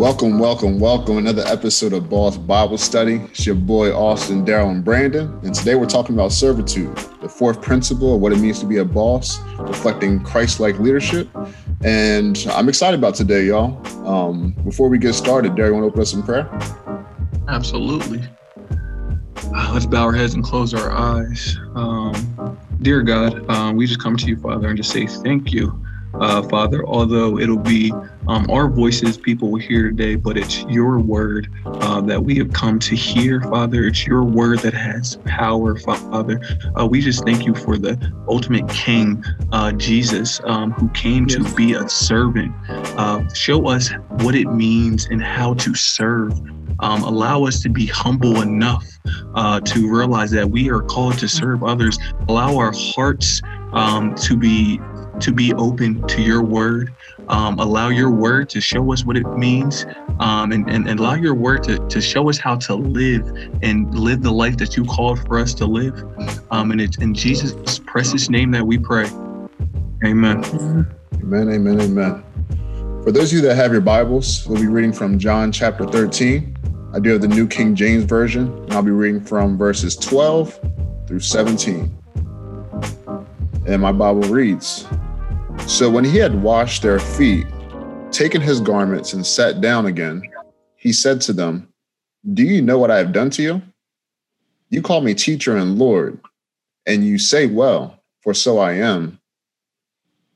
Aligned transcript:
Welcome, 0.00 0.38
welcome, 0.38 0.78
welcome. 0.78 1.18
Another 1.18 1.42
episode 1.42 1.92
of 1.92 2.08
Boss 2.08 2.38
Bible 2.38 2.78
Study. 2.78 3.16
It's 3.16 3.44
your 3.44 3.54
boy 3.54 3.92
Austin, 3.94 4.46
Daryl, 4.46 4.70
and 4.70 4.82
Brandon. 4.82 5.38
And 5.42 5.54
today 5.54 5.74
we're 5.74 5.84
talking 5.84 6.14
about 6.14 6.32
servitude, 6.32 6.96
the 7.20 7.28
fourth 7.28 7.60
principle 7.60 8.14
of 8.14 8.22
what 8.22 8.32
it 8.32 8.38
means 8.38 8.60
to 8.60 8.66
be 8.66 8.78
a 8.78 8.84
boss, 8.86 9.40
reflecting 9.58 10.24
Christ-like 10.24 10.78
leadership. 10.78 11.28
And 11.84 12.46
I'm 12.50 12.70
excited 12.70 12.98
about 12.98 13.14
today, 13.14 13.44
y'all. 13.44 13.76
Um, 14.08 14.52
before 14.64 14.88
we 14.88 14.96
get 14.96 15.12
started, 15.12 15.52
Daryl, 15.52 15.66
you 15.66 15.74
want 15.74 15.82
to 15.82 15.88
open 15.88 16.00
us 16.00 16.14
in 16.14 16.22
prayer? 16.22 16.48
Absolutely. 17.48 18.22
Uh, 19.54 19.70
let's 19.74 19.84
bow 19.84 20.04
our 20.04 20.14
heads 20.14 20.32
and 20.32 20.42
close 20.42 20.72
our 20.72 20.90
eyes. 20.90 21.58
Um, 21.74 22.58
dear 22.80 23.02
God, 23.02 23.46
um, 23.50 23.76
we 23.76 23.86
just 23.86 24.00
come 24.00 24.16
to 24.16 24.26
you, 24.28 24.38
Father, 24.38 24.66
and 24.68 24.78
just 24.78 24.92
say 24.92 25.06
thank 25.06 25.52
you 25.52 25.78
uh, 26.20 26.42
Father, 26.42 26.86
although 26.86 27.38
it'll 27.38 27.56
be 27.56 27.92
um, 28.28 28.48
our 28.50 28.68
voices 28.68 29.16
people 29.16 29.50
will 29.50 29.60
hear 29.60 29.88
today, 29.88 30.14
but 30.14 30.36
it's 30.36 30.62
your 30.64 30.98
word 30.98 31.48
uh, 31.64 32.00
that 32.02 32.22
we 32.22 32.36
have 32.36 32.52
come 32.52 32.78
to 32.78 32.94
hear, 32.94 33.40
Father. 33.40 33.84
It's 33.86 34.06
your 34.06 34.22
word 34.24 34.60
that 34.60 34.74
has 34.74 35.16
power, 35.24 35.76
Father. 35.76 36.40
Uh, 36.78 36.86
we 36.86 37.00
just 37.00 37.24
thank 37.24 37.46
you 37.46 37.54
for 37.54 37.78
the 37.78 37.98
ultimate 38.28 38.68
King, 38.68 39.24
uh, 39.52 39.72
Jesus, 39.72 40.40
um, 40.44 40.72
who 40.72 40.88
came 40.90 41.26
yes. 41.28 41.38
to 41.38 41.56
be 41.56 41.72
a 41.72 41.88
servant. 41.88 42.54
Uh, 42.68 43.26
show 43.32 43.66
us 43.68 43.90
what 44.20 44.34
it 44.34 44.52
means 44.52 45.06
and 45.06 45.22
how 45.22 45.54
to 45.54 45.74
serve. 45.74 46.32
Um, 46.80 47.02
allow 47.02 47.44
us 47.44 47.60
to 47.62 47.68
be 47.68 47.86
humble 47.86 48.40
enough 48.40 48.86
uh, 49.34 49.60
to 49.60 49.90
realize 49.90 50.30
that 50.30 50.48
we 50.48 50.70
are 50.70 50.80
called 50.80 51.18
to 51.18 51.28
serve 51.28 51.62
others. 51.62 51.98
Allow 52.28 52.56
our 52.56 52.72
hearts 52.74 53.42
um, 53.72 54.14
to 54.16 54.36
be 54.36 54.80
to 55.20 55.32
be 55.32 55.52
open 55.54 56.06
to 56.08 56.22
your 56.22 56.42
word. 56.42 56.92
Um, 57.28 57.58
allow 57.58 57.88
your 57.88 58.10
word 58.10 58.48
to 58.50 58.60
show 58.60 58.92
us 58.92 59.04
what 59.04 59.16
it 59.16 59.26
means 59.36 59.86
um, 60.18 60.52
and, 60.52 60.68
and, 60.68 60.88
and, 60.88 60.98
allow 60.98 61.14
your 61.14 61.34
word 61.34 61.62
to, 61.64 61.78
to 61.88 62.00
show 62.00 62.28
us 62.28 62.38
how 62.38 62.56
to 62.56 62.74
live 62.74 63.26
and 63.62 63.94
live 63.94 64.22
the 64.22 64.32
life 64.32 64.56
that 64.56 64.76
you 64.76 64.84
called 64.84 65.20
for 65.26 65.38
us 65.38 65.54
to 65.54 65.66
live. 65.66 65.94
Um, 66.50 66.72
and 66.72 66.80
it's 66.80 66.98
in 66.98 67.14
Jesus' 67.14 67.78
precious 67.78 68.28
name 68.28 68.50
that 68.50 68.66
we 68.66 68.78
pray. 68.78 69.06
Amen. 70.04 70.44
Amen, 71.14 71.50
amen, 71.50 71.80
amen. 71.80 72.24
For 73.04 73.12
those 73.12 73.32
of 73.32 73.36
you 73.36 73.40
that 73.42 73.54
have 73.54 73.72
your 73.72 73.80
Bibles, 73.80 74.46
we'll 74.46 74.60
be 74.60 74.66
reading 74.66 74.92
from 74.92 75.18
John 75.18 75.52
chapter 75.52 75.86
13. 75.86 76.56
I 76.92 76.98
do 76.98 77.10
have 77.10 77.20
the 77.20 77.28
New 77.28 77.46
King 77.46 77.74
James 77.74 78.04
Version, 78.04 78.52
and 78.64 78.72
I'll 78.72 78.82
be 78.82 78.90
reading 78.90 79.20
from 79.20 79.56
verses 79.56 79.96
12 79.96 80.58
through 81.06 81.20
17. 81.20 81.96
And 83.66 83.80
my 83.80 83.92
Bible 83.92 84.22
reads 84.22 84.86
so 85.66 85.90
when 85.90 86.04
he 86.04 86.18
had 86.18 86.42
washed 86.42 86.82
their 86.82 86.98
feet, 86.98 87.46
taken 88.10 88.40
his 88.40 88.60
garments, 88.60 89.12
and 89.12 89.24
sat 89.24 89.60
down 89.60 89.86
again, 89.86 90.22
he 90.76 90.92
said 90.92 91.20
to 91.22 91.32
them, 91.32 91.68
Do 92.32 92.42
you 92.42 92.62
know 92.62 92.78
what 92.78 92.90
I 92.90 92.98
have 92.98 93.12
done 93.12 93.30
to 93.30 93.42
you? 93.42 93.62
You 94.68 94.82
call 94.82 95.00
me 95.00 95.14
teacher 95.14 95.56
and 95.56 95.78
Lord, 95.78 96.20
and 96.86 97.04
you 97.04 97.18
say, 97.18 97.46
Well, 97.46 98.02
for 98.22 98.34
so 98.34 98.58
I 98.58 98.72
am. 98.72 99.18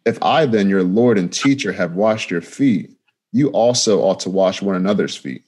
If 0.04 0.22
I, 0.22 0.46
then, 0.46 0.68
your 0.68 0.82
Lord 0.82 1.18
and 1.18 1.32
teacher, 1.32 1.72
have 1.72 1.94
washed 1.94 2.30
your 2.30 2.42
feet, 2.42 2.90
you 3.32 3.48
also 3.48 4.00
ought 4.00 4.20
to 4.20 4.30
wash 4.30 4.60
one 4.62 4.76
another's 4.76 5.16
feet. 5.16 5.42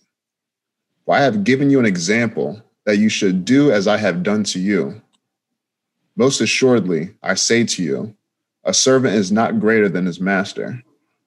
For 1.04 1.14
I 1.14 1.20
have 1.20 1.44
given 1.44 1.70
you 1.70 1.78
an 1.78 1.86
example 1.86 2.62
that 2.84 2.96
you 2.96 3.08
should 3.08 3.44
do 3.44 3.70
as 3.70 3.86
I 3.86 3.96
have 3.98 4.22
done 4.22 4.44
to 4.44 4.58
you. 4.58 5.00
Most 6.16 6.40
assuredly, 6.40 7.14
I 7.22 7.34
say 7.34 7.64
to 7.64 7.82
you, 7.82 8.16
a 8.66 8.74
servant 8.74 9.14
is 9.14 9.32
not 9.32 9.60
greater 9.60 9.88
than 9.88 10.04
his 10.04 10.20
master, 10.20 10.82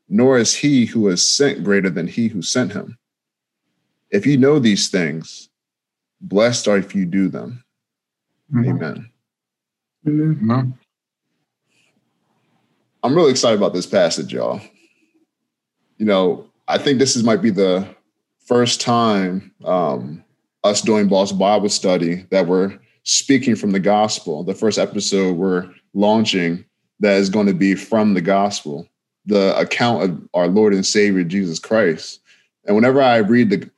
nor 0.09 0.38
is 0.38 0.54
he 0.54 0.86
who 0.86 1.08
is 1.08 1.26
sent 1.26 1.64
greater 1.64 1.90
than 1.90 2.06
he 2.06 2.28
who 2.28 2.42
sent 2.42 2.73
him. 2.73 2.98
If 4.12 4.26
you 4.26 4.38
know 4.38 4.59
these 4.59 4.90
things, 4.90 5.50
blessed 6.20 6.67
are 6.67 6.78
if 6.78 6.94
you 6.94 7.06
do 7.06 7.30
them. 7.30 7.64
Mm-hmm. 8.54 8.70
Amen. 8.70 9.10
Mm-hmm. 10.05 10.70
I'm 13.02 13.16
really 13.16 13.32
excited 13.32 13.58
about 13.58 13.73
this 13.73 13.86
passage, 13.86 14.33
y'all. 14.33 14.60
You 15.98 16.05
know, 16.05 16.45
I 16.67 16.78
think 16.78 16.99
this 16.99 17.16
is 17.16 17.23
might 17.23 17.42
be 17.42 17.52
the 17.52 17.88
first 18.45 18.82
time 18.82 19.54
um, 19.64 20.23
us 20.66 20.82
doing 20.82 21.08
Boss 21.08 21.32
Bible 21.32 21.70
study 21.70 22.26
that 22.32 22.48
we're 22.48 22.78
speaking 23.04 23.55
from 23.55 23.72
the 23.72 23.80
gospel. 23.80 24.44
The 24.44 24.54
first 24.54 24.78
episode 24.78 25.38
we're 25.38 25.70
launching 25.94 26.66
that 26.99 27.17
is 27.17 27.30
going 27.30 27.48
to 27.48 27.54
be 27.54 27.76
from 27.76 28.14
the 28.14 28.21
gospel, 28.21 28.87
the 29.26 29.58
account 29.58 30.04
of 30.04 30.30
our 30.33 30.48
Lord 30.48 30.73
and 30.73 30.86
Savior 30.86 31.23
Jesus 31.23 31.60
Christ. 31.60 32.20
And 32.65 32.76
whenever 32.76 33.02
I 33.02 33.17
read 33.17 33.49
the 33.49 33.70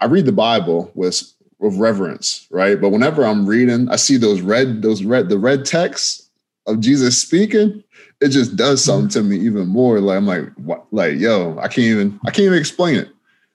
I 0.00 0.06
read 0.06 0.26
the 0.26 0.32
Bible 0.32 0.90
with 0.94 1.32
with 1.58 1.78
reverence, 1.78 2.46
right? 2.50 2.80
But 2.80 2.88
whenever 2.88 3.24
I'm 3.24 3.46
reading, 3.46 3.88
I 3.90 3.96
see 3.96 4.16
those 4.16 4.40
red 4.40 4.82
those 4.82 5.04
red 5.04 5.28
the 5.28 5.38
red 5.38 5.64
text 5.64 6.30
of 6.66 6.80
Jesus 6.80 7.20
speaking, 7.20 7.82
it 8.20 8.28
just 8.28 8.56
does 8.56 8.82
something 8.82 9.08
to 9.10 9.22
me 9.22 9.36
even 9.36 9.68
more. 9.68 10.00
Like 10.00 10.16
I'm 10.16 10.26
like 10.26 10.48
what 10.56 10.86
like 10.90 11.18
yo, 11.18 11.58
I 11.58 11.68
can't 11.68 11.78
even 11.78 12.20
I 12.26 12.30
can't 12.30 12.46
even 12.46 12.58
explain 12.58 12.96
it. 12.96 13.08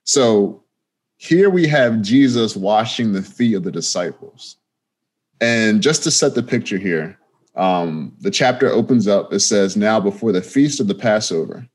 So 0.04 0.64
here 1.18 1.50
we 1.50 1.68
have 1.68 2.02
Jesus 2.02 2.56
washing 2.56 3.14
the 3.14 3.22
feet 3.22 3.56
of 3.56 3.64
the 3.64 3.72
disciples. 3.72 4.58
And 5.42 5.82
just 5.82 6.04
to 6.04 6.12
set 6.12 6.36
the 6.36 6.44
picture 6.44 6.78
here, 6.78 7.18
um, 7.56 8.14
the 8.20 8.32
chapter 8.32 8.70
opens 8.70 9.08
up. 9.08 9.32
It 9.34 9.40
says, 9.40 9.76
Now 9.78 10.00
before 10.00 10.32
the 10.32 10.42
feast 10.42 10.80
of 10.80 10.88
the 10.88 10.96
Passover, 10.96 11.68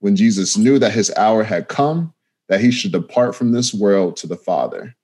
when 0.00 0.16
Jesus 0.16 0.56
knew 0.56 0.78
that 0.78 0.92
his 0.92 1.12
hour 1.16 1.42
had 1.42 1.68
come, 1.68 2.12
that 2.48 2.60
he 2.60 2.70
should 2.70 2.92
depart 2.92 3.34
from 3.34 3.52
this 3.52 3.72
world 3.72 4.16
to 4.16 4.26
the 4.26 4.36
Father. 4.36 4.94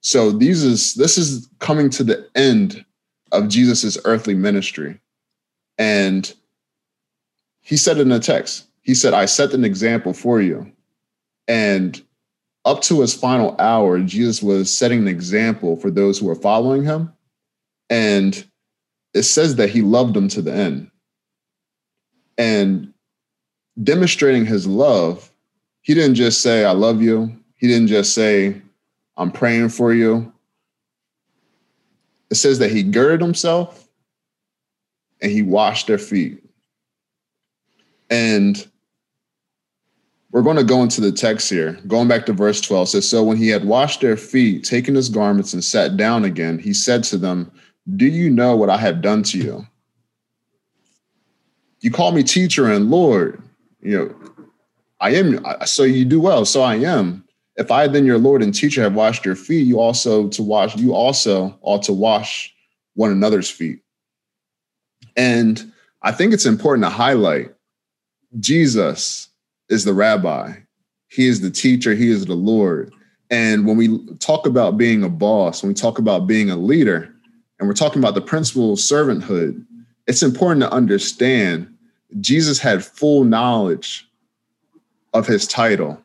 So 0.00 0.30
these 0.30 0.62
is 0.62 0.94
this 0.94 1.16
is 1.16 1.48
coming 1.60 1.90
to 1.90 2.04
the 2.04 2.28
end 2.34 2.84
of 3.32 3.48
Jesus's 3.48 3.98
earthly 4.04 4.34
ministry. 4.34 5.00
And 5.78 6.32
he 7.62 7.76
said 7.76 7.98
in 7.98 8.10
the 8.10 8.20
text, 8.20 8.66
he 8.82 8.94
said, 8.94 9.14
I 9.14 9.24
set 9.24 9.54
an 9.54 9.64
example 9.64 10.12
for 10.12 10.40
you. 10.40 10.70
And 11.48 12.00
up 12.64 12.82
to 12.82 13.00
his 13.00 13.14
final 13.14 13.56
hour, 13.58 13.98
Jesus 14.00 14.42
was 14.42 14.72
setting 14.72 15.00
an 15.00 15.08
example 15.08 15.76
for 15.76 15.90
those 15.90 16.18
who 16.18 16.26
were 16.26 16.34
following 16.34 16.84
him. 16.84 17.12
And 17.90 18.44
it 19.14 19.22
says 19.22 19.56
that 19.56 19.70
he 19.70 19.80
loved 19.80 20.14
them 20.14 20.28
to 20.28 20.42
the 20.42 20.52
end. 20.52 20.90
And 22.36 22.92
demonstrating 23.82 24.44
his 24.44 24.66
love, 24.66 25.30
he 25.82 25.94
didn't 25.94 26.16
just 26.16 26.42
say, 26.42 26.64
I 26.64 26.72
love 26.72 27.00
you. 27.00 27.34
He 27.56 27.68
didn't 27.68 27.88
just 27.88 28.12
say, 28.12 28.60
I'm 29.16 29.30
praying 29.30 29.68
for 29.68 29.94
you. 29.94 30.32
It 32.30 32.34
says 32.34 32.58
that 32.58 32.72
he 32.72 32.82
girded 32.82 33.20
himself 33.20 33.88
and 35.22 35.30
he 35.30 35.42
washed 35.42 35.86
their 35.86 35.98
feet. 35.98 36.42
And 38.10 38.66
we're 40.32 40.42
going 40.42 40.56
to 40.56 40.64
go 40.64 40.82
into 40.82 41.00
the 41.00 41.12
text 41.12 41.48
here. 41.48 41.78
Going 41.86 42.08
back 42.08 42.26
to 42.26 42.32
verse 42.32 42.60
12 42.60 42.88
says, 42.88 43.08
So 43.08 43.22
when 43.22 43.36
he 43.36 43.48
had 43.48 43.64
washed 43.64 44.00
their 44.00 44.16
feet, 44.16 44.64
taken 44.64 44.96
his 44.96 45.08
garments, 45.08 45.52
and 45.52 45.62
sat 45.62 45.96
down 45.96 46.24
again, 46.24 46.58
he 46.58 46.74
said 46.74 47.04
to 47.04 47.16
them, 47.16 47.52
do 47.96 48.06
you 48.06 48.30
know 48.30 48.56
what 48.56 48.70
I 48.70 48.78
have 48.78 49.02
done 49.02 49.22
to 49.24 49.38
you? 49.38 49.66
You 51.80 51.90
call 51.90 52.12
me 52.12 52.22
teacher 52.22 52.70
and 52.70 52.90
Lord. 52.90 53.42
You 53.80 53.98
know, 53.98 54.14
I 55.00 55.10
am, 55.10 55.44
so 55.66 55.82
you 55.82 56.04
do 56.04 56.20
well, 56.20 56.44
so 56.44 56.62
I 56.62 56.76
am. 56.76 57.24
If 57.56 57.70
I 57.70 57.86
then 57.86 58.06
your 58.06 58.18
Lord 58.18 58.42
and 58.42 58.54
teacher 58.54 58.82
have 58.82 58.94
washed 58.94 59.24
your 59.24 59.36
feet, 59.36 59.66
you 59.66 59.78
also 59.78 60.28
to 60.30 60.42
wash, 60.42 60.76
you 60.76 60.94
also 60.94 61.56
ought 61.60 61.82
to 61.84 61.92
wash 61.92 62.52
one 62.94 63.10
another's 63.10 63.50
feet. 63.50 63.80
And 65.16 65.72
I 66.02 66.12
think 66.12 66.32
it's 66.32 66.46
important 66.46 66.84
to 66.84 66.90
highlight 66.90 67.52
Jesus 68.40 69.28
is 69.68 69.84
the 69.84 69.92
rabbi. 69.94 70.54
He 71.08 71.26
is 71.26 71.40
the 71.40 71.50
teacher, 71.50 71.94
he 71.94 72.10
is 72.10 72.26
the 72.26 72.34
Lord. 72.34 72.92
And 73.30 73.66
when 73.66 73.76
we 73.76 73.98
talk 74.16 74.46
about 74.46 74.76
being 74.76 75.02
a 75.04 75.08
boss, 75.08 75.62
when 75.62 75.68
we 75.68 75.74
talk 75.74 75.98
about 75.98 76.26
being 76.26 76.50
a 76.50 76.56
leader, 76.56 77.13
and 77.58 77.68
we're 77.68 77.74
talking 77.74 78.00
about 78.00 78.14
the 78.14 78.20
principle 78.20 78.72
of 78.72 78.78
servanthood, 78.78 79.64
it's 80.06 80.22
important 80.22 80.62
to 80.62 80.72
understand 80.72 81.72
Jesus 82.20 82.58
had 82.58 82.84
full 82.84 83.24
knowledge 83.24 84.08
of 85.12 85.26
his 85.26 85.46
title, 85.46 86.02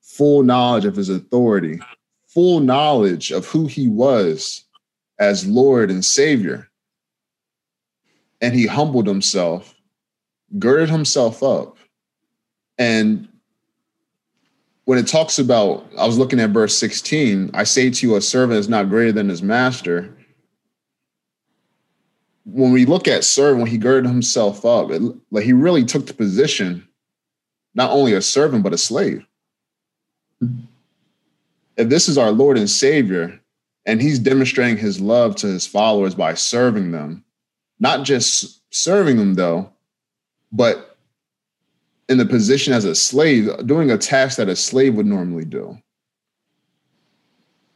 full 0.00 0.42
knowledge 0.42 0.84
of 0.84 0.96
his 0.96 1.08
authority, 1.08 1.80
full 2.26 2.60
knowledge 2.60 3.32
of 3.32 3.46
who 3.46 3.66
he 3.66 3.88
was 3.88 4.64
as 5.18 5.46
Lord 5.46 5.90
and 5.90 6.04
Savior. 6.04 6.68
And 8.40 8.54
he 8.54 8.66
humbled 8.66 9.06
himself, 9.06 9.74
girded 10.58 10.90
himself 10.90 11.42
up. 11.42 11.76
And 12.78 13.28
when 14.84 14.98
it 14.98 15.06
talks 15.06 15.38
about, 15.38 15.86
I 15.98 16.06
was 16.06 16.18
looking 16.18 16.40
at 16.40 16.50
verse 16.50 16.76
16, 16.76 17.50
I 17.54 17.64
say 17.64 17.90
to 17.90 18.06
you, 18.06 18.16
a 18.16 18.20
servant 18.20 18.58
is 18.58 18.68
not 18.68 18.88
greater 18.88 19.12
than 19.12 19.28
his 19.28 19.42
master 19.42 20.14
when 22.44 22.72
we 22.72 22.84
look 22.84 23.08
at 23.08 23.24
servant, 23.24 23.62
when 23.62 23.70
he 23.70 23.78
girded 23.78 24.10
himself 24.10 24.64
up, 24.64 24.90
it, 24.90 25.02
like 25.30 25.44
he 25.44 25.52
really 25.52 25.84
took 25.84 26.06
the 26.06 26.14
position, 26.14 26.86
not 27.74 27.90
only 27.90 28.12
a 28.12 28.22
servant 28.22 28.62
but 28.62 28.74
a 28.74 28.78
slave. 28.78 29.26
Mm-hmm. 30.42 30.64
if 31.76 31.88
this 31.88 32.08
is 32.08 32.18
our 32.18 32.32
Lord 32.32 32.58
and 32.58 32.68
Savior, 32.68 33.40
and 33.86 34.02
he's 34.02 34.18
demonstrating 34.18 34.76
his 34.76 35.00
love 35.00 35.36
to 35.36 35.46
his 35.46 35.66
followers 35.66 36.14
by 36.14 36.34
serving 36.34 36.90
them, 36.90 37.24
not 37.78 38.04
just 38.04 38.62
serving 38.74 39.16
them 39.16 39.34
though, 39.34 39.70
but 40.52 40.96
in 42.08 42.18
the 42.18 42.26
position 42.26 42.72
as 42.72 42.84
a 42.84 42.94
slave, 42.94 43.48
doing 43.66 43.90
a 43.90 43.98
task 43.98 44.36
that 44.36 44.48
a 44.48 44.56
slave 44.56 44.94
would 44.94 45.06
normally 45.06 45.44
do. 45.44 45.78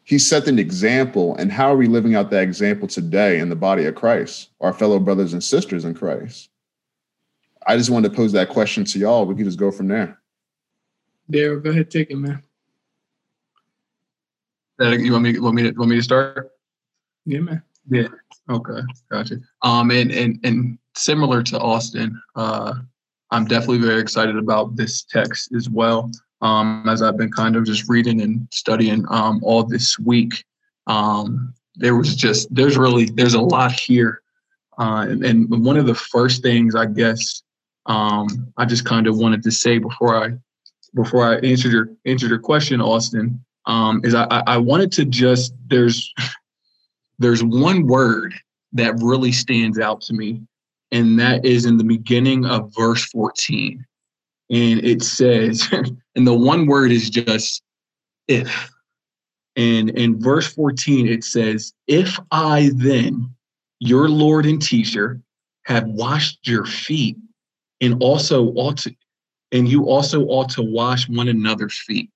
He 0.08 0.18
set 0.18 0.48
an 0.48 0.58
example, 0.58 1.36
and 1.36 1.52
how 1.52 1.70
are 1.70 1.76
we 1.76 1.86
living 1.86 2.14
out 2.14 2.30
that 2.30 2.42
example 2.42 2.88
today 2.88 3.40
in 3.40 3.50
the 3.50 3.54
body 3.54 3.84
of 3.84 3.94
Christ, 3.94 4.48
our 4.58 4.72
fellow 4.72 4.98
brothers 4.98 5.34
and 5.34 5.44
sisters 5.44 5.84
in 5.84 5.92
Christ? 5.92 6.48
I 7.66 7.76
just 7.76 7.90
wanted 7.90 8.08
to 8.08 8.16
pose 8.16 8.32
that 8.32 8.48
question 8.48 8.86
to 8.86 8.98
y'all. 8.98 9.26
We 9.26 9.34
can 9.34 9.44
just 9.44 9.58
go 9.58 9.70
from 9.70 9.88
there. 9.88 10.18
Daryl, 11.30 11.62
go 11.62 11.68
ahead, 11.68 11.90
take 11.90 12.10
it, 12.10 12.16
man. 12.16 12.42
You 14.80 15.12
want 15.12 15.24
me? 15.24 15.38
Want 15.38 15.56
me? 15.56 15.64
To, 15.64 15.72
want 15.72 15.90
me 15.90 15.96
to 15.96 16.02
start? 16.02 16.52
Yeah, 17.26 17.40
man. 17.40 17.62
Yeah. 17.90 18.08
Okay. 18.48 18.80
Gotcha. 19.10 19.36
Um, 19.60 19.90
and 19.90 20.10
and 20.10 20.40
and 20.42 20.78
similar 20.96 21.42
to 21.42 21.60
Austin, 21.60 22.18
uh, 22.34 22.72
I'm 23.30 23.44
definitely 23.44 23.86
very 23.86 24.00
excited 24.00 24.38
about 24.38 24.74
this 24.74 25.02
text 25.02 25.52
as 25.54 25.68
well. 25.68 26.10
Um, 26.40 26.84
as 26.88 27.02
I've 27.02 27.16
been 27.16 27.32
kind 27.32 27.56
of 27.56 27.64
just 27.64 27.88
reading 27.88 28.20
and 28.20 28.46
studying 28.52 29.04
um, 29.10 29.40
all 29.42 29.64
this 29.64 29.98
week, 29.98 30.44
um, 30.86 31.52
there 31.74 31.96
was 31.96 32.14
just 32.14 32.52
there's 32.54 32.76
really 32.76 33.06
there's 33.06 33.34
a 33.34 33.40
lot 33.40 33.72
here, 33.72 34.22
uh, 34.78 35.06
and, 35.08 35.24
and 35.24 35.64
one 35.64 35.76
of 35.76 35.86
the 35.86 35.94
first 35.94 36.42
things 36.42 36.74
I 36.74 36.86
guess 36.86 37.42
um, 37.86 38.52
I 38.56 38.64
just 38.64 38.84
kind 38.84 39.06
of 39.06 39.16
wanted 39.16 39.42
to 39.42 39.50
say 39.50 39.78
before 39.78 40.22
I 40.22 40.32
before 40.94 41.24
I 41.24 41.38
answered 41.38 41.72
your 41.72 41.90
answered 42.06 42.30
your 42.30 42.38
question, 42.38 42.80
Austin, 42.80 43.44
um, 43.66 44.00
is 44.04 44.14
I, 44.14 44.26
I 44.46 44.58
wanted 44.58 44.92
to 44.92 45.04
just 45.04 45.54
there's 45.68 46.12
there's 47.18 47.42
one 47.42 47.86
word 47.86 48.34
that 48.72 48.94
really 49.00 49.32
stands 49.32 49.78
out 49.78 50.00
to 50.02 50.14
me, 50.14 50.42
and 50.92 51.18
that 51.18 51.44
is 51.44 51.64
in 51.64 51.78
the 51.78 51.84
beginning 51.84 52.44
of 52.44 52.72
verse 52.76 53.04
14. 53.06 53.84
And 54.50 54.84
it 54.84 55.02
says, 55.02 55.68
and 56.18 56.26
the 56.26 56.34
one 56.34 56.66
word 56.66 56.90
is 56.90 57.08
just 57.08 57.62
if. 58.26 58.72
And 59.54 59.90
in 59.90 60.20
verse 60.20 60.52
14, 60.52 61.06
it 61.06 61.22
says, 61.22 61.72
If 61.86 62.18
I 62.32 62.70
then, 62.74 63.32
your 63.78 64.08
Lord 64.08 64.44
and 64.44 64.60
teacher, 64.60 65.20
have 65.66 65.86
washed 65.86 66.40
your 66.42 66.66
feet, 66.66 67.16
and 67.80 68.02
also 68.02 68.46
ought 68.54 68.78
to, 68.78 68.94
and 69.52 69.68
you 69.68 69.84
also 69.84 70.24
ought 70.24 70.48
to 70.50 70.62
wash 70.62 71.08
one 71.08 71.28
another's 71.28 71.78
feet. 71.86 72.10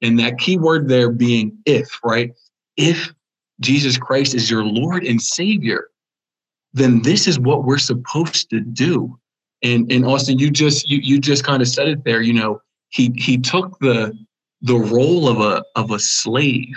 And 0.00 0.16
that 0.20 0.38
key 0.38 0.56
word 0.56 0.88
there 0.88 1.10
being 1.10 1.58
if, 1.66 1.98
right? 2.04 2.32
If 2.76 3.12
Jesus 3.58 3.98
Christ 3.98 4.36
is 4.36 4.48
your 4.48 4.64
Lord 4.64 5.02
and 5.04 5.20
Savior, 5.20 5.88
then 6.72 7.02
this 7.02 7.26
is 7.26 7.40
what 7.40 7.64
we're 7.64 7.78
supposed 7.78 8.48
to 8.50 8.60
do. 8.60 9.18
And 9.64 9.90
and 9.90 10.06
Austin, 10.06 10.38
you 10.38 10.52
just 10.52 10.88
you 10.88 10.98
you 10.98 11.18
just 11.18 11.42
kind 11.42 11.62
of 11.62 11.66
said 11.66 11.88
it 11.88 12.04
there. 12.04 12.20
You 12.20 12.34
know, 12.34 12.60
he 12.94 13.12
he 13.16 13.38
took 13.38 13.78
the 13.80 14.16
the 14.62 14.76
role 14.76 15.28
of 15.28 15.40
a 15.40 15.64
of 15.74 15.90
a 15.90 15.98
slave, 15.98 16.76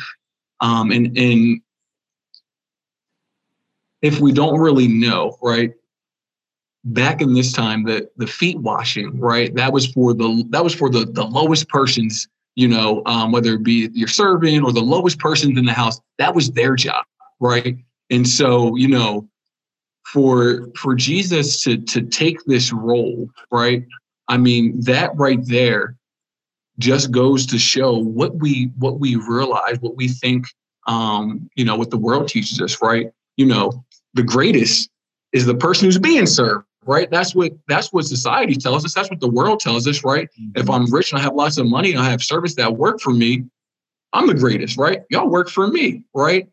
um, 0.59 0.91
and 0.91 1.15
and 1.17 1.61
if 4.01 4.19
we 4.19 4.31
don't 4.31 4.59
really 4.59 4.87
know, 4.87 5.37
right? 5.41 5.73
Back 6.83 7.21
in 7.21 7.33
this 7.33 7.53
time, 7.53 7.83
the 7.83 8.09
the 8.17 8.25
feet 8.25 8.57
washing, 8.59 9.19
right? 9.19 9.53
That 9.55 9.71
was 9.71 9.85
for 9.85 10.13
the 10.13 10.43
that 10.49 10.63
was 10.63 10.73
for 10.73 10.89
the 10.89 11.05
the 11.05 11.23
lowest 11.23 11.69
persons 11.69 12.27
you 12.55 12.67
know, 12.67 13.03
um, 13.05 13.31
whether 13.31 13.53
it 13.53 13.61
be 13.61 13.87
your 13.93 14.07
servant 14.07 14.63
or 14.63 14.73
the 14.73 14.81
lowest 14.81 15.19
persons 15.19 15.59
in 15.59 15.65
the 15.65 15.71
house, 15.71 16.01
that 16.17 16.33
was 16.33 16.49
their 16.49 16.75
job, 16.75 17.05
right? 17.39 17.77
And 18.09 18.27
so, 18.27 18.75
you 18.75 18.87
know, 18.87 19.29
for 20.11 20.67
for 20.75 20.95
Jesus 20.95 21.61
to 21.61 21.77
to 21.77 22.01
take 22.01 22.43
this 22.45 22.73
role, 22.73 23.29
right? 23.51 23.85
I 24.27 24.37
mean, 24.37 24.81
that 24.81 25.15
right 25.15 25.39
there 25.45 25.97
just 26.79 27.11
goes 27.11 27.45
to 27.47 27.57
show 27.57 27.97
what 27.97 28.35
we 28.35 28.71
what 28.77 28.99
we 28.99 29.15
realize, 29.15 29.79
what 29.79 29.95
we 29.95 30.07
think, 30.07 30.47
um, 30.87 31.49
you 31.55 31.65
know, 31.65 31.75
what 31.75 31.89
the 31.89 31.97
world 31.97 32.27
teaches 32.27 32.61
us, 32.61 32.81
right? 32.81 33.11
You 33.35 33.45
know, 33.45 33.85
the 34.13 34.23
greatest 34.23 34.89
is 35.33 35.45
the 35.45 35.55
person 35.55 35.85
who's 35.85 35.97
being 35.97 36.25
served, 36.25 36.65
right? 36.85 37.09
That's 37.09 37.35
what 37.35 37.53
that's 37.67 37.91
what 37.91 38.05
society 38.05 38.55
tells 38.55 38.85
us. 38.85 38.93
That's 38.93 39.09
what 39.09 39.19
the 39.19 39.29
world 39.29 39.59
tells 39.59 39.87
us, 39.87 40.03
right? 40.03 40.29
Mm-hmm. 40.39 40.59
If 40.59 40.69
I'm 40.69 40.91
rich 40.91 41.11
and 41.11 41.19
I 41.19 41.23
have 41.23 41.35
lots 41.35 41.57
of 41.57 41.67
money 41.67 41.91
and 41.91 42.01
I 42.01 42.09
have 42.09 42.23
service 42.23 42.55
that 42.55 42.77
work 42.77 43.01
for 43.01 43.13
me, 43.13 43.45
I'm 44.13 44.27
the 44.27 44.35
greatest, 44.35 44.77
right? 44.77 45.01
Y'all 45.09 45.29
work 45.29 45.49
for 45.49 45.67
me, 45.67 46.03
right? 46.13 46.47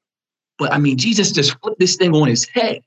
But 0.58 0.72
I 0.72 0.78
mean, 0.78 0.98
Jesus 0.98 1.32
just 1.32 1.56
flipped 1.60 1.78
this 1.78 1.96
thing 1.96 2.14
on 2.14 2.28
his 2.28 2.44
head. 2.46 2.80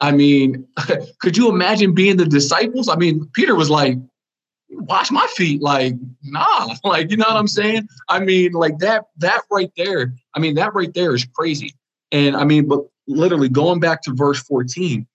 I 0.00 0.12
mean, 0.12 0.66
could 1.20 1.36
you 1.36 1.48
imagine 1.48 1.94
being 1.94 2.16
the 2.16 2.26
disciples? 2.26 2.88
I 2.88 2.96
mean, 2.96 3.28
Peter 3.32 3.54
was 3.54 3.70
like, 3.70 3.98
wash 4.70 5.10
my 5.10 5.26
feet. 5.28 5.62
Like, 5.62 5.94
nah, 6.22 6.74
like, 6.84 7.10
you 7.10 7.16
know 7.16 7.26
what 7.26 7.36
I'm 7.36 7.48
saying? 7.48 7.88
I 8.08 8.20
mean, 8.20 8.52
like 8.52 8.78
that, 8.78 9.04
that 9.18 9.42
right 9.50 9.70
there, 9.76 10.14
I 10.34 10.40
mean, 10.40 10.54
that 10.54 10.74
right 10.74 10.92
there 10.94 11.14
is 11.14 11.24
crazy. 11.24 11.74
And 12.12 12.36
I 12.36 12.44
mean, 12.44 12.68
but 12.68 12.80
literally 13.08 13.48
going 13.48 13.80
back 13.80 14.02
to 14.02 14.14
verse 14.14 14.40
14, 14.40 15.06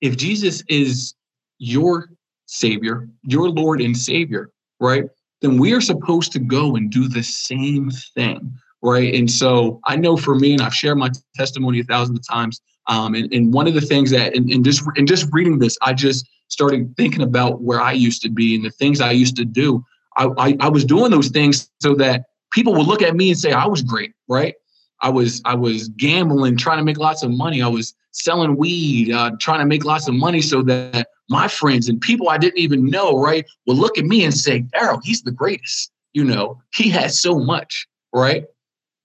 if 0.00 0.16
Jesus 0.16 0.62
is 0.68 1.14
your 1.58 2.10
Savior, 2.46 3.08
your 3.22 3.48
Lord 3.48 3.80
and 3.80 3.96
Savior, 3.96 4.50
right? 4.80 5.04
Then 5.40 5.58
we 5.58 5.72
are 5.72 5.80
supposed 5.80 6.32
to 6.32 6.38
go 6.38 6.76
and 6.76 6.90
do 6.90 7.08
the 7.08 7.22
same 7.22 7.90
thing, 7.90 8.52
right? 8.82 9.14
And 9.14 9.30
so 9.30 9.80
I 9.84 9.96
know 9.96 10.16
for 10.16 10.34
me, 10.34 10.52
and 10.52 10.62
I've 10.62 10.74
shared 10.74 10.98
my 10.98 11.10
testimony 11.36 11.80
a 11.80 11.84
thousand 11.84 12.20
times. 12.22 12.60
Um, 12.88 13.14
and, 13.14 13.32
and 13.32 13.52
one 13.52 13.68
of 13.68 13.74
the 13.74 13.80
things 13.80 14.10
that, 14.10 14.34
and, 14.34 14.50
and 14.50 14.64
just 14.64 14.82
and 14.96 15.06
just 15.06 15.28
reading 15.32 15.58
this, 15.58 15.78
I 15.82 15.92
just 15.92 16.28
started 16.50 16.94
thinking 16.96 17.22
about 17.22 17.62
where 17.62 17.80
I 17.80 17.92
used 17.92 18.22
to 18.22 18.28
be 18.28 18.54
and 18.54 18.64
the 18.64 18.70
things 18.70 19.00
I 19.00 19.12
used 19.12 19.36
to 19.36 19.44
do. 19.44 19.84
I, 20.16 20.28
I, 20.36 20.56
I 20.60 20.68
was 20.68 20.84
doing 20.84 21.10
those 21.10 21.28
things 21.28 21.70
so 21.80 21.94
that 21.94 22.24
people 22.50 22.74
would 22.74 22.86
look 22.86 23.02
at 23.02 23.16
me 23.16 23.30
and 23.30 23.38
say 23.38 23.52
I 23.52 23.66
was 23.66 23.82
great, 23.82 24.12
right? 24.28 24.54
I 25.02 25.08
was 25.08 25.40
I 25.44 25.54
was 25.54 25.88
gambling, 25.88 26.56
trying 26.56 26.78
to 26.78 26.84
make 26.84 26.98
lots 26.98 27.22
of 27.22 27.30
money. 27.30 27.62
I 27.62 27.68
was 27.68 27.94
selling 28.12 28.56
weed, 28.56 29.12
uh, 29.12 29.30
trying 29.40 29.60
to 29.60 29.66
make 29.66 29.84
lots 29.84 30.08
of 30.08 30.14
money 30.14 30.42
so 30.42 30.62
that 30.62 31.08
my 31.28 31.48
friends 31.48 31.88
and 31.88 32.00
people 32.00 32.28
I 32.28 32.38
didn't 32.38 32.58
even 32.58 32.86
know, 32.86 33.18
right, 33.18 33.46
will 33.66 33.76
look 33.76 33.96
at 33.96 34.04
me 34.04 34.24
and 34.24 34.34
say, 34.34 34.62
Daryl, 34.74 35.00
he's 35.02 35.22
the 35.22 35.30
greatest. 35.30 35.92
You 36.12 36.24
know, 36.24 36.60
he 36.74 36.90
has 36.90 37.20
so 37.20 37.38
much, 37.38 37.86
right? 38.12 38.44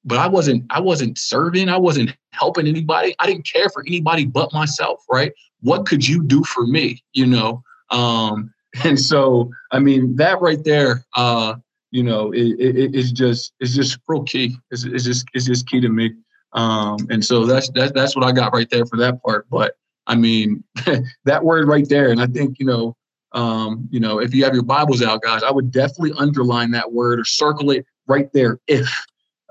But 0.05 0.19
I 0.19 0.27
wasn't, 0.27 0.65
I 0.69 0.79
wasn't 0.79 1.17
serving, 1.17 1.67
I 1.67 1.77
wasn't 1.77 2.15
helping 2.31 2.67
anybody. 2.67 3.15
I 3.19 3.25
didn't 3.25 3.47
care 3.51 3.69
for 3.69 3.83
anybody 3.87 4.25
but 4.25 4.53
myself, 4.53 5.03
right? 5.11 5.31
What 5.61 5.85
could 5.85 6.07
you 6.07 6.23
do 6.23 6.43
for 6.43 6.65
me? 6.65 7.03
You 7.13 7.25
know? 7.25 7.63
Um, 7.89 8.53
and 8.83 8.99
so, 8.99 9.51
I 9.71 9.79
mean, 9.79 10.15
that 10.17 10.41
right 10.41 10.63
there, 10.63 11.05
uh, 11.15 11.55
you 11.91 12.03
know, 12.03 12.31
it, 12.33 12.59
it, 12.59 12.93
it's 12.93 13.11
just 13.11 13.53
it's 13.59 13.73
just 13.73 13.99
real 14.07 14.23
key. 14.23 14.57
It's, 14.69 14.83
it's 14.83 15.05
just 15.05 15.27
it's 15.33 15.45
just 15.45 15.67
key 15.67 15.79
to 15.79 15.87
me. 15.87 16.13
Um, 16.51 16.97
and 17.09 17.23
so 17.23 17.45
that's 17.45 17.69
that's 17.69 17.93
that's 17.93 18.15
what 18.15 18.25
I 18.25 18.31
got 18.31 18.53
right 18.53 18.69
there 18.69 18.85
for 18.85 18.97
that 18.97 19.23
part. 19.23 19.47
But 19.49 19.75
I 20.05 20.15
mean, 20.15 20.63
that 21.25 21.43
word 21.43 21.67
right 21.67 21.87
there, 21.87 22.11
and 22.11 22.21
I 22.21 22.27
think 22.27 22.59
you 22.59 22.65
know, 22.65 22.97
um, 23.31 23.87
you 23.91 23.99
know, 23.99 24.19
if 24.19 24.33
you 24.33 24.43
have 24.43 24.53
your 24.53 24.63
Bibles 24.63 25.01
out, 25.01 25.21
guys, 25.21 25.41
I 25.43 25.51
would 25.51 25.71
definitely 25.71 26.13
underline 26.17 26.71
that 26.71 26.91
word 26.91 27.19
or 27.19 27.25
circle 27.25 27.71
it 27.71 27.85
right 28.07 28.31
there. 28.33 28.59
If, 28.67 28.89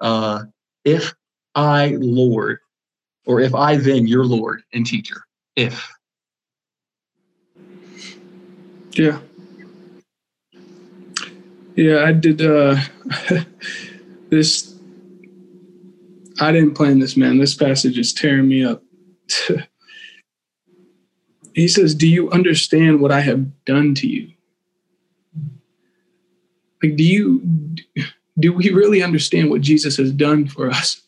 uh, 0.00 0.44
if 0.84 1.14
I 1.54 1.96
Lord, 2.00 2.58
or 3.26 3.40
if 3.40 3.54
I 3.54 3.76
then 3.76 4.06
your 4.06 4.24
Lord 4.24 4.62
and 4.72 4.86
teacher, 4.86 5.24
if. 5.56 5.90
Yeah. 8.92 9.18
Yeah, 11.74 12.04
I 12.04 12.12
did 12.12 12.40
uh 12.40 12.76
this 14.30 14.74
I 16.40 16.52
didn't 16.52 16.74
plan 16.74 16.98
this, 16.98 17.16
man. 17.16 17.38
This 17.38 17.54
passage 17.54 17.98
is 17.98 18.12
tearing 18.12 18.48
me 18.48 18.64
up. 18.64 18.82
he 21.54 21.68
says, 21.68 21.94
Do 21.94 22.08
you 22.08 22.30
understand 22.30 23.00
what 23.00 23.12
I 23.12 23.20
have 23.20 23.64
done 23.64 23.94
to 23.96 24.08
you? 24.08 24.30
Like, 26.82 26.96
do 26.96 27.04
you, 27.04 27.76
do 28.38 28.52
we 28.52 28.70
really 28.70 29.02
understand 29.02 29.50
what 29.50 29.60
Jesus 29.60 29.96
has 29.96 30.12
done 30.12 30.46
for 30.46 30.70
us? 30.70 31.00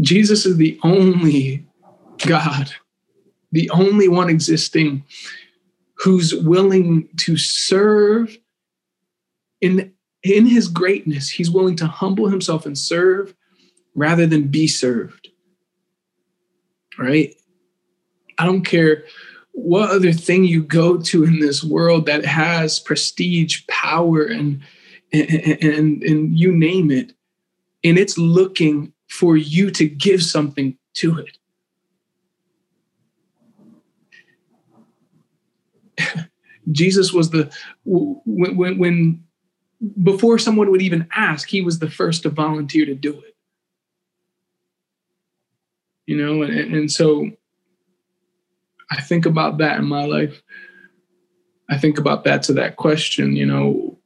Jesus 0.00 0.44
is 0.44 0.56
the 0.56 0.78
only 0.82 1.64
God, 2.26 2.70
the 3.52 3.70
only 3.70 4.08
one 4.08 4.28
existing 4.28 5.04
who's 5.94 6.34
willing 6.34 7.08
to 7.18 7.36
serve 7.36 8.36
in 9.60 9.92
in 10.22 10.46
his 10.46 10.68
greatness, 10.68 11.28
he's 11.28 11.50
willing 11.50 11.76
to 11.76 11.86
humble 11.86 12.28
himself 12.28 12.64
and 12.64 12.76
serve 12.76 13.34
rather 13.94 14.26
than 14.26 14.48
be 14.48 14.66
served. 14.66 15.28
Right? 16.98 17.34
I 18.38 18.46
don't 18.46 18.64
care 18.64 19.04
what 19.54 19.90
other 19.90 20.12
thing 20.12 20.44
you 20.44 20.62
go 20.62 20.98
to 20.98 21.24
in 21.24 21.38
this 21.38 21.62
world 21.62 22.06
that 22.06 22.24
has 22.24 22.80
prestige, 22.80 23.62
power, 23.68 24.24
and 24.24 24.60
and, 25.12 25.62
and, 25.62 26.02
and 26.02 26.38
you 26.38 26.52
name 26.52 26.90
it, 26.90 27.12
and 27.84 27.96
it's 27.96 28.18
looking 28.18 28.92
for 29.08 29.36
you 29.36 29.70
to 29.70 29.88
give 29.88 30.22
something 30.22 30.76
to 30.94 31.24
it. 35.98 36.18
Jesus 36.72 37.12
was 37.12 37.30
the 37.30 37.52
when, 37.84 38.56
when, 38.56 38.78
when 38.78 39.24
before 40.02 40.38
someone 40.38 40.72
would 40.72 40.82
even 40.82 41.06
ask, 41.14 41.48
he 41.48 41.60
was 41.60 41.78
the 41.78 41.90
first 41.90 42.24
to 42.24 42.30
volunteer 42.30 42.86
to 42.86 42.94
do 42.94 43.12
it. 43.20 43.36
You 46.06 46.16
know, 46.16 46.42
and, 46.42 46.74
and 46.74 46.90
so 46.90 47.30
I 48.90 49.00
think 49.00 49.26
about 49.26 49.58
that 49.58 49.78
in 49.78 49.86
my 49.86 50.04
life. 50.04 50.42
I 51.70 51.78
think 51.78 51.98
about 51.98 52.24
that 52.24 52.42
to 52.44 52.52
that 52.54 52.76
question, 52.76 53.36
you 53.36 53.46
know, 53.46 53.98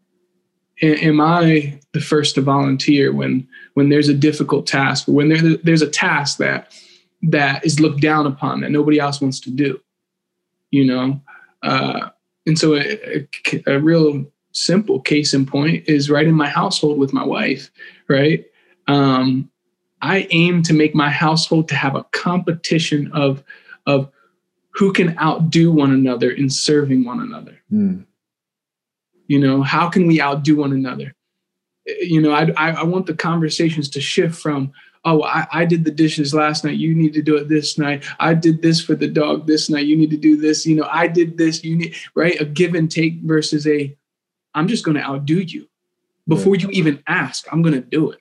am 0.82 1.20
I 1.20 1.80
the 1.92 2.00
first 2.00 2.36
to 2.36 2.40
volunteer 2.40 3.12
when 3.12 3.48
when 3.74 3.88
there's 3.88 4.08
a 4.08 4.14
difficult 4.14 4.66
task, 4.66 5.06
when 5.08 5.28
there, 5.28 5.56
there's 5.56 5.82
a 5.82 5.90
task 5.90 6.38
that 6.38 6.72
that 7.22 7.64
is 7.64 7.80
looked 7.80 8.00
down 8.00 8.26
upon 8.26 8.60
that 8.60 8.70
nobody 8.70 8.98
else 8.98 9.20
wants 9.20 9.40
to 9.40 9.50
do, 9.50 9.80
you 10.70 10.84
know? 10.84 11.20
Uh, 11.62 12.10
and 12.46 12.58
so 12.58 12.74
a, 12.76 13.26
a, 13.52 13.62
a 13.66 13.80
real 13.80 14.24
simple 14.52 15.00
case 15.00 15.34
in 15.34 15.46
point 15.46 15.84
is 15.88 16.10
right 16.10 16.26
in 16.26 16.34
my 16.34 16.48
household 16.48 16.98
with 16.98 17.12
my 17.12 17.24
wife, 17.24 17.70
right? 18.08 18.44
Um, 18.86 19.50
I 20.00 20.28
aim 20.30 20.62
to 20.62 20.72
make 20.72 20.94
my 20.94 21.10
household 21.10 21.68
to 21.68 21.74
have 21.74 21.96
a 21.96 22.04
competition 22.12 23.10
of 23.12 23.42
of 23.86 24.10
who 24.78 24.92
can 24.92 25.18
outdo 25.18 25.72
one 25.72 25.90
another 25.90 26.30
in 26.30 26.48
serving 26.48 27.04
one 27.04 27.20
another. 27.20 27.60
Mm. 27.72 28.06
You 29.26 29.40
know, 29.40 29.60
how 29.60 29.88
can 29.88 30.06
we 30.06 30.22
outdo 30.22 30.56
one 30.56 30.72
another? 30.72 31.16
You 32.00 32.20
know, 32.20 32.30
I, 32.30 32.52
I, 32.56 32.70
I 32.70 32.82
want 32.84 33.06
the 33.06 33.14
conversations 33.14 33.88
to 33.90 34.00
shift 34.00 34.36
from, 34.36 34.70
oh, 35.04 35.24
I, 35.24 35.48
I 35.52 35.64
did 35.64 35.84
the 35.84 35.90
dishes 35.90 36.32
last 36.32 36.64
night. 36.64 36.76
You 36.76 36.94
need 36.94 37.12
to 37.14 37.22
do 37.22 37.36
it 37.36 37.48
this 37.48 37.76
night. 37.76 38.04
I 38.20 38.34
did 38.34 38.62
this 38.62 38.80
for 38.80 38.94
the 38.94 39.08
dog 39.08 39.48
this 39.48 39.68
night. 39.68 39.86
You 39.86 39.96
need 39.96 40.10
to 40.10 40.16
do 40.16 40.36
this. 40.36 40.64
You 40.64 40.76
know, 40.76 40.88
I 40.88 41.08
did 41.08 41.36
this. 41.36 41.64
You 41.64 41.74
need, 41.74 41.96
right? 42.14 42.40
A 42.40 42.44
give 42.44 42.76
and 42.76 42.88
take 42.88 43.14
versus 43.22 43.66
a, 43.66 43.96
I'm 44.54 44.68
just 44.68 44.84
going 44.84 44.96
to 44.96 45.02
outdo 45.02 45.40
you. 45.40 45.68
Before 46.28 46.54
you 46.54 46.70
even 46.70 47.02
ask, 47.08 47.48
I'm 47.50 47.62
going 47.62 47.74
to 47.74 47.80
do 47.80 48.12
it. 48.12 48.20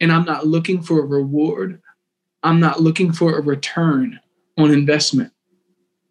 And 0.00 0.10
I'm 0.10 0.24
not 0.24 0.46
looking 0.46 0.80
for 0.80 1.00
a 1.00 1.06
reward. 1.06 1.82
I'm 2.42 2.58
not 2.58 2.80
looking 2.80 3.12
for 3.12 3.36
a 3.36 3.42
return 3.42 4.20
on 4.56 4.70
investment 4.70 5.32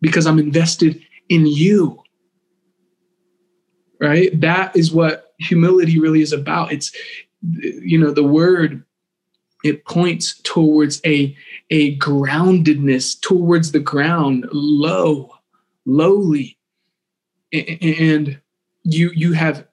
because 0.01 0.25
I'm 0.25 0.39
invested 0.39 1.01
in 1.29 1.45
you. 1.45 2.01
Right? 3.99 4.39
That 4.41 4.75
is 4.75 4.91
what 4.91 5.33
humility 5.39 5.99
really 5.99 6.21
is 6.21 6.33
about. 6.33 6.73
It's, 6.73 6.91
you 7.41 7.97
know, 7.97 8.11
the 8.11 8.23
word, 8.23 8.83
it 9.63 9.85
points 9.85 10.41
towards 10.41 10.99
a, 11.05 11.35
a 11.69 11.97
groundedness, 11.99 13.19
towards 13.21 13.71
the 13.71 13.79
ground, 13.79 14.45
low, 14.51 15.31
lowly. 15.85 16.57
And 17.53 18.41
you 18.83 19.11
you 19.13 19.33
have 19.33 19.67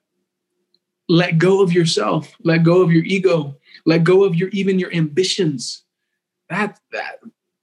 let 1.09 1.37
go 1.37 1.61
of 1.61 1.73
yourself, 1.73 2.33
let 2.43 2.63
go 2.63 2.81
of 2.81 2.91
your 2.91 3.03
ego, 3.03 3.57
let 3.85 4.03
go 4.03 4.23
of 4.23 4.35
your 4.35 4.49
even 4.49 4.79
your 4.79 4.93
ambitions. 4.93 5.83
That 6.49 6.79
that 6.91 7.19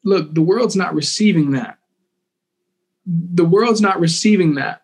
look, 0.08 0.34
the 0.34 0.42
world's 0.42 0.76
not 0.76 0.94
receiving 0.94 1.52
that. 1.52 1.78
The 3.06 3.44
world's 3.44 3.80
not 3.80 4.00
receiving 4.00 4.54
that. 4.54 4.82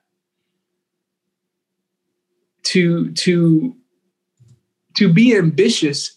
To 2.65 3.13
to 3.13 3.77
to 4.95 5.13
be 5.13 5.37
ambitious 5.37 6.17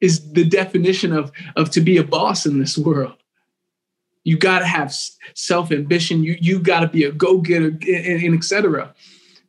is 0.00 0.32
the 0.32 0.44
definition 0.44 1.12
of 1.12 1.32
of 1.56 1.70
to 1.70 1.80
be 1.80 1.96
a 1.96 2.04
boss 2.04 2.46
in 2.46 2.58
this 2.58 2.78
world. 2.78 3.14
You 4.24 4.38
got 4.38 4.60
to 4.60 4.66
have 4.66 4.94
self 5.34 5.72
ambition. 5.72 6.22
You 6.22 6.36
you 6.40 6.60
got 6.60 6.80
to 6.80 6.88
be 6.88 7.04
a 7.04 7.12
go 7.12 7.38
getter, 7.38 7.68
and, 7.68 8.22
and 8.22 8.34
etc. 8.34 8.94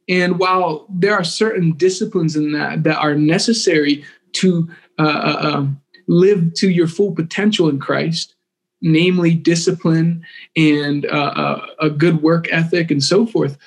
And 0.07 0.39
while 0.39 0.87
there 0.89 1.13
are 1.13 1.23
certain 1.23 1.73
disciplines 1.73 2.35
in 2.35 2.51
that 2.53 2.83
that 2.83 2.97
are 2.97 3.13
necessary 3.13 4.03
to 4.33 4.69
uh, 4.97 5.03
uh, 5.03 5.51
um, 5.53 5.81
live 6.07 6.53
to 6.55 6.69
your 6.69 6.87
full 6.87 7.13
potential 7.13 7.69
in 7.69 7.79
Christ, 7.79 8.35
namely 8.81 9.33
discipline 9.33 10.25
and 10.55 11.05
uh, 11.05 11.65
a 11.79 11.89
good 11.89 12.21
work 12.21 12.47
ethic 12.51 12.91
and 12.91 13.03
so 13.03 13.25
forth, 13.25 13.57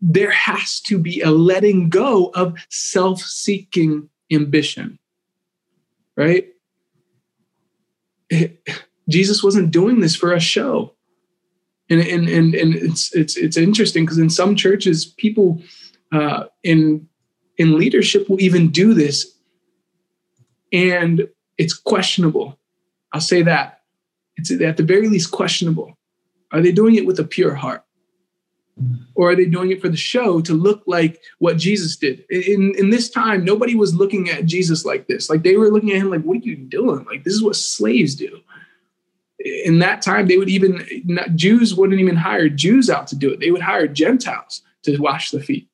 there 0.00 0.30
has 0.30 0.80
to 0.80 0.98
be 0.98 1.20
a 1.20 1.30
letting 1.30 1.88
go 1.88 2.26
of 2.34 2.56
self 2.70 3.20
seeking 3.20 4.08
ambition, 4.30 4.98
right? 6.16 6.48
It, 8.30 8.60
Jesus 9.08 9.42
wasn't 9.42 9.72
doing 9.72 10.00
this 10.00 10.14
for 10.14 10.32
a 10.32 10.40
show. 10.40 10.94
And, 11.90 12.00
and, 12.00 12.28
and, 12.28 12.54
and 12.54 12.74
it's, 12.74 13.12
it's, 13.14 13.36
it's 13.36 13.56
interesting 13.56 14.04
because 14.04 14.18
in 14.18 14.30
some 14.30 14.54
churches, 14.54 15.04
people 15.04 15.60
uh, 16.12 16.44
in, 16.62 17.08
in 17.58 17.76
leadership 17.76 18.30
will 18.30 18.40
even 18.40 18.70
do 18.70 18.94
this. 18.94 19.36
And 20.72 21.28
it's 21.58 21.74
questionable. 21.74 22.58
I'll 23.12 23.20
say 23.20 23.42
that 23.42 23.81
it's 24.36 24.50
at 24.50 24.76
the 24.76 24.82
very 24.82 25.08
least 25.08 25.30
questionable. 25.30 25.96
Are 26.52 26.60
they 26.60 26.72
doing 26.72 26.96
it 26.96 27.06
with 27.06 27.18
a 27.18 27.24
pure 27.24 27.54
heart? 27.54 27.84
Or 29.14 29.30
are 29.30 29.36
they 29.36 29.44
doing 29.44 29.70
it 29.70 29.80
for 29.80 29.88
the 29.88 29.96
show 29.96 30.40
to 30.40 30.54
look 30.54 30.82
like 30.86 31.20
what 31.38 31.58
Jesus 31.58 31.96
did? 31.96 32.24
In, 32.30 32.74
in 32.76 32.90
this 32.90 33.10
time, 33.10 33.44
nobody 33.44 33.74
was 33.74 33.94
looking 33.94 34.30
at 34.30 34.46
Jesus 34.46 34.84
like 34.84 35.06
this. 35.06 35.28
Like 35.28 35.42
they 35.42 35.56
were 35.56 35.70
looking 35.70 35.92
at 35.92 35.98
him 35.98 36.10
like, 36.10 36.22
what 36.22 36.38
are 36.38 36.40
you 36.40 36.56
doing? 36.56 37.04
Like, 37.04 37.22
this 37.22 37.34
is 37.34 37.42
what 37.42 37.56
slaves 37.56 38.14
do. 38.14 38.40
In 39.64 39.78
that 39.80 40.02
time, 40.02 40.26
they 40.26 40.38
would 40.38 40.48
even, 40.48 40.86
not, 41.04 41.34
Jews 41.34 41.74
wouldn't 41.74 42.00
even 42.00 42.16
hire 42.16 42.48
Jews 42.48 42.88
out 42.88 43.06
to 43.08 43.16
do 43.16 43.30
it. 43.30 43.40
They 43.40 43.50
would 43.50 43.60
hire 43.62 43.86
Gentiles 43.86 44.62
to 44.84 44.96
wash 44.98 45.30
the 45.30 45.40
feet. 45.40 45.68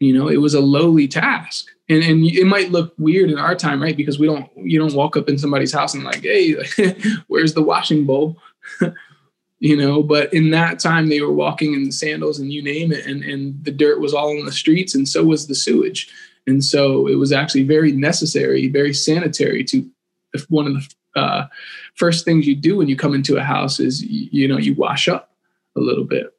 You 0.00 0.12
know, 0.12 0.28
it 0.28 0.38
was 0.38 0.54
a 0.54 0.60
lowly 0.60 1.06
task 1.06 1.68
and 1.88 2.02
and 2.02 2.24
it 2.24 2.46
might 2.46 2.70
look 2.70 2.94
weird 2.98 3.30
in 3.30 3.38
our 3.38 3.54
time, 3.54 3.82
right? 3.82 3.96
Because 3.96 4.18
we 4.18 4.26
don't 4.26 4.50
you 4.56 4.78
don't 4.78 4.94
walk 4.94 5.16
up 5.16 5.28
in 5.28 5.38
somebody's 5.38 5.72
house 5.72 5.94
and 5.94 6.04
like, 6.04 6.22
hey, 6.22 6.56
where's 7.28 7.54
the 7.54 7.62
washing 7.62 8.04
bowl? 8.04 8.36
you 9.58 9.76
know, 9.76 10.02
but 10.02 10.32
in 10.34 10.50
that 10.50 10.78
time 10.78 11.08
they 11.08 11.20
were 11.20 11.32
walking 11.32 11.74
in 11.74 11.92
sandals 11.92 12.38
and 12.38 12.52
you 12.52 12.62
name 12.62 12.92
it, 12.92 13.06
and 13.06 13.22
and 13.22 13.64
the 13.64 13.70
dirt 13.70 14.00
was 14.00 14.14
all 14.14 14.36
on 14.36 14.44
the 14.44 14.52
streets, 14.52 14.94
and 14.94 15.08
so 15.08 15.24
was 15.24 15.46
the 15.46 15.54
sewage, 15.54 16.12
and 16.46 16.64
so 16.64 17.06
it 17.06 17.16
was 17.16 17.32
actually 17.32 17.62
very 17.62 17.92
necessary, 17.92 18.68
very 18.68 18.92
sanitary 18.92 19.62
to 19.64 19.88
if 20.34 20.50
one 20.50 20.66
of 20.66 20.74
the 20.74 21.20
uh, 21.20 21.46
first 21.94 22.24
things 22.24 22.46
you 22.46 22.54
do 22.54 22.76
when 22.76 22.88
you 22.88 22.96
come 22.96 23.14
into 23.14 23.36
a 23.36 23.42
house 23.42 23.78
is 23.80 24.02
you 24.02 24.48
know 24.48 24.58
you 24.58 24.74
wash 24.74 25.08
up 25.08 25.30
a 25.76 25.80
little 25.80 26.04
bit, 26.04 26.34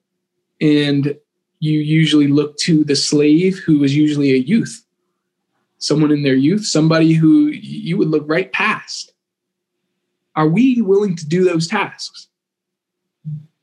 and 0.60 1.18
you 1.60 1.80
usually 1.80 2.27
look 2.27 2.58
to 2.58 2.84
the 2.84 2.96
slave 2.96 3.58
who 3.60 3.80
was 3.80 3.96
usually 3.96 4.32
a 4.32 4.38
youth 4.38 4.84
someone 5.78 6.12
in 6.12 6.24
their 6.24 6.36
youth, 6.36 6.66
somebody 6.66 7.14
who 7.14 7.48
you 7.48 7.98
would 7.98 8.10
look 8.10 8.24
right 8.26 8.52
past. 8.52 9.14
Are 10.36 10.48
we 10.48 10.82
willing 10.82 11.16
to 11.16 11.26
do 11.28 11.44
those 11.44 11.68
tasks? 11.68 12.28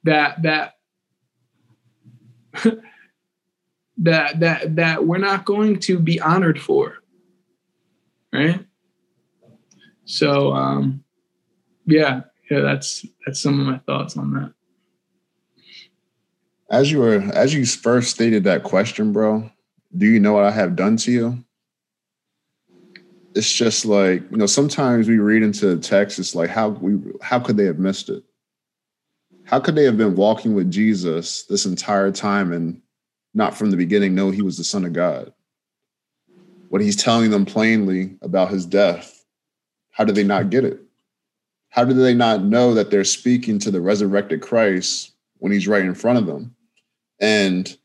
That 0.04 0.42
that 0.42 0.74
that 3.98 4.40
that 4.40 4.76
that 4.76 5.06
we're 5.06 5.18
not 5.18 5.44
going 5.44 5.78
to 5.80 5.98
be 5.98 6.20
honored 6.20 6.60
for. 6.60 6.98
Right? 8.32 8.64
So 10.04 10.52
um 10.52 11.04
yeah, 11.86 12.22
yeah, 12.50 12.60
that's 12.60 13.06
that's 13.24 13.40
some 13.40 13.60
of 13.60 13.66
my 13.66 13.78
thoughts 13.78 14.16
on 14.16 14.32
that. 14.34 14.52
As 16.70 16.90
you 16.90 16.98
were 16.98 17.20
as 17.32 17.54
you 17.54 17.64
first 17.66 18.10
stated 18.10 18.44
that 18.44 18.62
question, 18.62 19.12
bro, 19.12 19.50
do 19.96 20.06
you 20.06 20.18
know 20.18 20.32
what 20.32 20.44
I 20.44 20.50
have 20.50 20.76
done 20.76 20.96
to 20.98 21.12
you? 21.12 21.44
It's 23.34 23.52
just 23.52 23.84
like 23.84 24.22
you 24.30 24.36
know 24.36 24.46
sometimes 24.46 25.08
we 25.08 25.18
read 25.18 25.42
into 25.42 25.74
the 25.74 25.80
text 25.80 26.18
it's 26.18 26.34
like 26.34 26.50
how 26.50 26.68
we 26.68 26.98
how 27.20 27.38
could 27.38 27.56
they 27.56 27.64
have 27.64 27.78
missed 27.78 28.08
it? 28.08 28.22
How 29.44 29.60
could 29.60 29.74
they 29.74 29.84
have 29.84 29.98
been 29.98 30.14
walking 30.14 30.54
with 30.54 30.70
jesus 30.70 31.44
this 31.44 31.66
entire 31.66 32.10
time 32.10 32.52
and 32.52 32.80
not 33.34 33.54
from 33.54 33.70
the 33.70 33.76
beginning 33.76 34.14
know 34.14 34.30
he 34.30 34.42
was 34.42 34.56
the 34.56 34.64
son 34.64 34.84
of 34.84 34.92
god? 34.92 35.32
What 36.68 36.80
he's 36.80 36.96
telling 36.96 37.30
them 37.30 37.44
plainly 37.44 38.16
about 38.22 38.50
his 38.50 38.66
death 38.66 39.24
how 39.94 40.02
did 40.02 40.16
they 40.16 40.24
not 40.24 40.50
get 40.50 40.64
it? 40.64 40.80
How 41.70 41.84
did 41.84 41.96
they 41.96 42.14
not 42.14 42.42
know 42.42 42.74
that 42.74 42.90
they're 42.90 43.04
speaking 43.04 43.60
to 43.60 43.70
the 43.70 43.80
resurrected 43.80 44.42
christ 44.42 45.12
when 45.38 45.52
he's 45.52 45.68
right 45.68 45.84
in 45.84 45.94
front 45.94 46.18
of 46.18 46.26
them? 46.26 46.54
And 47.20 47.76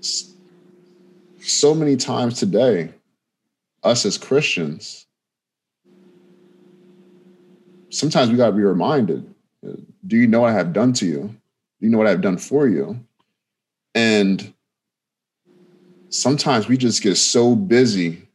so 0.00 1.72
many 1.72 1.94
times 1.94 2.38
today 2.38 2.92
us 3.82 4.06
as 4.06 4.18
Christians, 4.18 5.06
sometimes 7.90 8.30
we 8.30 8.36
got 8.36 8.46
to 8.46 8.52
be 8.52 8.62
reminded 8.62 9.32
Do 10.06 10.16
you 10.16 10.26
know 10.26 10.40
what 10.40 10.50
I 10.50 10.54
have 10.54 10.72
done 10.72 10.92
to 10.94 11.06
you? 11.06 11.20
Do 11.28 11.86
you 11.86 11.90
know 11.90 11.98
what 11.98 12.06
I've 12.06 12.20
done 12.20 12.38
for 12.38 12.66
you? 12.66 12.98
And 13.94 14.52
sometimes 16.08 16.68
we 16.68 16.76
just 16.76 17.02
get 17.02 17.16
so 17.16 17.54
busy, 17.54 18.28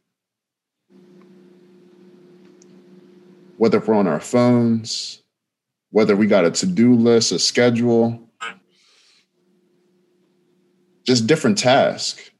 whether 3.56 3.80
we're 3.80 3.94
on 3.94 4.06
our 4.06 4.20
phones, 4.20 5.22
whether 5.90 6.16
we 6.16 6.26
got 6.26 6.44
a 6.44 6.50
to 6.50 6.66
do 6.66 6.94
list, 6.94 7.32
a 7.32 7.38
schedule, 7.38 8.22
just 11.04 11.26
different 11.26 11.58
tasks 11.58 12.30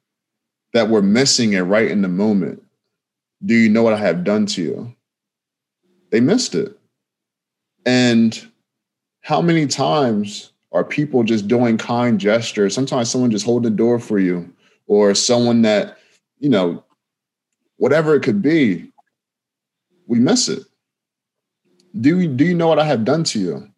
that 0.75 0.88
we're 0.88 1.03
missing 1.03 1.55
it 1.55 1.62
right 1.62 1.91
in 1.91 2.03
the 2.03 2.09
moment. 2.09 2.62
Do 3.45 3.54
you 3.54 3.68
know 3.68 3.83
what 3.83 3.95
I 3.95 3.99
have 3.99 4.25
done 4.25 4.47
to 4.47 4.62
you? 4.62 4.95
They 6.11 6.21
missed 6.21 6.54
it. 6.54 6.76
And 7.87 8.50
how 9.21 9.40
many 9.40 9.66
times 9.66 10.52
are 10.73 10.85
people 10.85 11.23
just 11.23 11.49
doing 11.49 11.78
kind 11.78 12.18
gestures? 12.18 12.75
Sometimes 12.75 13.11
someone 13.11 13.30
just 13.30 13.47
holding 13.47 13.71
the 13.71 13.76
door 13.76 13.99
for 13.99 14.18
you, 14.18 14.52
or 14.87 15.14
someone 15.14 15.62
that, 15.62 15.99
you 16.38 16.49
know, 16.49 16.83
whatever 17.76 18.14
it 18.14 18.23
could 18.23 18.42
be, 18.42 18.90
we 20.07 20.18
miss 20.18 20.49
it. 20.49 20.64
Do 22.00 22.21
you, 22.21 22.28
do 22.28 22.45
you 22.45 22.54
know 22.54 22.68
what 22.68 22.78
I 22.78 22.85
have 22.85 23.04
done 23.04 23.25
to 23.25 23.38
you? 23.38 23.68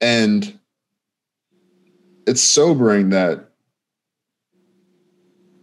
And 0.00 0.58
it's 2.26 2.42
sobering 2.42 3.10
that 3.10 3.50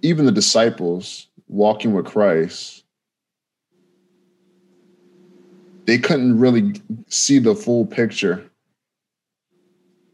even 0.02 0.26
the 0.26 0.32
disciples 0.32 1.28
walking 1.48 1.94
with 1.94 2.06
Christ, 2.06 2.81
they 5.86 5.98
couldn't 5.98 6.40
really 6.40 6.74
see 7.08 7.40
the 7.40 7.56
full 7.56 7.86
picture 7.86 8.50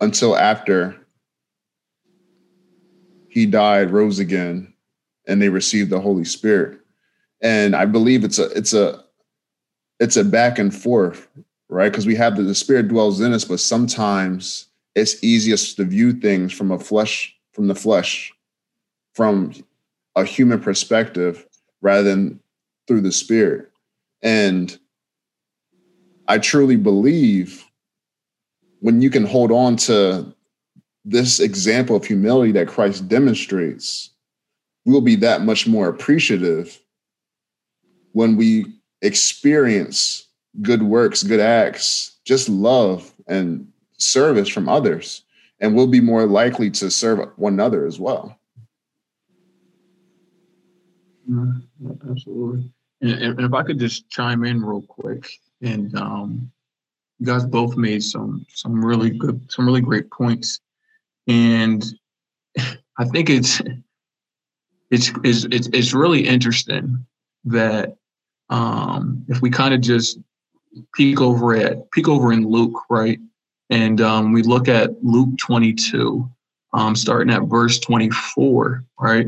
until 0.01 0.37
after 0.37 0.95
he 3.29 3.45
died, 3.45 3.91
rose 3.91 4.19
again, 4.19 4.73
and 5.27 5.41
they 5.41 5.49
received 5.49 5.89
the 5.89 5.99
Holy 5.99 6.23
Spirit. 6.23 6.79
And 7.41 7.75
I 7.75 7.85
believe 7.85 8.23
it's 8.23 8.39
a 8.39 8.45
it's 8.51 8.73
a 8.73 9.03
it's 9.99 10.17
a 10.17 10.23
back 10.23 10.59
and 10.59 10.73
forth, 10.73 11.27
right? 11.69 11.91
Because 11.91 12.05
we 12.05 12.15
have 12.15 12.35
the, 12.35 12.43
the 12.43 12.55
Spirit 12.55 12.87
dwells 12.87 13.21
in 13.21 13.33
us, 13.33 13.45
but 13.45 13.59
sometimes 13.59 14.67
it's 14.95 15.23
easiest 15.23 15.75
to 15.77 15.83
view 15.83 16.13
things 16.13 16.53
from 16.53 16.71
a 16.71 16.79
flesh 16.79 17.37
from 17.57 17.67
the 17.67 17.75
flesh, 17.75 18.31
from 19.15 19.51
a 20.15 20.23
human 20.23 20.59
perspective 20.59 21.47
rather 21.81 22.03
than 22.03 22.39
through 22.87 23.01
the 23.01 23.11
spirit. 23.11 23.71
And 24.21 24.77
I 26.27 26.37
truly 26.37 26.75
believe 26.75 27.65
when 28.79 29.01
you 29.01 29.09
can 29.09 29.25
hold 29.25 29.51
on 29.51 29.75
to 29.77 30.33
this 31.05 31.39
example 31.39 31.95
of 31.95 32.05
humility 32.05 32.51
that 32.51 32.67
Christ 32.67 33.07
demonstrates, 33.07 34.11
we'll 34.85 35.01
be 35.01 35.15
that 35.15 35.41
much 35.41 35.67
more 35.67 35.87
appreciative 35.87 36.79
when 38.11 38.35
we 38.35 38.65
experience 39.01 40.27
good 40.61 40.83
works, 40.83 41.23
good 41.23 41.39
acts, 41.39 42.17
just 42.25 42.49
love 42.49 43.13
and 43.27 43.67
service 43.97 44.49
from 44.49 44.67
others. 44.67 45.23
And 45.59 45.75
we'll 45.75 45.87
be 45.87 46.01
more 46.01 46.25
likely 46.25 46.69
to 46.71 46.91
serve 46.91 47.19
one 47.35 47.53
another 47.53 47.85
as 47.85 47.99
well. 47.99 48.37
absolutely. 52.09 52.71
And, 53.01 53.39
if 53.39 53.53
I 53.53 53.63
could 53.63 53.79
just 53.79 54.09
chime 54.09 54.43
in 54.43 54.63
real 54.63 54.81
quick, 54.81 55.29
and 55.61 55.95
um, 55.97 56.51
you 57.19 57.25
guys 57.25 57.45
both 57.45 57.77
made 57.77 58.03
some 58.03 58.45
some 58.49 58.83
really 58.83 59.09
good, 59.09 59.51
some 59.51 59.65
really 59.65 59.81
great 59.81 60.09
points, 60.11 60.59
and 61.27 61.83
I 62.97 63.05
think 63.05 63.29
it's 63.29 63.61
it's 64.91 65.11
it's 65.23 65.45
it's, 65.45 65.67
it's 65.73 65.93
really 65.93 66.27
interesting 66.27 67.05
that 67.45 67.97
um, 68.49 69.25
if 69.29 69.41
we 69.41 69.49
kind 69.49 69.73
of 69.73 69.81
just 69.81 70.19
peek 70.95 71.21
over 71.21 71.55
at 71.55 71.89
peek 71.91 72.07
over 72.07 72.31
in 72.31 72.47
Luke, 72.47 72.83
right, 72.89 73.19
and 73.69 73.99
um, 74.01 74.31
we 74.31 74.43
look 74.43 74.67
at 74.67 75.03
Luke 75.03 75.37
22, 75.39 76.29
um, 76.73 76.95
starting 76.95 77.33
at 77.33 77.43
verse 77.43 77.79
24, 77.79 78.85
right, 78.99 79.27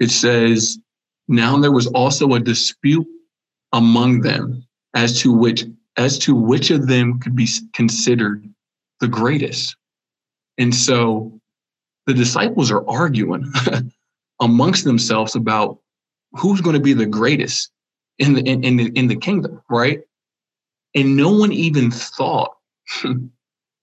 it 0.00 0.10
says 0.10 0.78
now 1.28 1.56
there 1.58 1.72
was 1.72 1.86
also 1.88 2.34
a 2.34 2.40
dispute 2.40 3.06
among 3.72 4.20
them 4.20 4.64
as 4.94 5.20
to 5.20 5.32
which 5.32 5.64
as 5.96 6.18
to 6.18 6.34
which 6.34 6.70
of 6.70 6.86
them 6.86 7.18
could 7.20 7.36
be 7.36 7.46
considered 7.74 8.48
the 9.00 9.08
greatest. 9.08 9.76
And 10.58 10.74
so 10.74 11.38
the 12.06 12.14
disciples 12.14 12.70
are 12.70 12.88
arguing 12.88 13.52
amongst 14.40 14.84
themselves 14.84 15.34
about 15.34 15.78
who's 16.32 16.60
going 16.60 16.74
to 16.74 16.80
be 16.80 16.94
the 16.94 17.06
greatest 17.06 17.70
in 18.18 18.34
the 18.34 18.42
in, 18.42 18.64
in 18.64 18.76
the 18.76 18.86
in 18.94 19.06
the 19.08 19.16
kingdom, 19.16 19.60
right? 19.70 20.00
And 20.94 21.16
no 21.16 21.30
one 21.30 21.52
even 21.52 21.90
thought 21.90 22.56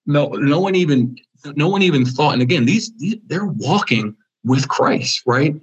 no 0.06 0.28
no 0.28 0.60
one 0.60 0.76
even 0.76 1.18
no 1.56 1.68
one 1.70 1.82
even 1.82 2.06
thought 2.06 2.34
and 2.34 2.42
again 2.42 2.66
these, 2.66 2.92
these 2.98 3.16
they're 3.28 3.46
walking 3.46 4.16
with 4.44 4.68
Christ, 4.68 5.24
right? 5.26 5.56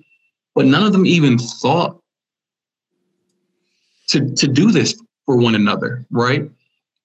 but 0.57 0.65
none 0.65 0.85
of 0.85 0.93
them 0.93 1.07
even 1.07 1.39
thought 1.39 2.01
to, 4.09 4.35
to 4.35 4.49
do 4.49 4.73
this 4.73 5.01
for 5.27 5.37
one 5.37 5.55
another, 5.55 6.07
right? 6.11 6.51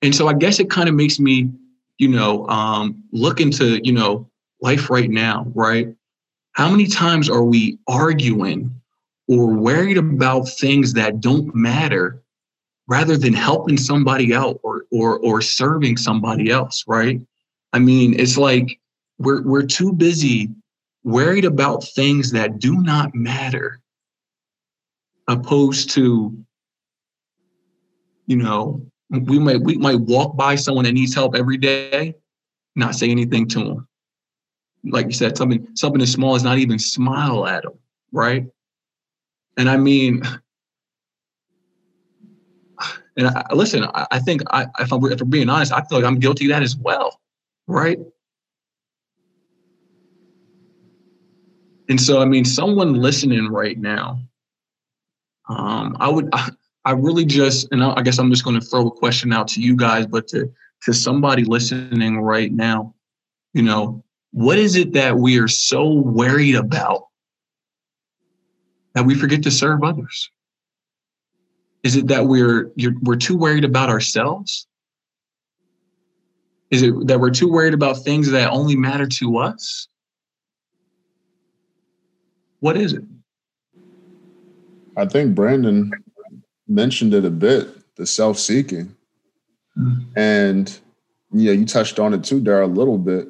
And 0.01 0.15
so 0.15 0.27
I 0.27 0.33
guess 0.33 0.59
it 0.59 0.69
kind 0.69 0.87
of 0.87 0.95
makes 0.95 1.19
me, 1.19 1.51
you 1.97 2.07
know, 2.07 2.47
um, 2.47 3.03
look 3.11 3.41
into, 3.41 3.79
you 3.83 3.91
know, 3.91 4.29
life 4.61 4.89
right 4.89 5.09
now, 5.09 5.45
right? 5.53 5.93
How 6.53 6.69
many 6.69 6.87
times 6.87 7.29
are 7.29 7.43
we 7.43 7.77
arguing 7.87 8.73
or 9.27 9.47
worried 9.47 9.97
about 9.97 10.49
things 10.49 10.93
that 10.93 11.21
don't 11.21 11.53
matter 11.55 12.21
rather 12.87 13.17
than 13.17 13.33
helping 13.33 13.77
somebody 13.77 14.33
out 14.33 14.59
or 14.63 14.85
or 14.91 15.19
or 15.19 15.41
serving 15.41 15.97
somebody 15.97 16.51
else, 16.51 16.83
right? 16.87 17.21
I 17.73 17.79
mean, 17.79 18.19
it's 18.19 18.37
like 18.37 18.79
we're 19.17 19.41
we're 19.43 19.65
too 19.65 19.93
busy 19.93 20.49
worried 21.03 21.45
about 21.45 21.83
things 21.83 22.31
that 22.31 22.59
do 22.59 22.81
not 22.81 23.15
matter, 23.15 23.79
opposed 25.27 25.89
to, 25.91 26.37
you 28.31 28.37
know, 28.37 28.81
we 29.09 29.37
might 29.37 29.61
we 29.61 29.77
might 29.77 29.99
walk 29.99 30.37
by 30.37 30.55
someone 30.55 30.85
that 30.85 30.93
needs 30.93 31.13
help 31.13 31.35
every 31.35 31.57
day, 31.57 32.15
not 32.77 32.95
say 32.95 33.11
anything 33.11 33.45
to 33.49 33.59
them. 33.59 33.87
Like 34.85 35.07
you 35.07 35.11
said, 35.11 35.37
something 35.37 35.67
something 35.73 36.01
as 36.01 36.13
small 36.13 36.35
as 36.35 36.43
not 36.43 36.57
even 36.57 36.79
smile 36.79 37.45
at 37.45 37.63
them, 37.63 37.73
right? 38.13 38.45
And 39.57 39.69
I 39.69 39.75
mean, 39.75 40.23
and 43.17 43.27
I, 43.27 43.43
listen, 43.51 43.83
I, 43.83 44.07
I 44.11 44.19
think 44.19 44.43
I, 44.49 44.65
if 44.79 44.93
I'm 44.93 45.03
if 45.11 45.19
I'm 45.19 45.29
being 45.29 45.49
honest, 45.49 45.73
I 45.73 45.81
feel 45.81 45.97
like 45.97 46.07
I'm 46.07 46.17
guilty 46.17 46.45
of 46.45 46.51
that 46.51 46.63
as 46.63 46.77
well, 46.77 47.19
right? 47.67 47.99
And 51.89 51.99
so, 51.99 52.21
I 52.21 52.25
mean, 52.25 52.45
someone 52.45 52.93
listening 52.93 53.49
right 53.49 53.77
now, 53.77 54.21
um, 55.49 55.97
I 55.99 56.07
would, 56.07 56.29
I, 56.31 56.51
I 56.83 56.91
really 56.91 57.25
just, 57.25 57.67
and 57.71 57.83
I, 57.83 58.01
guess 58.01 58.17
I'm 58.17 58.31
just 58.31 58.43
going 58.43 58.59
to 58.59 58.65
throw 58.65 58.87
a 58.87 58.91
question 58.91 59.31
out 59.31 59.47
to 59.49 59.61
you 59.61 59.75
guys, 59.75 60.07
but 60.07 60.27
to 60.29 60.51
to 60.83 60.93
somebody 60.93 61.43
listening 61.43 62.19
right 62.19 62.51
now, 62.51 62.95
you 63.53 63.61
know, 63.61 64.03
what 64.31 64.57
is 64.57 64.75
it 64.75 64.93
that 64.93 65.15
we 65.15 65.37
are 65.39 65.47
so 65.47 65.87
worried 65.87 66.55
about 66.55 67.07
that 68.95 69.05
we 69.05 69.13
forget 69.13 69.43
to 69.43 69.51
serve 69.51 69.83
others? 69.83 70.31
Is 71.83 71.95
it 71.95 72.07
that 72.07 72.25
we're 72.25 72.71
we're 73.01 73.15
too 73.15 73.37
worried 73.37 73.65
about 73.65 73.89
ourselves? 73.89 74.67
Is 76.71 76.81
it 76.81 77.07
that 77.07 77.19
we're 77.19 77.31
too 77.31 77.51
worried 77.51 77.73
about 77.73 77.97
things 77.99 78.31
that 78.31 78.49
only 78.49 78.75
matter 78.75 79.05
to 79.05 79.37
us? 79.37 79.87
What 82.59 82.77
is 82.77 82.93
it? 82.93 83.03
I 84.95 85.05
think 85.05 85.35
Brandon 85.35 85.91
mentioned 86.71 87.13
it 87.13 87.25
a 87.25 87.29
bit, 87.29 87.95
the 87.95 88.05
self-seeking. 88.05 88.95
Mm-hmm. 89.77 90.19
And 90.19 90.79
yeah, 91.31 91.51
you 91.51 91.65
touched 91.65 91.99
on 91.99 92.13
it 92.13 92.23
too, 92.23 92.41
Dara, 92.41 92.65
a 92.65 92.67
little 92.67 92.97
bit. 92.97 93.27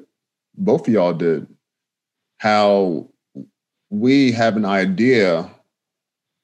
Both 0.56 0.88
of 0.88 0.94
y'all 0.94 1.14
did. 1.14 1.48
How 2.38 3.10
we 3.90 4.32
have 4.32 4.58
an 4.58 4.66
idea 4.66 5.50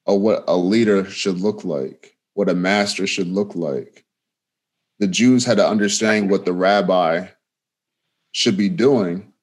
of 0.06 0.22
what 0.22 0.44
a 0.48 0.56
leader 0.56 1.06
should 1.06 1.40
look 1.40 1.64
like, 1.64 2.16
what 2.34 2.50
a 2.50 2.56
master 2.56 3.08
should 3.08 3.28
look 3.28 3.56
like. 3.56 4.06
The 5.00 5.08
Jews 5.08 5.46
had 5.46 5.58
to 5.58 5.68
understand 5.68 6.30
what 6.30 6.46
the 6.46 6.54
rabbi 6.54 7.28
should 8.32 8.58
be 8.58 8.70
doing 8.70 9.34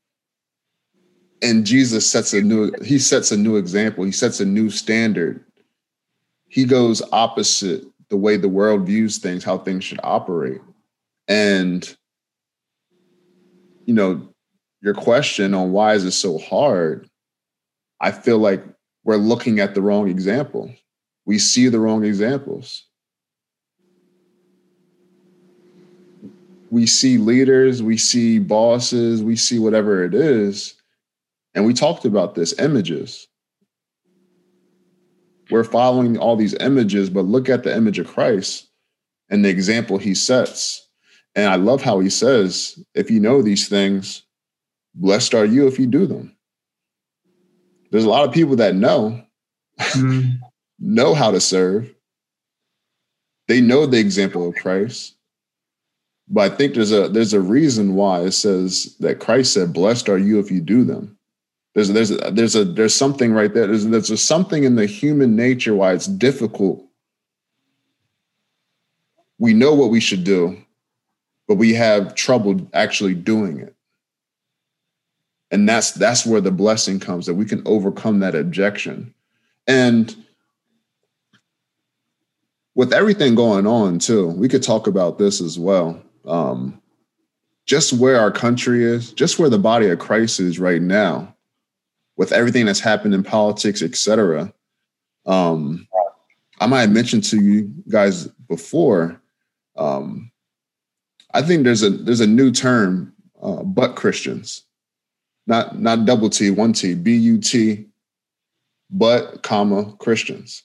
and 1.45 1.67
Jesus 1.67 2.11
sets 2.11 2.33
a 2.33 2.41
new 2.41 2.73
he 2.83 2.99
sets 2.99 3.31
a 3.31 3.37
new 3.37 3.57
example. 3.57 4.05
He 4.05 4.13
sets 4.13 4.41
a 4.41 4.45
new 4.45 4.71
standard. 4.71 5.45
He 6.55 6.65
goes 6.65 7.03
opposite 7.11 7.85
the 8.11 8.17
way 8.17 8.37
the 8.37 8.49
world 8.49 8.87
views 8.87 9.19
things, 9.19 9.43
how 9.43 9.59
things 9.59 9.83
should 9.83 9.99
operate. 10.05 10.61
And 11.27 11.97
you 13.87 13.93
know, 13.93 14.29
your 14.81 14.95
question 14.95 15.53
on 15.53 15.73
why 15.73 15.95
is 15.95 16.05
it 16.05 16.13
so 16.13 16.39
hard, 16.39 17.11
I 18.01 18.13
feel 18.13 18.39
like 18.39 18.63
we're 19.03 19.17
looking 19.17 19.59
at 19.59 19.75
the 19.75 19.83
wrong 19.83 20.09
example. 20.09 20.73
We 21.27 21.41
see 21.41 21.67
the 21.67 21.81
wrong 21.81 22.05
examples. 22.05 22.85
We 26.71 26.87
see 26.87 27.19
leaders, 27.19 27.83
we 27.83 27.97
see 27.97 28.39
bosses, 28.39 29.25
we 29.25 29.35
see 29.35 29.59
whatever 29.59 30.05
it 30.05 30.15
is. 30.15 30.75
And 31.53 31.67
we 31.67 31.75
talked 31.75 32.05
about 32.05 32.37
this 32.37 32.57
images. 32.61 33.27
We're 35.51 35.65
following 35.65 36.17
all 36.19 36.37
these 36.37 36.55
images, 36.55 37.11
but 37.11 37.27
look 37.27 37.49
at 37.49 37.63
the 37.63 37.75
image 37.75 37.99
of 37.99 38.07
Christ 38.07 38.69
and 39.29 39.45
the 39.45 39.51
example 39.51 39.99
he 39.99 40.15
sets. 40.15 40.89
And 41.35 41.49
I 41.51 41.57
love 41.57 41.83
how 41.83 42.01
he 42.01 42.11
says, 42.11 42.79
if 42.95 43.11
you 43.11 43.21
know 43.21 43.43
these 43.43 43.69
things, 43.69 44.23
blessed 44.95 45.35
are 45.35 45.45
you 45.45 45.67
if 45.67 45.79
you 45.79 45.87
do 45.87 46.07
them. 46.07 46.37
There's 47.91 48.05
a 48.05 48.11
lot 48.11 48.27
of 48.27 48.35
people 48.35 48.57
that 48.57 48.75
know, 48.75 49.23
mm. 49.79 50.39
know 50.79 51.15
how 51.15 51.31
to 51.31 51.41
serve. 51.41 51.95
They 53.49 53.61
know 53.61 53.87
the 53.87 53.99
example 53.99 54.49
of 54.49 54.55
Christ. 54.55 55.17
But 56.29 56.53
I 56.53 56.57
think 56.57 56.75
there's 56.75 56.93
a 56.93 57.09
there's 57.09 57.35
a 57.35 57.41
reason 57.41 57.95
why 57.95 58.21
it 58.21 58.33
says 58.33 58.97
that 59.01 59.21
Christ 59.21 59.53
said, 59.53 59.75
"Blessed 59.75 60.09
are 60.09 60.19
you 60.19 60.39
if 60.39 60.51
you 60.51 60.61
do 60.61 60.83
them." 60.83 61.19
There's 61.75 61.89
there's 61.89 62.11
there's 62.11 62.55
a 62.55 62.65
there's 62.65 62.95
something 62.95 63.33
right 63.33 63.53
there. 63.53 63.67
There's 63.67 63.87
there's 63.87 64.11
a 64.11 64.17
something 64.17 64.63
in 64.63 64.77
the 64.77 64.87
human 64.87 65.35
nature 65.35 65.75
why 65.75 65.93
it's 65.93 66.07
difficult. 66.07 66.85
We 69.39 69.55
know 69.55 69.75
what 69.75 69.91
we 69.91 70.01
should 70.01 70.23
do, 70.23 70.57
but 71.49 71.57
we 71.57 71.75
have 71.75 72.15
trouble 72.15 72.69
actually 72.73 73.15
doing 73.15 73.59
it. 73.59 73.75
And 75.51 75.69
that's 75.69 75.91
that's 75.91 76.25
where 76.25 76.41
the 76.41 76.53
blessing 76.53 77.01
comes 77.01 77.27
that 77.27 77.35
we 77.35 77.45
can 77.45 77.63
overcome 77.67 78.21
that 78.21 78.37
objection. 78.37 79.13
And 79.67 80.15
with 82.77 82.93
everything 82.93 83.35
going 83.35 83.67
on 83.67 83.99
too, 83.99 84.29
we 84.29 84.49
could 84.49 84.63
talk 84.63 84.87
about 84.87 85.19
this 85.19 85.41
as 85.41 85.59
well. 85.59 86.01
Um, 86.25 86.81
just 87.67 87.93
where 87.93 88.21
our 88.21 88.31
country 88.31 88.85
is, 88.85 89.13
just 89.13 89.39
where 89.41 89.51
the 89.51 89.59
body 89.59 89.89
of 89.89 89.99
Christ 89.99 90.39
is 90.39 90.59
right 90.61 90.83
now 90.83 91.34
with 92.17 92.33
everything 92.33 92.67
that's 92.67 92.81
happened 92.81 93.15
in 93.15 93.23
politics, 93.23 93.83
etc. 93.83 94.53
Um, 95.27 95.89
I 96.61 96.67
might 96.67 96.83
have 96.83 96.93
mentioned 96.93 97.25
to 97.25 97.41
you 97.41 97.73
guys 97.89 98.27
before. 98.49 99.21
Um, 99.77 100.31
I 101.33 101.43
think 101.43 101.65
there's 101.65 101.83
a 101.83 101.91
there's 101.91 102.21
a 102.21 102.27
new 102.27 102.51
term, 102.53 103.13
uh, 103.43 103.63
but 103.65 103.97
Christians, 103.97 104.63
not 105.47 105.81
not 105.81 106.05
double 106.05 106.31
T, 106.31 106.51
one 106.51 106.73
T, 106.73 106.95
B 106.95 107.17
U 107.17 107.39
T, 107.39 107.87
but 108.91 109.43
comma 109.43 109.95
Christians, 109.99 110.63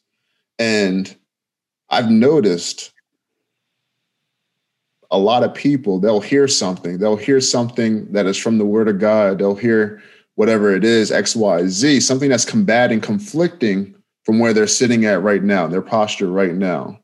and 0.60 1.16
I've 1.90 2.12
noticed 2.12 2.94
a 5.12 5.18
lot 5.18 5.44
of 5.44 5.56
people 5.56 6.00
they'll 6.00 6.20
hear 6.20 6.48
something, 6.48 7.00
they'll 7.00 7.16
hear 7.16 7.42
something 7.42 8.12
that 8.14 8.28
is 8.28 8.38
from 8.38 8.60
the 8.60 8.66
Word 8.66 8.88
of 8.88 9.00
God, 9.00 9.40
they'll 9.40 9.56
hear 9.56 10.04
whatever 10.40 10.74
it 10.74 10.86
is, 10.86 11.12
X, 11.12 11.36
Y, 11.36 11.68
Z, 11.68 12.00
something 12.00 12.30
that's 12.30 12.46
combating, 12.46 13.02
conflicting 13.02 13.94
from 14.24 14.40
where 14.40 14.54
they're 14.54 14.68
sitting 14.68 15.04
at 15.04 15.22
right 15.22 15.44
now, 15.44 15.68
their 15.68 15.82
posture 15.82 16.32
right 16.32 16.56
now, 16.56 16.98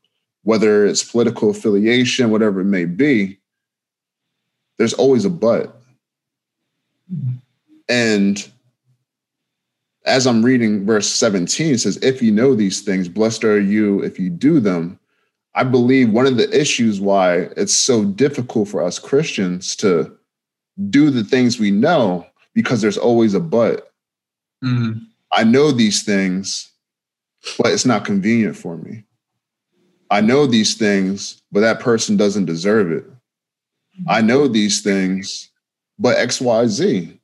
whether 0.44 0.86
it's 0.86 1.04
political 1.04 1.50
affiliation, 1.50 2.30
whatever 2.30 2.62
it 2.62 2.64
may 2.64 2.86
be, 2.86 3.38
there's 4.78 4.94
always 4.94 5.26
a 5.26 5.30
but. 5.30 5.78
And 7.90 8.50
as 10.06 10.26
I'm 10.26 10.42
reading 10.42 10.86
verse 10.86 11.06
17, 11.06 11.74
it 11.74 11.80
says, 11.80 11.98
If 11.98 12.22
you 12.22 12.32
know 12.32 12.54
these 12.54 12.80
things, 12.80 13.06
blessed 13.06 13.44
are 13.44 13.60
you 13.60 14.02
if 14.02 14.18
you 14.18 14.30
do 14.30 14.60
them. 14.60 14.98
I 15.54 15.64
believe 15.64 16.10
one 16.10 16.26
of 16.26 16.38
the 16.38 16.58
issues 16.58 17.02
why 17.02 17.50
it's 17.58 17.74
so 17.74 18.02
difficult 18.02 18.68
for 18.68 18.82
us 18.82 18.98
Christians 18.98 19.76
to 19.76 20.10
do 20.88 21.10
the 21.10 21.24
things 21.24 21.58
we 21.58 21.70
know 21.70 22.26
because 22.56 22.80
there's 22.80 22.96
always 22.96 23.34
a 23.34 23.40
but. 23.40 23.92
Mm-hmm. 24.64 25.00
I 25.30 25.44
know 25.44 25.70
these 25.70 26.02
things, 26.02 26.72
but 27.58 27.66
it's 27.66 27.84
not 27.84 28.06
convenient 28.06 28.56
for 28.56 28.78
me. 28.78 29.04
I 30.10 30.22
know 30.22 30.46
these 30.46 30.74
things, 30.74 31.42
but 31.52 31.60
that 31.60 31.80
person 31.80 32.16
doesn't 32.16 32.46
deserve 32.46 32.90
it. 32.90 33.04
I 34.08 34.22
know 34.22 34.48
these 34.48 34.80
things, 34.80 35.50
but 35.98 36.16
XYZ. 36.16 37.18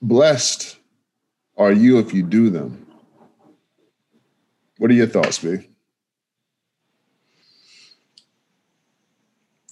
Blessed 0.00 0.76
are 1.56 1.72
you 1.72 1.98
if 1.98 2.14
you 2.14 2.22
do 2.22 2.50
them. 2.50 2.86
What 4.78 4.92
are 4.92 4.94
your 4.94 5.08
thoughts, 5.08 5.40
B? 5.40 5.68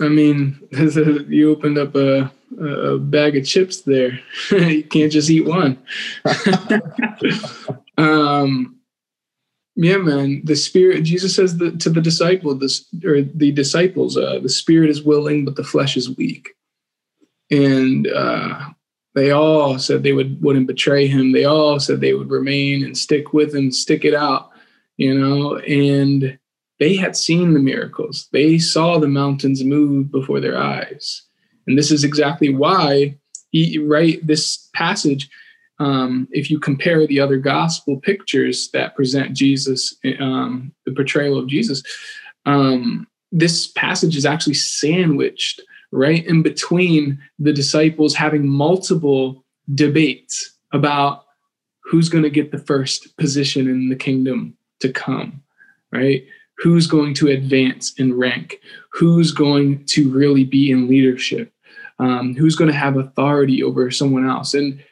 I 0.01 0.09
mean, 0.09 0.59
you 1.29 1.53
opened 1.53 1.79
up 1.79 1.95
a 1.95 2.33
a 2.61 2.99
bag 2.99 3.37
of 3.37 3.45
chips 3.45 3.83
there. 3.83 4.19
you 4.51 4.85
can't 4.85 5.13
just 5.13 5.31
eat 5.31 5.47
one. 5.47 5.79
um, 7.99 8.77
yeah, 9.75 9.99
man. 9.99 10.43
The 10.45 10.57
spirit. 10.57 11.03
Jesus 11.03 11.35
says 11.35 11.59
the, 11.59 11.73
to 11.73 11.91
the 11.91 12.01
disciple, 12.01 12.55
this 12.55 12.87
or 13.05 13.23
the 13.23 13.53
disciples, 13.53 14.17
uh, 14.17 14.39
the 14.43 14.49
spirit 14.49 14.91
is 14.91 15.03
willing, 15.03 15.45
but 15.45 15.57
the 15.57 15.65
flesh 15.65 15.97
is 15.97 16.17
weak. 16.17 16.55
And 17.51 18.09
uh, 18.09 18.71
they 19.15 19.31
all 19.31 19.79
said 19.79 20.03
they 20.03 20.13
would 20.13 20.43
wouldn't 20.43 20.67
betray 20.67 21.07
him. 21.07 21.33
They 21.33 21.45
all 21.45 21.79
said 21.79 22.01
they 22.01 22.15
would 22.15 22.31
remain 22.31 22.85
and 22.85 22.97
stick 22.97 23.33
with 23.33 23.55
him, 23.55 23.71
stick 23.71 24.05
it 24.05 24.15
out. 24.15 24.51
You 24.97 25.19
know, 25.19 25.59
and 25.59 26.39
they 26.81 26.97
had 26.97 27.17
seen 27.17 27.53
the 27.53 27.61
miracles. 27.61 28.29
They 28.33 28.59
saw 28.59 28.99
the 28.99 29.09
mountains 29.09 29.63
move 29.63 30.11
before 30.11 30.41
their 30.41 30.57
eyes 30.57 31.26
and 31.67 31.79
this 31.79 31.91
is 31.91 32.05
exactly 32.05 32.55
why 32.55 33.17
he 33.51 33.79
right 33.79 34.25
this 34.27 34.69
passage. 34.75 35.29
Um, 35.79 36.27
if 36.31 36.51
you 36.51 36.59
compare 36.59 37.07
the 37.07 37.21
other 37.21 37.37
gospel 37.37 38.01
pictures 38.01 38.71
that 38.73 38.95
present 38.97 39.37
Jesus, 39.37 39.95
um, 40.19 40.73
the 40.87 40.93
portrayal 40.93 41.39
of 41.39 41.49
Jesus, 41.49 41.83
um, 42.47 43.07
this 43.31 43.67
passage 43.67 44.17
is 44.17 44.25
actually 44.25 44.55
sandwiched 44.55 45.61
right 45.93 46.25
in 46.27 46.43
between 46.43 47.19
the 47.39 47.53
disciples 47.53 48.15
having 48.15 48.49
multiple 48.49 49.45
debates 49.75 50.57
about 50.73 51.25
who's 51.85 52.09
going 52.09 52.25
to 52.25 52.31
get 52.31 52.51
the 52.51 52.59
first 52.59 53.17
position 53.17 53.69
in 53.69 53.89
the 53.89 53.97
kingdom 53.97 54.57
to 54.81 54.93
come, 54.93 55.43
right? 55.93 56.25
Who's 56.59 56.87
going 56.87 57.15
to 57.15 57.29
advance 57.29 57.93
in 57.99 58.17
rank? 58.17 58.61
Who's 58.93 59.31
going 59.31 59.85
to 59.87 60.11
really 60.11 60.45
be 60.45 60.71
in 60.71 60.89
leadership? 60.89 61.53
Um, 61.99 62.35
who's 62.35 62.57
going 62.57 62.71
to 62.71 62.77
have 62.77 62.97
authority 62.97 63.63
over 63.63 63.91
someone 63.91 64.29
else. 64.29 64.55
And 64.55 64.83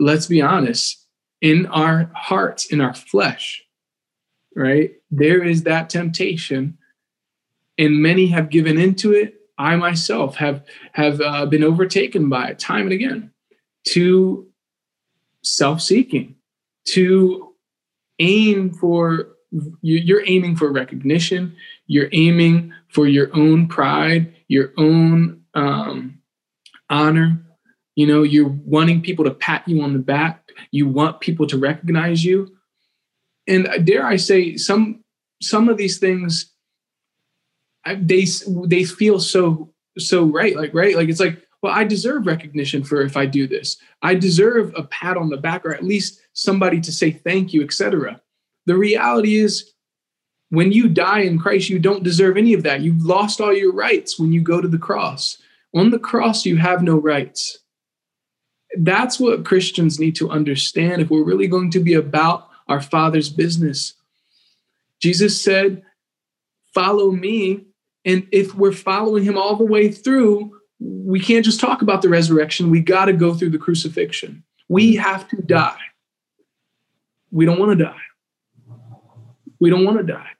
let's 0.00 0.26
be 0.26 0.42
honest 0.42 1.06
in 1.40 1.66
our 1.66 2.10
hearts 2.14 2.66
in 2.66 2.80
our 2.80 2.94
flesh 2.94 3.62
right 4.56 4.92
there 5.10 5.42
is 5.42 5.64
that 5.64 5.90
temptation 5.90 6.78
and 7.76 8.00
many 8.00 8.26
have 8.26 8.50
given 8.50 8.78
into 8.78 9.12
it. 9.12 9.34
I 9.58 9.76
myself 9.76 10.36
have 10.36 10.64
have 10.92 11.20
uh, 11.20 11.46
been 11.46 11.64
overtaken 11.64 12.28
by 12.28 12.48
it 12.50 12.58
time 12.58 12.82
and 12.82 12.92
again 12.92 13.30
to 13.88 14.48
self-seeking 15.42 16.36
to 16.86 17.54
aim 18.18 18.72
for 18.72 19.28
you're 19.82 20.26
aiming 20.26 20.56
for 20.56 20.72
recognition. 20.72 21.56
You're 21.86 22.08
aiming 22.12 22.72
for 22.88 23.06
your 23.06 23.30
own 23.36 23.68
pride 23.68 24.34
your 24.48 24.72
own 24.76 25.42
um, 25.54 26.18
honor. 26.90 27.40
You 27.96 28.06
know, 28.06 28.22
you're 28.22 28.48
wanting 28.48 29.02
people 29.02 29.24
to 29.24 29.30
pat 29.30 29.66
you 29.68 29.82
on 29.82 29.92
the 29.92 30.00
back. 30.00 30.50
You 30.70 30.88
want 30.88 31.20
people 31.20 31.46
to 31.46 31.58
recognize 31.58 32.24
you. 32.24 32.56
And 33.46 33.68
dare 33.84 34.06
I 34.06 34.16
say, 34.16 34.56
some 34.56 35.04
some 35.42 35.68
of 35.68 35.76
these 35.76 35.98
things, 35.98 36.52
they 37.86 38.26
they 38.66 38.84
feel 38.84 39.20
so 39.20 39.72
so 39.98 40.24
right, 40.24 40.56
like 40.56 40.74
right, 40.74 40.96
like 40.96 41.08
it's 41.08 41.20
like, 41.20 41.40
well, 41.62 41.72
I 41.72 41.84
deserve 41.84 42.26
recognition 42.26 42.82
for 42.84 43.02
if 43.02 43.16
I 43.16 43.26
do 43.26 43.46
this. 43.46 43.76
I 44.02 44.14
deserve 44.14 44.72
a 44.76 44.84
pat 44.84 45.16
on 45.16 45.30
the 45.30 45.36
back, 45.36 45.64
or 45.64 45.74
at 45.74 45.84
least 45.84 46.20
somebody 46.32 46.80
to 46.80 46.92
say 46.92 47.10
thank 47.10 47.52
you, 47.52 47.62
etc. 47.62 48.20
The 48.66 48.76
reality 48.76 49.36
is, 49.36 49.72
when 50.50 50.72
you 50.72 50.88
die 50.88 51.20
in 51.20 51.38
Christ, 51.38 51.68
you 51.68 51.78
don't 51.78 52.02
deserve 52.02 52.36
any 52.36 52.54
of 52.54 52.62
that. 52.64 52.80
You've 52.80 53.04
lost 53.04 53.40
all 53.40 53.52
your 53.52 53.72
rights 53.72 54.18
when 54.18 54.32
you 54.32 54.40
go 54.40 54.60
to 54.60 54.68
the 54.68 54.78
cross. 54.78 55.38
On 55.74 55.90
the 55.90 55.98
cross, 55.98 56.46
you 56.46 56.56
have 56.56 56.82
no 56.82 56.96
rights. 56.96 57.58
That's 58.78 59.20
what 59.20 59.44
Christians 59.44 59.98
need 59.98 60.16
to 60.16 60.30
understand 60.30 61.02
if 61.02 61.10
we're 61.10 61.24
really 61.24 61.48
going 61.48 61.70
to 61.72 61.80
be 61.80 61.94
about 61.94 62.48
our 62.68 62.80
Father's 62.80 63.28
business. 63.28 63.94
Jesus 65.00 65.40
said, 65.42 65.82
Follow 66.72 67.12
me. 67.12 67.64
And 68.04 68.26
if 68.32 68.54
we're 68.54 68.72
following 68.72 69.22
him 69.22 69.38
all 69.38 69.56
the 69.56 69.64
way 69.64 69.90
through, 69.90 70.52
we 70.80 71.20
can't 71.20 71.44
just 71.44 71.60
talk 71.60 71.82
about 71.82 72.02
the 72.02 72.08
resurrection. 72.08 72.70
We 72.70 72.80
got 72.80 73.06
to 73.06 73.12
go 73.12 73.32
through 73.32 73.50
the 73.50 73.58
crucifixion. 73.58 74.42
We 74.68 74.96
have 74.96 75.28
to 75.28 75.36
die. 75.36 75.78
We 77.30 77.46
don't 77.46 77.58
want 77.58 77.78
to 77.78 77.84
die. 77.84 78.00
We 79.60 79.70
don't 79.70 79.84
want 79.84 79.98
to 79.98 80.04
die. 80.04 80.30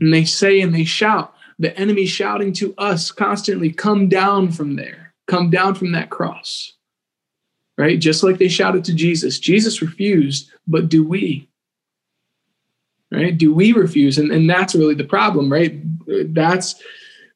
And 0.00 0.12
they 0.12 0.24
say 0.24 0.60
and 0.60 0.74
they 0.74 0.84
shout, 0.84 1.34
the 1.60 1.76
enemy 1.78 2.06
shouting 2.06 2.54
to 2.54 2.74
us 2.78 3.12
constantly, 3.12 3.70
come 3.70 4.08
down 4.08 4.50
from 4.50 4.76
there, 4.76 5.14
come 5.28 5.50
down 5.50 5.74
from 5.74 5.92
that 5.92 6.10
cross. 6.10 6.72
Right? 7.76 7.98
Just 7.98 8.22
like 8.22 8.38
they 8.38 8.48
shouted 8.48 8.84
to 8.86 8.94
Jesus. 8.94 9.38
Jesus 9.38 9.80
refused, 9.80 10.50
but 10.66 10.88
do 10.88 11.06
we? 11.06 11.48
Right? 13.12 13.36
Do 13.36 13.54
we 13.54 13.72
refuse? 13.72 14.18
And, 14.18 14.32
and 14.32 14.48
that's 14.48 14.74
really 14.74 14.94
the 14.94 15.04
problem, 15.04 15.52
right? 15.52 15.80
That's 16.34 16.82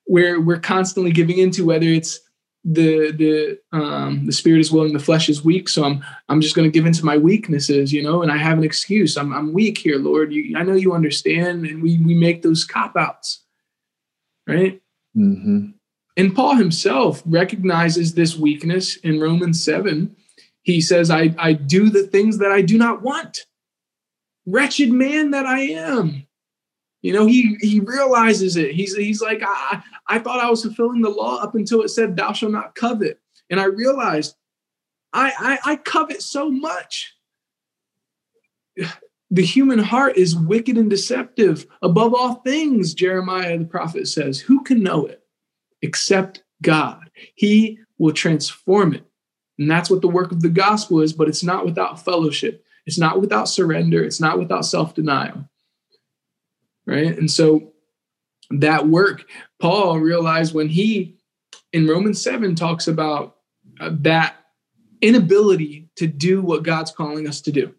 where 0.05 0.41
we're 0.41 0.59
constantly 0.59 1.13
giving 1.13 1.39
into 1.39 1.67
whether 1.67 1.87
it's 1.87 2.21
the 2.65 3.13
the 3.13 3.59
um 3.77 4.25
the 4.25 4.33
spirit 4.33 4.61
is 4.61 4.73
willing 4.73 4.95
the 4.95 4.99
flesh 4.99 5.29
is 5.29 5.45
weak 5.45 5.69
so 5.69 5.85
i'm 5.85 6.03
i'm 6.31 6.41
just 6.41 6.55
going 6.55 6.65
to 6.65 6.73
give 6.73 6.87
into 6.87 7.05
my 7.05 7.19
weaknesses 7.19 7.93
you 7.93 8.03
know 8.03 8.23
and 8.23 8.33
i 8.33 8.39
have 8.39 8.57
an 8.57 8.65
excuse 8.65 9.19
i'm 9.19 9.35
i'm 9.35 9.53
weak 9.53 9.77
here 9.77 9.99
lord 9.99 10.33
you, 10.33 10.57
i 10.57 10.63
know 10.63 10.73
you 10.73 10.95
understand 10.95 11.67
and 11.67 11.83
we 11.83 11.99
we 11.99 12.15
make 12.15 12.41
those 12.41 12.65
cop 12.65 12.97
outs 12.97 13.44
right 14.47 14.81
mm-hmm. 15.17 15.67
and 16.17 16.35
paul 16.35 16.57
himself 16.57 17.23
recognizes 17.27 18.15
this 18.15 18.37
weakness 18.37 18.97
in 18.99 19.21
romans 19.21 19.65
7 19.65 20.15
he 20.63 20.81
says 20.81 21.11
i 21.11 21.35
i 21.39 21.53
do 21.53 21.91
the 21.91 22.07
things 22.07 22.39
that 22.39 22.53
i 22.53 22.63
do 22.63 22.79
not 22.79 23.03
want 23.03 23.47
wretched 24.47 24.93
man 24.93 25.31
that 25.31 25.47
i 25.47 25.61
am 25.61 26.27
you 27.05 27.13
know, 27.13 27.27
he 27.27 27.59
he 27.61 27.81
realizes 27.81 28.57
it. 28.57 28.73
He's 28.75 28.97
he's 28.97 29.21
like, 29.21 29.43
I, 29.47 29.83
I 30.09 30.19
thought 30.19 30.41
I 30.41 30.49
was 30.49 30.63
fulfilling 30.63 31.03
the 31.03 31.11
law 31.11 31.37
up 31.37 31.55
until 31.55 31.83
it 31.83 31.91
said, 31.91 32.17
"Thou 32.17 32.33
shalt 32.33 32.53
not 32.53 32.75
covet," 32.75 33.21
and 33.51 33.61
I 33.61 33.65
realized 33.65 34.35
I, 35.13 35.33
I, 35.39 35.73
I 35.73 35.77
covet 35.77 36.23
so 36.23 36.51
much. 36.51 37.15
The 39.35 39.45
human 39.45 39.81
heart 39.81 40.17
is 40.17 40.37
wicked 40.37 40.79
and 40.79 40.89
deceptive 40.89 41.67
above 41.83 42.15
all 42.15 42.35
things. 42.37 42.95
Jeremiah 42.95 43.59
the 43.59 43.65
prophet 43.65 44.09
says, 44.09 44.41
"Who 44.41 44.63
can 44.63 44.83
know 44.83 45.07
it 45.07 45.23
except 45.83 46.45
God? 46.63 47.11
He 47.35 47.79
will 47.99 48.13
transform 48.13 48.95
it." 48.95 49.05
And 49.59 49.71
that's 49.71 49.91
what 49.91 50.03
the 50.03 50.09
work 50.09 50.33
of 50.33 50.41
the 50.41 50.49
gospel 50.49 51.01
is, 51.01 51.13
but 51.13 51.29
it's 51.29 51.45
not 51.45 51.65
without 51.65 52.05
fellowship. 52.05 52.65
It's 52.87 52.99
not 52.99 53.21
without 53.21 53.49
surrender. 53.49 54.05
It's 54.05 54.21
not 54.21 54.39
without 54.39 54.65
self 54.65 54.95
denial 54.95 55.49
right? 56.87 57.17
And 57.17 57.31
so 57.31 57.73
that 58.51 58.89
work, 58.89 59.25
Paul 59.61 59.99
realized 59.99 60.55
when 60.55 60.69
he 60.69 61.17
in 61.73 61.87
Romans 61.87 62.23
7 62.23 62.55
talks 62.55 62.87
about 62.87 63.37
uh, 63.81 63.91
that 64.01 64.37
inability 65.01 65.89
to 65.97 66.07
do 66.07 66.41
what 66.41 66.63
God's 66.63 66.93
calling 66.93 67.29
us 67.29 67.41
to 67.43 67.53
do. 67.53 67.75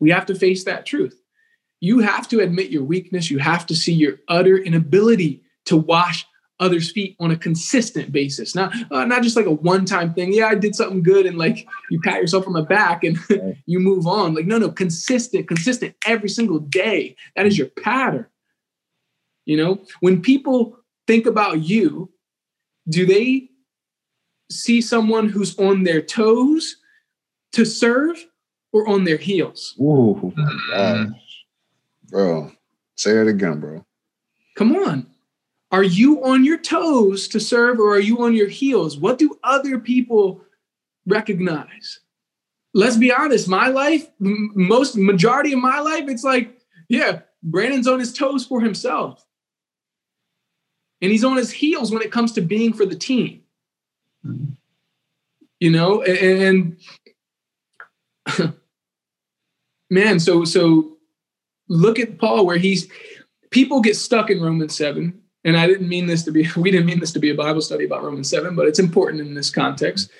We 0.00 0.10
have 0.10 0.26
to 0.26 0.34
face 0.34 0.64
that 0.64 0.86
truth. 0.86 1.20
You 1.80 2.00
have 2.00 2.28
to 2.28 2.40
admit 2.40 2.70
your 2.70 2.84
weakness. 2.84 3.30
You 3.30 3.38
have 3.38 3.66
to 3.66 3.76
see 3.76 3.92
your 3.92 4.18
utter 4.28 4.56
inability 4.56 5.42
to 5.66 5.76
wash 5.76 6.26
others' 6.60 6.90
feet 6.90 7.16
on 7.20 7.30
a 7.30 7.36
consistent 7.36 8.10
basis, 8.10 8.54
not 8.54 8.74
uh, 8.90 9.04
not 9.04 9.22
just 9.22 9.36
like 9.36 9.46
a 9.46 9.52
one-time 9.52 10.12
thing. 10.14 10.32
Yeah, 10.32 10.46
I 10.46 10.54
did 10.54 10.74
something 10.74 11.02
good, 11.02 11.26
and 11.26 11.38
like 11.38 11.66
you 11.90 12.00
pat 12.00 12.20
yourself 12.20 12.46
on 12.46 12.52
the 12.52 12.62
back 12.62 13.04
and 13.04 13.18
you 13.66 13.78
move 13.78 14.06
on. 14.06 14.34
Like 14.34 14.46
no, 14.46 14.58
no, 14.58 14.70
consistent, 14.70 15.46
consistent 15.46 15.94
every 16.04 16.28
single 16.28 16.58
day. 16.58 17.16
That 17.36 17.46
is 17.46 17.56
your 17.56 17.68
pattern. 17.68 18.26
You 19.46 19.56
know, 19.56 19.84
when 20.00 20.20
people 20.20 20.78
think 21.06 21.26
about 21.26 21.62
you, 21.62 22.10
do 22.88 23.06
they 23.06 23.48
see 24.50 24.80
someone 24.80 25.28
who's 25.28 25.58
on 25.58 25.84
their 25.84 26.02
toes 26.02 26.76
to 27.52 27.64
serve 27.64 28.24
or 28.72 28.88
on 28.88 29.04
their 29.04 29.16
heels? 29.16 29.74
Ooh, 29.80 30.32
mm-hmm. 30.36 31.12
bro, 32.08 32.50
say 32.96 33.12
it 33.12 33.28
again, 33.28 33.60
bro. 33.60 33.84
Come 34.56 34.74
on. 34.76 35.06
Are 35.70 35.82
you 35.82 36.24
on 36.24 36.44
your 36.44 36.58
toes 36.58 37.28
to 37.28 37.40
serve 37.40 37.78
or 37.78 37.94
are 37.94 38.00
you 38.00 38.24
on 38.24 38.34
your 38.34 38.48
heels? 38.48 38.96
What 38.96 39.18
do 39.18 39.38
other 39.44 39.78
people 39.78 40.42
recognize? 41.06 42.00
Let's 42.74 42.96
be 42.96 43.12
honest, 43.12 43.48
my 43.48 43.68
life, 43.68 44.08
most 44.18 44.96
majority 44.96 45.52
of 45.52 45.60
my 45.60 45.80
life, 45.80 46.04
it's 46.08 46.24
like, 46.24 46.58
yeah, 46.88 47.20
Brandon's 47.42 47.86
on 47.86 47.98
his 47.98 48.12
toes 48.12 48.46
for 48.46 48.60
himself. 48.60 49.24
And 51.00 51.10
he's 51.12 51.24
on 51.24 51.36
his 51.36 51.50
heels 51.50 51.92
when 51.92 52.02
it 52.02 52.10
comes 52.10 52.32
to 52.32 52.40
being 52.40 52.72
for 52.72 52.86
the 52.86 52.96
team. 52.96 53.42
Mm-hmm. 54.24 54.52
You 55.60 55.70
know, 55.70 56.02
and, 56.02 56.76
and 58.28 58.54
man, 59.90 60.20
so 60.20 60.44
so 60.44 60.96
look 61.68 61.98
at 61.98 62.18
Paul 62.18 62.46
where 62.46 62.58
he's 62.58 62.88
people 63.50 63.80
get 63.80 63.96
stuck 63.96 64.30
in 64.30 64.40
Romans 64.40 64.76
7 64.76 65.18
and 65.44 65.56
I 65.56 65.66
didn't 65.66 65.88
mean 65.88 66.06
this 66.06 66.24
to 66.24 66.30
be, 66.30 66.48
we 66.56 66.70
didn't 66.70 66.86
mean 66.86 67.00
this 67.00 67.12
to 67.12 67.18
be 67.18 67.30
a 67.30 67.34
Bible 67.34 67.60
study 67.60 67.84
about 67.84 68.02
Romans 68.02 68.28
7, 68.28 68.54
but 68.54 68.66
it's 68.66 68.78
important 68.78 69.20
in 69.20 69.34
this 69.34 69.50
context. 69.50 70.10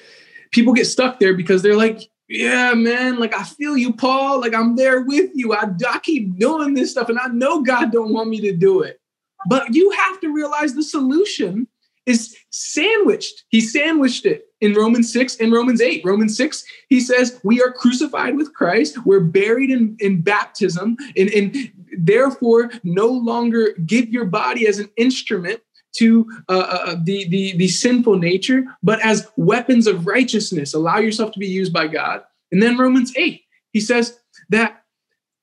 People 0.51 0.73
get 0.73 0.87
stuck 0.87 1.19
there 1.19 1.35
because 1.35 1.63
they're 1.63 1.77
like, 1.77 2.11
yeah, 2.29 2.75
man, 2.75 3.19
like 3.19 3.35
I 3.35 3.43
feel 3.43 3.77
you, 3.77 3.93
Paul. 3.93 4.41
Like 4.41 4.55
I'm 4.55 4.77
there 4.77 5.03
with 5.03 5.31
you. 5.35 5.55
I, 5.55 5.71
I 5.89 5.99
keep 5.99 6.39
doing 6.39 6.75
this 6.75 6.91
stuff 6.91 7.09
and 7.09 7.19
I 7.19 7.29
know 7.29 7.63
God 7.63 7.91
don't 7.91 8.13
want 8.13 8.29
me 8.29 8.41
to 8.43 8.55
do 8.55 8.83
it. 8.83 9.01
But 9.47 9.75
you 9.75 9.91
have 9.91 10.21
to 10.21 10.33
realize 10.33 10.75
the 10.75 10.83
solution 10.83 11.69
is 12.07 12.37
sandwiched. 12.51 13.45
He 13.49 13.61
sandwiched 13.61 14.27
it 14.27 14.45
in 14.61 14.75
Romans 14.75 15.13
6 15.13 15.37
and 15.37 15.53
Romans 15.53 15.81
8. 15.81 16.05
Romans 16.05 16.37
6, 16.37 16.65
he 16.89 17.01
says, 17.01 17.41
We 17.45 17.63
are 17.63 17.73
crucified 17.73 18.37
with 18.37 18.55
Christ. 18.55 18.99
We're 19.05 19.21
buried 19.21 19.71
in, 19.71 19.97
in 20.01 20.21
baptism. 20.21 20.97
And, 21.17 21.31
and 21.31 21.73
therefore, 21.97 22.71
no 22.83 23.07
longer 23.07 23.75
give 23.87 24.09
your 24.09 24.25
body 24.25 24.67
as 24.67 24.79
an 24.79 24.91
instrument 24.97 25.61
to 25.97 26.31
uh, 26.49 26.53
uh, 26.53 26.83
uh, 26.87 26.97
the, 27.03 27.29
the, 27.29 27.57
the 27.57 27.69
sinful 27.69 28.19
nature, 28.19 28.65
but 28.83 29.05
as 29.05 29.29
weapons 29.37 29.87
of 29.87 30.07
righteousness. 30.07 30.75
Allow 30.75 30.99
yourself 30.99 31.33
to 31.33 31.39
be 31.39 31.47
used 31.47 31.73
by 31.73 31.87
God. 31.87 32.23
And 32.53 32.63
then 32.63 32.79
Romans 32.79 33.13
8, 33.17 33.41
he 33.73 33.81
says 33.81 34.19
that 34.51 34.83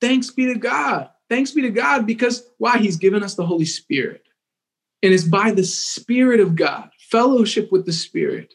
thanks 0.00 0.30
be 0.30 0.46
to 0.46 0.58
God. 0.58 1.10
Thanks 1.28 1.50
be 1.50 1.62
to 1.62 1.70
God 1.70 2.06
because 2.06 2.48
why? 2.58 2.78
He's 2.78 2.96
given 2.96 3.22
us 3.22 3.34
the 3.34 3.46
Holy 3.46 3.64
Spirit. 3.64 4.22
And 5.02 5.12
it's 5.12 5.24
by 5.24 5.50
the 5.50 5.64
Spirit 5.64 6.40
of 6.40 6.54
God, 6.54 6.90
fellowship 7.10 7.70
with 7.72 7.84
the 7.84 7.92
Spirit 7.92 8.54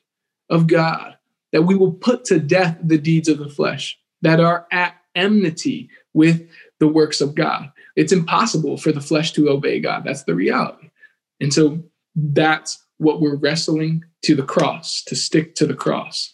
of 0.51 0.67
God, 0.67 1.17
that 1.51 1.63
we 1.63 1.75
will 1.75 1.93
put 1.93 2.25
to 2.25 2.39
death 2.39 2.77
the 2.83 2.97
deeds 2.97 3.27
of 3.27 3.39
the 3.39 3.49
flesh 3.49 3.97
that 4.21 4.39
are 4.39 4.67
at 4.71 4.95
enmity 5.15 5.89
with 6.13 6.47
the 6.79 6.87
works 6.87 7.21
of 7.21 7.33
God. 7.33 7.71
It's 7.95 8.13
impossible 8.13 8.77
for 8.77 8.91
the 8.91 9.01
flesh 9.01 9.31
to 9.33 9.49
obey 9.49 9.79
God. 9.79 10.03
That's 10.05 10.23
the 10.23 10.35
reality. 10.35 10.91
And 11.39 11.53
so 11.53 11.83
that's 12.15 12.85
what 12.97 13.21
we're 13.21 13.35
wrestling 13.35 14.03
to 14.23 14.35
the 14.35 14.43
cross, 14.43 15.03
to 15.05 15.15
stick 15.15 15.55
to 15.55 15.65
the 15.65 15.73
cross. 15.73 16.33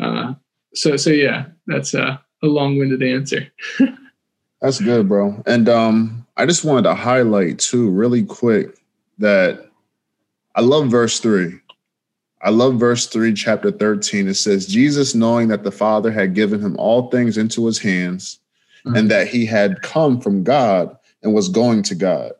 Uh, 0.00 0.34
so, 0.74 0.96
so 0.96 1.10
yeah, 1.10 1.46
that's 1.66 1.94
a, 1.94 2.22
a 2.42 2.46
long-winded 2.46 3.02
answer. 3.02 3.48
that's 4.60 4.80
good, 4.80 5.08
bro. 5.08 5.42
And 5.46 5.68
um, 5.68 6.26
I 6.36 6.46
just 6.46 6.64
wanted 6.64 6.82
to 6.82 6.94
highlight 6.94 7.58
too, 7.58 7.90
really 7.90 8.24
quick, 8.24 8.78
that 9.18 9.70
I 10.54 10.60
love 10.60 10.88
verse 10.88 11.20
three. 11.20 11.60
I 12.42 12.50
love 12.50 12.74
verse 12.76 13.06
3, 13.06 13.34
chapter 13.34 13.70
13. 13.70 14.28
It 14.28 14.34
says, 14.34 14.66
Jesus, 14.66 15.14
knowing 15.14 15.48
that 15.48 15.64
the 15.64 15.72
Father 15.72 16.10
had 16.10 16.34
given 16.34 16.60
him 16.60 16.76
all 16.78 17.10
things 17.10 17.36
into 17.36 17.66
his 17.66 17.78
hands, 17.78 18.38
mm-hmm. 18.84 18.96
and 18.96 19.10
that 19.10 19.26
he 19.26 19.44
had 19.44 19.82
come 19.82 20.20
from 20.20 20.44
God 20.44 20.96
and 21.22 21.34
was 21.34 21.48
going 21.48 21.82
to 21.84 21.94
God. 21.94 22.32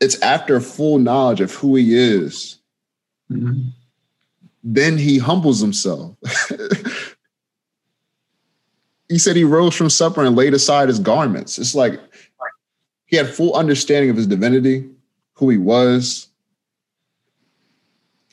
It's 0.00 0.20
after 0.22 0.60
full 0.60 0.98
knowledge 0.98 1.40
of 1.40 1.52
who 1.54 1.76
he 1.76 1.94
is. 1.94 2.58
Mm-hmm. 3.30 3.68
Then 4.62 4.96
he 4.96 5.18
humbles 5.18 5.60
himself. 5.60 6.16
he 9.08 9.18
said 9.18 9.36
he 9.36 9.44
rose 9.44 9.76
from 9.76 9.90
supper 9.90 10.24
and 10.24 10.34
laid 10.34 10.54
aside 10.54 10.88
his 10.88 10.98
garments. 10.98 11.58
It's 11.58 11.74
like 11.74 12.00
he 13.06 13.16
had 13.16 13.28
full 13.28 13.54
understanding 13.54 14.10
of 14.10 14.16
his 14.16 14.26
divinity, 14.26 14.88
who 15.34 15.50
he 15.50 15.58
was, 15.58 16.28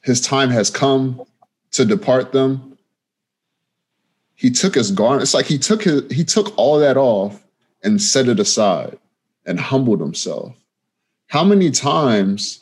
his 0.01 0.21
time 0.21 0.49
has 0.49 0.69
come 0.69 1.21
to 1.71 1.85
depart 1.85 2.31
them. 2.31 2.77
He 4.35 4.49
took 4.49 4.75
his 4.75 4.91
garment. 4.91 5.21
It's 5.23 5.33
like 5.33 5.45
he 5.45 5.57
took 5.57 5.83
his, 5.83 6.11
he 6.11 6.23
took 6.23 6.57
all 6.57 6.79
that 6.79 6.97
off 6.97 7.43
and 7.83 8.01
set 8.01 8.27
it 8.27 8.39
aside 8.39 8.97
and 9.45 9.59
humbled 9.59 9.99
himself. 9.99 10.55
How 11.27 11.43
many 11.43 11.71
times 11.71 12.59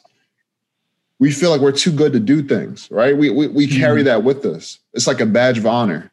we 1.20 1.32
feel 1.32 1.52
like 1.52 1.62
we're 1.62 1.72
too 1.72 1.92
good 1.92 2.14
to 2.14 2.20
do 2.20 2.42
things, 2.42 2.90
right? 2.92 3.16
We 3.16 3.30
we, 3.30 3.48
we 3.48 3.68
mm-hmm. 3.68 3.80
carry 3.80 4.04
that 4.04 4.24
with 4.24 4.46
us. 4.46 4.80
It's 4.94 5.08
like 5.08 5.20
a 5.20 5.26
badge 5.26 5.58
of 5.58 5.66
honor. 5.66 6.12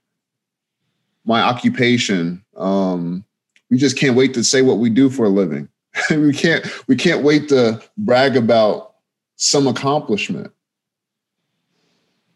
My 1.25 1.43
occupation. 1.43 2.45
Um, 2.57 3.25
we 3.71 3.79
just 3.79 3.99
can't 3.99 4.17
wait 4.17 4.35
to 4.35 4.45
say 4.45 4.63
what 4.63 4.79
we 4.79 4.91
do 4.91 5.11
for 5.11 5.27
a 5.27 5.29
living. 5.29 5.69
we 6.11 6.33
can't 6.33 6.65
we 6.89 6.97
can't 6.97 7.23
wait 7.23 7.49
to 7.49 7.83
brag 7.97 8.37
about 8.37 8.95
some 9.37 9.67
accomplishment. 9.67 10.53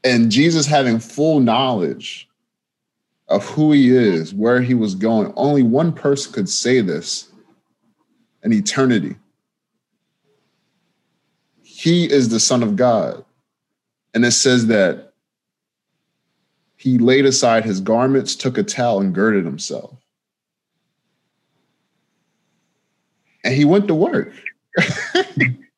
And 0.02 0.30
Jesus 0.30 0.66
having 0.66 0.98
full 0.98 1.40
knowledge 1.40 2.28
of 3.28 3.46
who 3.46 3.72
he 3.72 3.90
is, 3.90 4.34
where 4.34 4.60
he 4.60 4.74
was 4.74 4.94
going, 4.94 5.32
only 5.36 5.62
one 5.62 5.92
person 5.92 6.32
could 6.32 6.48
say 6.48 6.80
this 6.80 7.30
in 8.42 8.52
eternity. 8.52 9.16
He 11.62 12.10
is 12.10 12.28
the 12.28 12.40
Son 12.40 12.62
of 12.62 12.76
God. 12.76 13.24
And 14.14 14.24
it 14.24 14.32
says 14.32 14.66
that 14.66 15.12
he 16.76 16.98
laid 16.98 17.26
aside 17.26 17.64
his 17.64 17.80
garments, 17.80 18.34
took 18.34 18.58
a 18.58 18.62
towel, 18.62 19.00
and 19.00 19.14
girded 19.14 19.44
himself. 19.44 19.96
And 23.44 23.54
he 23.54 23.64
went 23.64 23.86
to 23.88 23.94
work. 23.94 24.32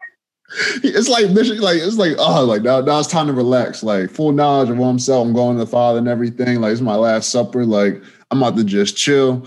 it's 0.82 1.08
like 1.08 1.26
like 1.26 1.78
it's 1.78 1.96
like 1.96 2.14
oh 2.18 2.44
like 2.44 2.62
now, 2.62 2.80
now 2.80 2.98
it's 2.98 3.08
time 3.08 3.26
to 3.26 3.32
relax. 3.32 3.82
Like 3.82 4.10
full 4.10 4.32
knowledge 4.32 4.70
of 4.70 4.78
himself 4.78 5.26
i'm 5.26 5.32
going 5.32 5.56
to 5.56 5.64
the 5.64 5.70
father 5.70 5.98
and 5.98 6.08
everything. 6.08 6.60
Like 6.60 6.72
it's 6.72 6.80
my 6.80 6.94
last 6.94 7.30
supper. 7.30 7.64
Like 7.64 8.02
i'm 8.30 8.42
about 8.42 8.56
to 8.56 8.64
just 8.64 8.96
chill. 8.96 9.46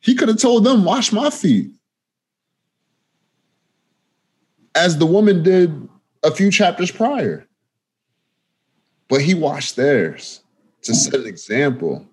He 0.00 0.14
could 0.14 0.28
have 0.28 0.38
told 0.38 0.64
them 0.64 0.84
wash 0.84 1.12
my 1.12 1.30
feet. 1.30 1.72
As 4.74 4.98
the 4.98 5.06
woman 5.06 5.42
did 5.42 5.88
a 6.22 6.30
few 6.30 6.50
chapters 6.50 6.90
prior. 6.90 7.46
But 9.08 9.20
he 9.20 9.34
washed 9.34 9.76
theirs 9.76 10.42
to 10.82 10.94
set 10.94 11.14
an 11.14 11.26
example. 11.26 12.06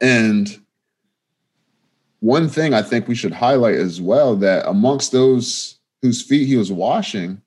And 0.00 0.60
one 2.24 2.48
thing 2.48 2.72
i 2.72 2.80
think 2.80 3.06
we 3.06 3.14
should 3.14 3.34
highlight 3.34 3.74
as 3.74 4.00
well 4.00 4.34
that 4.34 4.66
amongst 4.66 5.12
those 5.12 5.78
whose 6.04 6.20
feet 6.20 6.46
he 6.46 6.54
was 6.54 6.70
washing 6.70 7.40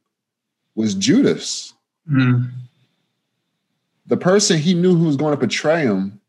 was 0.74 0.96
Judas. 0.96 1.76
Mm. 2.12 2.50
The 4.08 4.18
person 4.18 4.58
he 4.58 4.74
knew 4.74 4.96
who 4.96 5.06
was 5.06 5.16
going 5.16 5.30
to 5.30 5.40
betray 5.40 5.82
him. 5.82 6.20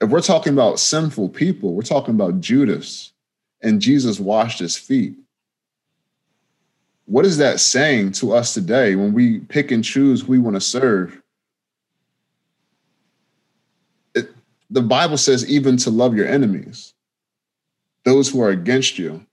If 0.00 0.10
we're 0.10 0.20
talking 0.20 0.52
about 0.52 0.80
sinful 0.80 1.28
people, 1.28 1.74
we're 1.74 1.82
talking 1.82 2.12
about 2.12 2.40
Judas, 2.40 3.12
and 3.62 3.80
Jesus 3.80 4.18
washed 4.18 4.58
his 4.58 4.76
feet. 4.76 5.14
What 7.04 7.24
is 7.24 7.38
that 7.38 7.60
saying 7.60 8.10
to 8.12 8.32
us 8.32 8.52
today 8.52 8.96
when 8.96 9.12
we 9.12 9.38
pick 9.38 9.70
and 9.70 9.84
choose 9.84 10.22
who 10.22 10.32
we 10.32 10.38
want 10.40 10.56
to 10.56 10.60
serve? 10.60 11.22
It, 14.16 14.30
the 14.70 14.82
Bible 14.82 15.18
says, 15.18 15.48
even 15.48 15.76
to 15.76 15.90
love 15.90 16.16
your 16.16 16.26
enemies, 16.26 16.94
those 18.02 18.28
who 18.28 18.42
are 18.42 18.50
against 18.50 18.98
you 18.98 19.24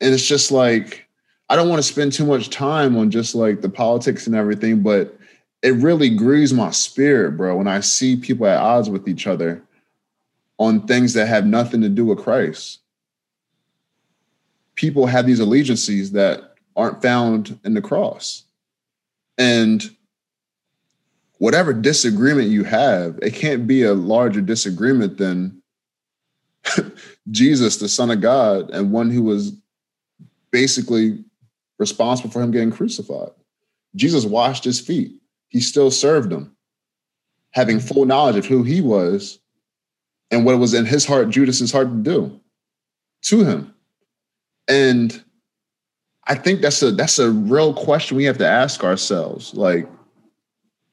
and 0.00 0.14
it's 0.14 0.26
just 0.26 0.50
like 0.50 1.04
I 1.48 1.56
don't 1.56 1.68
want 1.68 1.82
to 1.82 1.88
spend 1.88 2.12
too 2.12 2.24
much 2.24 2.50
time 2.50 2.96
on 2.96 3.10
just 3.10 3.34
like 3.34 3.60
the 3.60 3.68
politics 3.68 4.26
and 4.26 4.34
everything, 4.34 4.80
but 4.80 5.16
it 5.62 5.74
really 5.74 6.10
grieves 6.10 6.52
my 6.52 6.70
spirit, 6.70 7.32
bro, 7.32 7.56
when 7.56 7.68
I 7.68 7.80
see 7.80 8.16
people 8.16 8.46
at 8.46 8.58
odds 8.58 8.88
with 8.88 9.08
each 9.08 9.26
other 9.26 9.62
on 10.58 10.86
things 10.86 11.12
that 11.14 11.26
have 11.26 11.46
nothing 11.46 11.80
to 11.82 11.88
do 11.88 12.06
with 12.06 12.18
Christ. 12.18 12.80
People 14.74 15.06
have 15.06 15.26
these 15.26 15.40
allegiances 15.40 16.12
that 16.12 16.54
aren't 16.76 17.02
found 17.02 17.58
in 17.64 17.74
the 17.74 17.82
cross. 17.82 18.42
And 19.38 19.84
whatever 21.38 21.72
disagreement 21.72 22.48
you 22.48 22.64
have, 22.64 23.18
it 23.22 23.34
can't 23.34 23.66
be 23.66 23.82
a 23.82 23.94
larger 23.94 24.40
disagreement 24.40 25.18
than 25.18 25.62
Jesus, 27.30 27.76
the 27.76 27.88
Son 27.88 28.10
of 28.10 28.20
God, 28.20 28.70
and 28.70 28.92
one 28.92 29.10
who 29.10 29.22
was 29.22 29.52
basically 30.54 31.18
responsible 31.80 32.30
for 32.30 32.40
him 32.40 32.52
getting 32.52 32.70
crucified. 32.70 33.30
Jesus 33.96 34.24
washed 34.24 34.62
his 34.62 34.78
feet. 34.78 35.20
He 35.48 35.58
still 35.58 35.90
served 35.90 36.30
them, 36.30 36.54
having 37.50 37.80
full 37.80 38.04
knowledge 38.04 38.36
of 38.36 38.46
who 38.46 38.62
he 38.62 38.80
was 38.80 39.40
and 40.30 40.44
what 40.44 40.56
was 40.60 40.72
in 40.72 40.86
his 40.86 41.04
heart, 41.04 41.28
Judas's 41.28 41.72
heart 41.72 41.88
to 41.88 41.96
do 41.96 42.40
to 43.22 43.44
him. 43.44 43.74
And 44.68 45.24
I 46.28 46.36
think 46.36 46.60
that's 46.60 46.80
a 46.82 46.92
that's 46.92 47.18
a 47.18 47.32
real 47.32 47.74
question 47.74 48.16
we 48.16 48.24
have 48.24 48.38
to 48.38 48.46
ask 48.46 48.84
ourselves. 48.84 49.54
Like, 49.54 49.88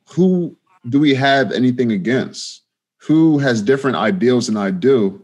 who 0.10 0.58
do 0.90 1.00
we 1.00 1.14
have 1.14 1.52
anything 1.52 1.92
against? 1.92 2.64
Who 3.02 3.38
has 3.38 3.62
different 3.62 3.98
ideals 3.98 4.48
than 4.48 4.58
I 4.58 4.72
do? 4.72 5.24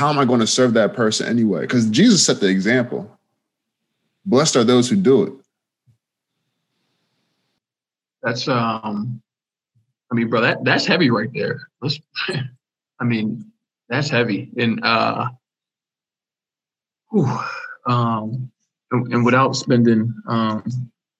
How 0.00 0.08
am 0.08 0.18
I 0.18 0.24
going 0.24 0.40
to 0.40 0.46
serve 0.46 0.72
that 0.72 0.94
person 0.94 1.26
anyway? 1.26 1.60
Because 1.60 1.84
Jesus 1.90 2.24
set 2.24 2.40
the 2.40 2.48
example. 2.48 3.18
Blessed 4.24 4.56
are 4.56 4.64
those 4.64 4.88
who 4.88 4.96
do 4.96 5.24
it. 5.24 5.32
That's 8.22 8.48
um 8.48 9.20
I 10.10 10.14
mean, 10.14 10.30
bro, 10.30 10.40
that 10.40 10.64
that's 10.64 10.86
heavy 10.86 11.10
right 11.10 11.28
there. 11.34 11.68
Let's 11.82 12.00
I 13.00 13.04
mean, 13.04 13.44
that's 13.90 14.08
heavy. 14.08 14.50
And 14.56 14.82
uh 14.82 15.28
whew, 17.10 17.38
um 17.86 18.50
and, 18.92 19.12
and 19.12 19.22
without 19.22 19.54
spending 19.54 20.14
um 20.28 20.64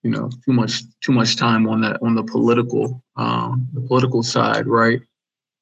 you 0.02 0.10
know 0.10 0.30
too 0.46 0.54
much 0.54 0.84
too 1.02 1.12
much 1.12 1.36
time 1.36 1.68
on 1.68 1.82
that 1.82 1.98
on 2.00 2.14
the 2.14 2.22
political 2.22 3.02
um 3.16 3.68
the 3.74 3.82
political 3.82 4.22
side, 4.22 4.66
right? 4.66 5.02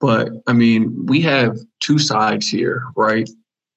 But 0.00 0.30
I 0.46 0.52
mean, 0.52 1.06
we 1.06 1.20
have 1.22 1.58
two 1.80 1.98
sides 1.98 2.48
here, 2.48 2.84
right? 2.96 3.28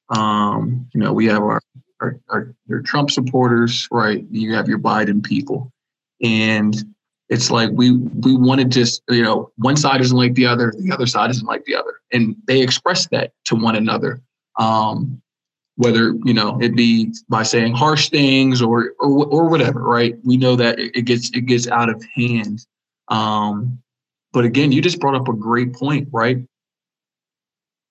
Um, 0.10 0.88
you 0.93 0.99
know, 0.99 1.13
we 1.13 1.25
have 1.27 1.41
our, 1.41 1.62
our, 1.99 2.19
our 2.29 2.55
your 2.67 2.81
Trump 2.81 3.10
supporters, 3.12 3.88
right? 3.91 4.25
You 4.29 4.53
have 4.53 4.67
your 4.67 4.79
Biden 4.79 5.23
people, 5.23 5.71
and 6.21 6.75
it's 7.29 7.49
like 7.49 7.71
we 7.73 7.97
we 7.97 8.36
want 8.36 8.62
to 8.62 8.67
just 8.67 9.01
you 9.10 9.23
know 9.23 9.51
one 9.55 9.77
side 9.77 10.01
isn't 10.01 10.17
like 10.17 10.36
the 10.36 10.45
other, 10.45 10.73
the 10.77 10.91
other 10.91 11.07
side 11.07 11.29
isn't 11.31 11.47
like 11.47 11.65
the 11.65 11.75
other, 11.75 11.93
and 12.12 12.36
they 12.45 12.62
express 12.62 13.07
that 13.07 13.34
to 13.45 13.55
one 13.55 13.75
another. 13.75 14.21
Um, 14.60 15.21
whether 15.77 16.13
you 16.25 16.34
know 16.34 16.60
it 16.62 16.75
be 16.75 17.12
by 17.29 17.43
saying 17.43 17.73
harsh 17.73 18.10
things 18.10 18.62
or 18.62 18.93
or 18.99 19.25
or 19.25 19.49
whatever, 19.49 19.81
right? 19.81 20.15
We 20.23 20.38
know 20.38 20.55
that 20.55 20.77
it 20.77 21.03
gets 21.03 21.31
it 21.31 21.45
gets 21.47 21.67
out 21.67 21.89
of 21.89 22.03
hand. 22.15 22.65
Um, 23.07 23.81
but 24.34 24.46
again, 24.46 24.72
you 24.72 24.82
just 24.82 25.00
brought 25.00 25.15
up 25.15 25.28
a 25.28 25.34
great 25.34 25.74
point, 25.74 26.08
right? 26.12 26.38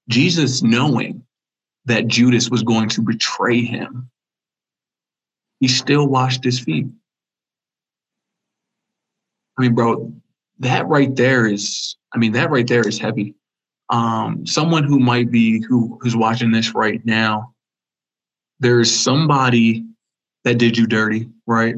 Jesus 0.08 0.62
knowing 0.62 1.24
that 1.84 2.08
Judas 2.08 2.50
was 2.50 2.62
going 2.62 2.88
to 2.90 3.02
betray 3.02 3.62
him, 3.62 4.10
he 5.60 5.68
still 5.68 6.06
washed 6.06 6.42
his 6.42 6.58
feet. 6.58 6.86
I 9.58 9.62
mean, 9.62 9.74
bro, 9.74 10.12
that 10.60 10.86
right 10.88 11.14
there 11.14 11.46
is, 11.46 11.96
I 12.14 12.18
mean, 12.18 12.32
that 12.32 12.50
right 12.50 12.66
there 12.66 12.86
is 12.86 12.98
heavy. 12.98 13.34
Um, 13.90 14.46
someone 14.46 14.84
who 14.84 14.98
might 14.98 15.30
be 15.30 15.60
who 15.62 15.98
who's 16.00 16.16
watching 16.16 16.52
this 16.52 16.74
right 16.74 17.04
now, 17.04 17.54
there's 18.60 18.94
somebody 18.94 19.84
that 20.44 20.58
did 20.58 20.78
you 20.78 20.86
dirty, 20.86 21.28
right? 21.46 21.74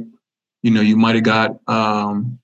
You 0.62 0.70
know, 0.70 0.80
you 0.80 0.96
might 0.96 1.16
have 1.16 1.24
got 1.24 1.58
um, 1.66 2.38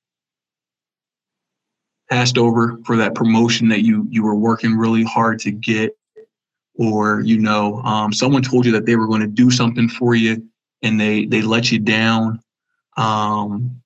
passed 2.11 2.39
over 2.39 2.79
for 2.85 2.97
that 2.97 3.15
promotion 3.15 3.69
that 3.69 3.85
you 3.85 4.07
you 4.11 4.23
were 4.23 4.35
working 4.35 4.77
really 4.77 5.05
hard 5.05 5.39
to 5.41 5.51
get? 5.51 5.97
Or 6.77 7.21
you 7.21 7.39
know 7.39 7.83
um, 7.83 8.13
someone 8.13 8.43
told 8.43 8.65
you 8.67 8.73
that 8.73 8.87
they 8.87 8.97
were 8.97 9.07
going 9.09 9.21
to 9.21 9.27
do 9.27 9.51
something 9.51 9.89
for 9.89 10.15
you 10.15 10.47
and 10.83 11.01
they 11.01 11.25
they 11.27 11.43
let 11.43 11.73
you 11.73 11.79
down? 11.79 12.41
Um, 12.97 13.81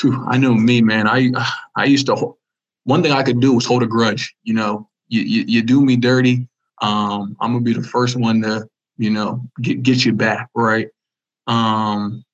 whew, 0.00 0.24
i 0.28 0.36
know 0.36 0.54
me 0.54 0.80
man 0.82 1.06
i 1.06 1.30
i 1.76 1.84
used 1.84 2.06
to 2.06 2.36
one 2.84 3.02
thing 3.02 3.12
i 3.12 3.22
could 3.22 3.40
do 3.40 3.52
was 3.52 3.66
hold 3.66 3.82
a 3.82 3.86
grudge 3.86 4.34
you 4.42 4.54
know? 4.54 4.88
You 5.08 5.22
you, 5.22 5.44
you 5.46 5.62
do 5.62 5.80
me 5.80 5.96
dirty 5.96 6.48
um, 6.82 7.36
i'm 7.40 7.52
gonna 7.52 7.60
be 7.60 7.72
the 7.72 7.82
first 7.82 8.16
one 8.16 8.42
to 8.42 8.68
you 8.98 9.10
know 9.10 9.42
get, 9.62 9.82
get 9.82 10.04
you 10.04 10.12
back 10.12 10.50
right? 10.54 10.88
Um, 11.46 12.24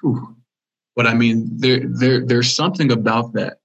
whew, 0.00 0.36
but 0.94 1.06
I 1.06 1.14
mean, 1.14 1.48
there 1.58 1.80
there 1.84 2.24
there's 2.24 2.54
something 2.54 2.92
about 2.92 3.32
that. 3.34 3.58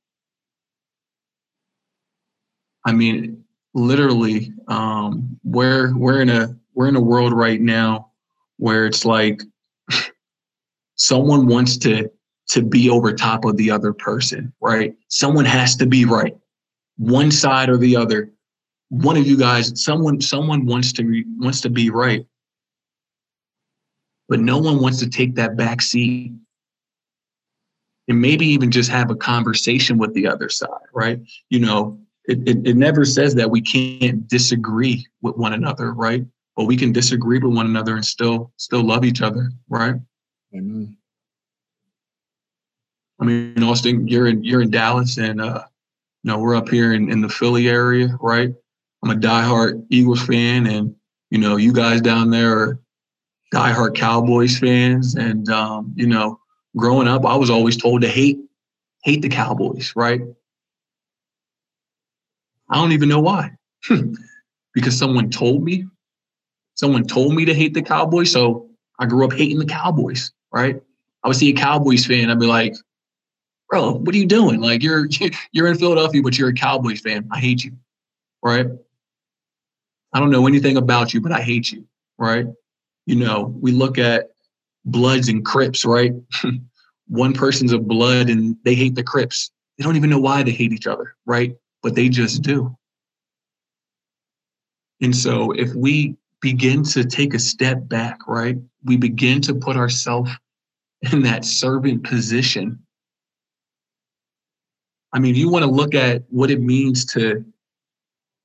I 2.86 2.94
mean, 2.94 3.44
literally, 3.74 4.54
um, 4.68 5.38
we're 5.44 5.96
we're 5.98 6.22
in 6.22 6.30
a 6.30 6.56
we're 6.74 6.88
in 6.88 6.96
a 6.96 7.02
world 7.02 7.34
right 7.34 7.60
now 7.60 8.12
where 8.58 8.86
it's 8.86 9.04
like 9.04 9.42
someone 10.96 11.48
wants 11.48 11.78
to 11.80 12.10
to 12.50 12.62
be 12.62 12.90
over 12.90 13.12
top 13.12 13.44
of 13.44 13.58
the 13.58 13.70
other 13.70 13.92
person, 13.92 14.54
right? 14.62 14.96
Someone 15.10 15.46
has 15.46 15.76
to 15.78 15.86
be 15.86 16.06
right, 16.06 16.36
one 16.98 17.30
side 17.30 17.70
or 17.70 17.78
the 17.78 17.96
other. 17.98 18.32
One 18.90 19.18
of 19.18 19.28
you 19.28 19.36
guys, 19.36 19.84
someone 19.84 20.22
someone 20.22 20.66
wants 20.66 20.94
to 20.94 21.24
wants 21.40 21.60
to 21.62 21.70
be 21.70 21.90
right, 21.90 22.26
but 24.30 24.40
no 24.40 24.60
one 24.60 24.82
wants 24.82 25.00
to 25.00 25.10
take 25.10 25.36
that 25.36 25.58
back 25.58 25.82
seat 25.82 26.32
and 28.08 28.22
maybe 28.22 28.46
even 28.46 28.72
just 28.72 28.90
have 28.90 29.12
a 29.12 29.16
conversation 29.16 29.98
with 29.98 30.14
the 30.14 30.28
other 30.28 30.50
side, 30.50 30.70
right? 30.94 31.20
You 31.50 31.60
know, 31.60 32.00
it, 32.26 32.48
it, 32.48 32.68
it 32.68 32.76
never 32.76 33.06
says 33.06 33.36
that 33.36 33.52
we 33.52 33.62
can't 33.62 34.28
disagree 34.28 35.06
with 35.22 35.36
one 35.36 35.54
another, 35.54 35.94
right? 35.94 36.26
but 36.58 36.66
we 36.66 36.76
can 36.76 36.92
disagree 36.92 37.38
with 37.38 37.54
one 37.54 37.68
another 37.68 37.96
and 37.96 38.04
still 38.04 38.52
still 38.58 38.84
love 38.84 39.06
each 39.06 39.22
other, 39.22 39.52
right? 39.70 39.96
Amen. 40.56 40.98
I 43.20 43.26
mean, 43.26 43.64
Austin, 43.64 44.08
you're 44.08 44.28
in 44.28 44.44
you're 44.44 44.64
in 44.64 44.72
Dallas, 44.72 45.18
and 45.18 45.40
uh, 45.40 45.64
you 46.24 46.32
know 46.32 46.40
we're 46.40 46.56
up 46.56 46.68
here 46.68 46.94
in, 46.94 47.12
in 47.12 47.22
the 47.22 47.30
Philly 47.30 47.70
area, 47.70 48.10
right? 48.20 48.50
I'm 49.04 49.12
a 49.12 49.16
diehard 49.16 49.86
Eagles 49.90 50.26
fan, 50.26 50.66
and 50.66 50.96
you 51.30 51.38
know 51.38 51.58
you 51.58 51.72
guys 51.72 52.02
down 52.02 52.32
there 52.32 52.58
are 52.58 52.80
diehard 53.54 53.96
Cowboys 53.96 54.58
fans, 54.58 55.14
and 55.14 55.48
um, 55.50 55.94
you 55.96 56.08
know 56.08 56.40
growing 56.78 57.08
up, 57.08 57.26
I 57.26 57.36
was 57.36 57.50
always 57.50 57.78
told 57.78 58.02
to 58.02 58.08
hate 58.08 58.40
hate 59.04 59.22
the 59.22 59.30
Cowboys, 59.30 59.94
right? 59.96 60.22
I 62.70 62.76
don't 62.76 62.92
even 62.92 63.10
know 63.10 63.22
why. 63.22 63.52
because 64.74 64.98
someone 64.98 65.30
told 65.30 65.64
me. 65.64 65.86
Someone 66.76 67.06
told 67.06 67.34
me 67.34 67.46
to 67.46 67.54
hate 67.54 67.74
the 67.74 67.82
Cowboys. 67.82 68.32
So 68.32 68.70
I 69.00 69.06
grew 69.06 69.26
up 69.26 69.34
hating 69.34 69.60
the 69.60 69.66
Cowboys, 69.66 70.32
right? 70.52 70.82
I 71.24 71.28
would 71.28 71.38
see 71.38 71.50
a 71.50 71.54
Cowboys 71.54 72.06
fan, 72.06 72.30
I'd 72.30 72.40
be 72.40 72.46
like, 72.46 72.76
bro, 73.70 73.94
what 73.94 74.14
are 74.14 74.18
you 74.18 74.26
doing? 74.26 74.62
Like 74.62 74.84
you're 74.84 75.08
you're 75.52 75.68
in 75.68 75.78
Philadelphia, 75.78 76.22
but 76.22 76.38
you're 76.38 76.50
a 76.50 76.54
Cowboys 76.54 77.02
fan. 77.02 77.28
I 77.32 77.40
hate 77.40 77.64
you. 77.64 77.74
Right. 78.44 78.68
I 80.14 80.20
don't 80.20 80.30
know 80.30 80.48
anything 80.48 80.78
about 80.78 81.14
you, 81.14 81.22
but 81.22 81.32
I 81.32 81.42
hate 81.42 81.72
you. 81.72 81.86
Right. 82.18 82.48
You 83.06 83.16
know, 83.16 83.56
we 83.60 83.72
look 83.72 83.98
at 83.98 84.32
Bloods 84.86 85.30
and 85.30 85.46
Crips, 85.46 85.86
right? 85.86 86.14
One 87.08 87.34
person's 87.34 87.74
of 87.74 87.88
blood 87.88 88.30
and 88.30 88.58
they 88.64 88.76
hate 88.76 88.96
the 88.96 89.04
Crips. 89.04 89.52
They 89.78 89.84
don't 89.84 89.96
even 89.96 90.10
know 90.10 90.20
why 90.20 90.44
they 90.44 90.52
hate 90.52 90.74
each 90.74 90.88
other, 90.88 91.16
right? 91.26 91.56
But 91.84 91.96
they 91.96 92.10
just 92.10 92.42
do. 92.42 92.76
And 95.02 95.16
so 95.16 95.52
if 95.52 95.74
we 95.76 96.16
begin 96.42 96.84
to 96.84 97.04
take 97.04 97.34
a 97.34 97.40
step 97.40 97.88
back, 97.88 98.28
right? 98.28 98.58
We 98.84 98.98
begin 98.98 99.42
to 99.42 99.54
put 99.54 99.78
ourselves 99.78 100.32
in 101.12 101.22
that 101.24 101.46
servant 101.46 102.04
position. 102.04 102.80
I 105.14 105.20
mean, 105.20 105.36
you 105.36 105.50
want 105.50 105.64
to 105.64 105.72
look 105.72 105.96
at 105.96 106.24
what 106.30 106.52
it 106.52 106.62
means 106.62 107.06
to 107.14 107.46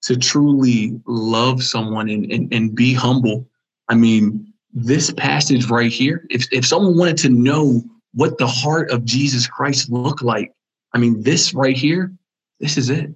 to 0.03 0.17
truly 0.17 1.01
love 1.07 1.63
someone 1.63 2.09
and, 2.09 2.31
and, 2.33 2.53
and 2.53 2.75
be 2.75 2.93
humble. 2.93 3.49
I 3.89 3.95
mean, 3.95 4.53
this 4.73 5.13
passage 5.13 5.67
right 5.71 5.93
here, 5.93 6.27
if, 6.29 6.49
if 6.51 6.67
someone 6.67 6.97
wanted 6.97 7.17
to 7.19 7.29
know 7.29 7.85
what 8.15 8.39
the 8.39 8.47
heart 8.47 8.91
of 8.91 9.05
Jesus 9.05 9.47
Christ 9.47 9.91
looked 9.91 10.23
like, 10.23 10.53
I 10.93 10.99
mean, 10.99 11.23
this 11.23 11.55
right 11.55 11.77
here, 11.77 12.13
this 12.61 12.77
is 12.77 12.91
it. 12.91 13.11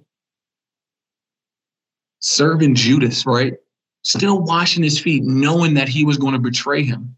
Serving 2.19 2.75
Judas, 2.75 3.25
right? 3.25 3.53
Still 4.01 4.41
washing 4.41 4.83
his 4.83 4.99
feet, 4.99 5.23
knowing 5.23 5.75
that 5.75 5.87
he 5.87 6.03
was 6.03 6.17
going 6.17 6.33
to 6.33 6.39
betray 6.39 6.83
him. 6.83 7.15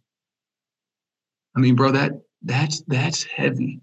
I 1.56 1.60
mean, 1.60 1.76
bro, 1.76 1.92
that 1.92 2.14
that's 2.42 2.82
that's 2.88 3.24
heavy. 3.24 3.80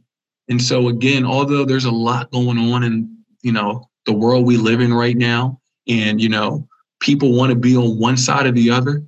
And 0.49 0.61
so 0.61 0.88
again, 0.88 1.24
although 1.24 1.64
there's 1.64 1.84
a 1.84 1.90
lot 1.90 2.30
going 2.30 2.59
on 2.59 2.84
in, 2.84 3.16
you 3.42 3.53
know, 3.53 3.88
the 4.05 4.12
world 4.12 4.47
we 4.47 4.57
live 4.57 4.80
in 4.80 4.92
right 4.92 5.16
now, 5.16 5.61
and 5.88 6.20
you 6.20 6.28
know, 6.28 6.68
people 7.01 7.36
want 7.36 7.51
to 7.51 7.57
be 7.57 7.76
on 7.76 7.99
one 7.99 8.16
side 8.16 8.47
or 8.47 8.53
the 8.53 8.70
other, 8.70 9.03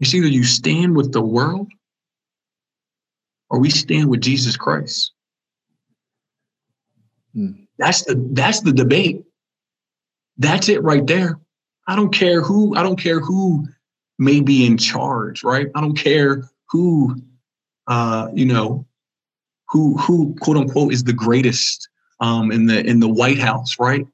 it's 0.00 0.14
either 0.14 0.26
you 0.26 0.44
stand 0.44 0.94
with 0.94 1.12
the 1.12 1.22
world 1.22 1.68
or 3.50 3.58
we 3.58 3.70
stand 3.70 4.08
with 4.08 4.20
Jesus 4.20 4.56
Christ. 4.56 5.12
Hmm. 7.34 7.52
That's 7.78 8.04
the 8.04 8.14
that's 8.32 8.60
the 8.60 8.72
debate. 8.72 9.24
That's 10.38 10.68
it 10.68 10.82
right 10.82 11.06
there. 11.06 11.38
I 11.86 11.96
don't 11.96 12.12
care 12.12 12.40
who 12.42 12.74
I 12.76 12.82
don't 12.82 13.00
care 13.00 13.20
who 13.20 13.66
may 14.18 14.40
be 14.40 14.66
in 14.66 14.78
charge, 14.78 15.44
right? 15.44 15.68
I 15.74 15.80
don't 15.80 15.96
care 15.96 16.48
who 16.70 17.16
uh, 17.86 18.28
you 18.34 18.46
know, 18.46 18.86
who 19.68 19.96
who 19.98 20.34
quote 20.40 20.56
unquote 20.56 20.92
is 20.92 21.04
the 21.04 21.12
greatest 21.12 21.88
um 22.20 22.50
in 22.50 22.66
the 22.66 22.84
in 22.84 23.00
the 23.00 23.08
White 23.08 23.38
House, 23.38 23.78
right? 23.78 24.06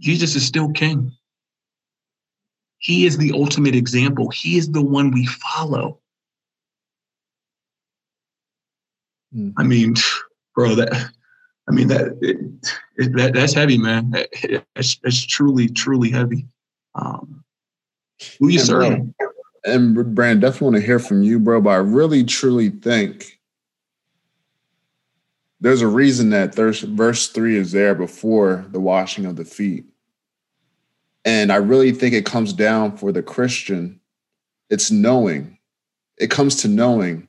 Jesus 0.00 0.34
is 0.34 0.46
still 0.46 0.70
king. 0.72 1.12
He 2.78 3.06
is 3.06 3.16
the 3.16 3.32
ultimate 3.32 3.74
example. 3.74 4.28
He 4.30 4.58
is 4.58 4.70
the 4.70 4.82
one 4.82 5.10
we 5.10 5.26
follow. 5.26 6.00
Mm. 9.36 9.52
I 9.56 9.62
mean, 9.62 9.94
bro, 10.54 10.74
that 10.74 11.10
I 11.68 11.72
mean 11.72 11.88
that 11.88 12.16
it, 12.20 12.38
it, 12.96 13.16
that 13.16 13.34
that's 13.34 13.54
heavy, 13.54 13.78
man. 13.78 14.12
It's, 14.74 14.98
it's 15.02 15.26
truly, 15.26 15.68
truly 15.68 16.10
heavy. 16.10 16.46
Um, 16.94 17.44
who 18.38 18.48
you 18.48 18.58
serving? 18.58 19.14
And 19.64 20.14
Brand, 20.14 20.40
definitely 20.40 20.64
want 20.66 20.76
to 20.76 20.86
hear 20.86 20.98
from 20.98 21.22
you, 21.22 21.40
bro. 21.40 21.60
But 21.60 21.70
I 21.70 21.76
really, 21.76 22.24
truly 22.24 22.70
think 22.70 23.40
there's 25.60 25.82
a 25.82 25.88
reason 25.88 26.30
that 26.30 26.52
there's 26.52 26.80
verse 26.80 27.28
three 27.28 27.56
is 27.56 27.72
there 27.72 27.94
before 27.94 28.64
the 28.70 28.80
washing 28.80 29.26
of 29.26 29.36
the 29.36 29.44
feet. 29.44 29.84
And 31.24 31.50
I 31.50 31.56
really 31.56 31.90
think 31.90 32.14
it 32.14 32.24
comes 32.24 32.52
down 32.52 32.96
for 32.96 33.10
the 33.10 33.22
Christian, 33.22 34.00
it's 34.70 34.92
knowing. 34.92 35.58
It 36.18 36.30
comes 36.30 36.56
to 36.62 36.68
knowing, 36.68 37.26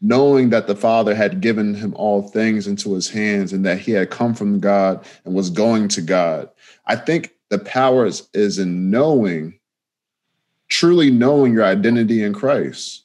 knowing 0.00 0.50
that 0.50 0.66
the 0.66 0.76
Father 0.76 1.14
had 1.14 1.40
given 1.40 1.74
him 1.74 1.94
all 1.94 2.22
things 2.22 2.66
into 2.66 2.92
his 2.94 3.08
hands 3.08 3.52
and 3.52 3.64
that 3.64 3.78
he 3.78 3.92
had 3.92 4.10
come 4.10 4.34
from 4.34 4.60
God 4.60 5.04
and 5.24 5.34
was 5.34 5.50
going 5.50 5.88
to 5.88 6.02
God. 6.02 6.48
I 6.86 6.96
think 6.96 7.32
the 7.48 7.58
power 7.58 8.06
is, 8.06 8.28
is 8.34 8.58
in 8.58 8.90
knowing, 8.90 9.58
truly 10.68 11.10
knowing 11.10 11.54
your 11.54 11.64
identity 11.64 12.22
in 12.22 12.34
Christ, 12.34 13.04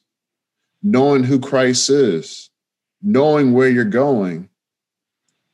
knowing 0.82 1.24
who 1.24 1.40
Christ 1.40 1.88
is, 1.88 2.50
knowing 3.02 3.52
where 3.52 3.68
you're 3.68 3.84
going, 3.84 4.48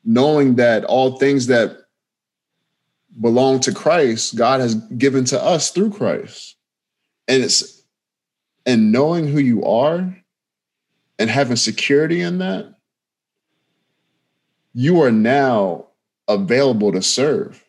knowing 0.03 0.55
that 0.55 0.83
all 0.85 1.17
things 1.17 1.47
that 1.47 1.77
belong 3.19 3.59
to 3.61 3.73
Christ, 3.73 4.35
God 4.35 4.59
has 4.59 4.75
given 4.75 5.23
to 5.25 5.41
us 5.41 5.71
through 5.71 5.91
Christ. 5.91 6.55
And 7.27 7.43
it's 7.43 7.83
and 8.65 8.91
knowing 8.91 9.27
who 9.27 9.39
you 9.39 9.63
are 9.63 10.15
and 11.19 11.29
having 11.29 11.57
security 11.57 12.21
in 12.21 12.37
that, 12.39 12.73
you 14.73 15.01
are 15.01 15.11
now 15.11 15.87
available 16.29 16.93
to 16.93 17.01
serve. 17.01 17.63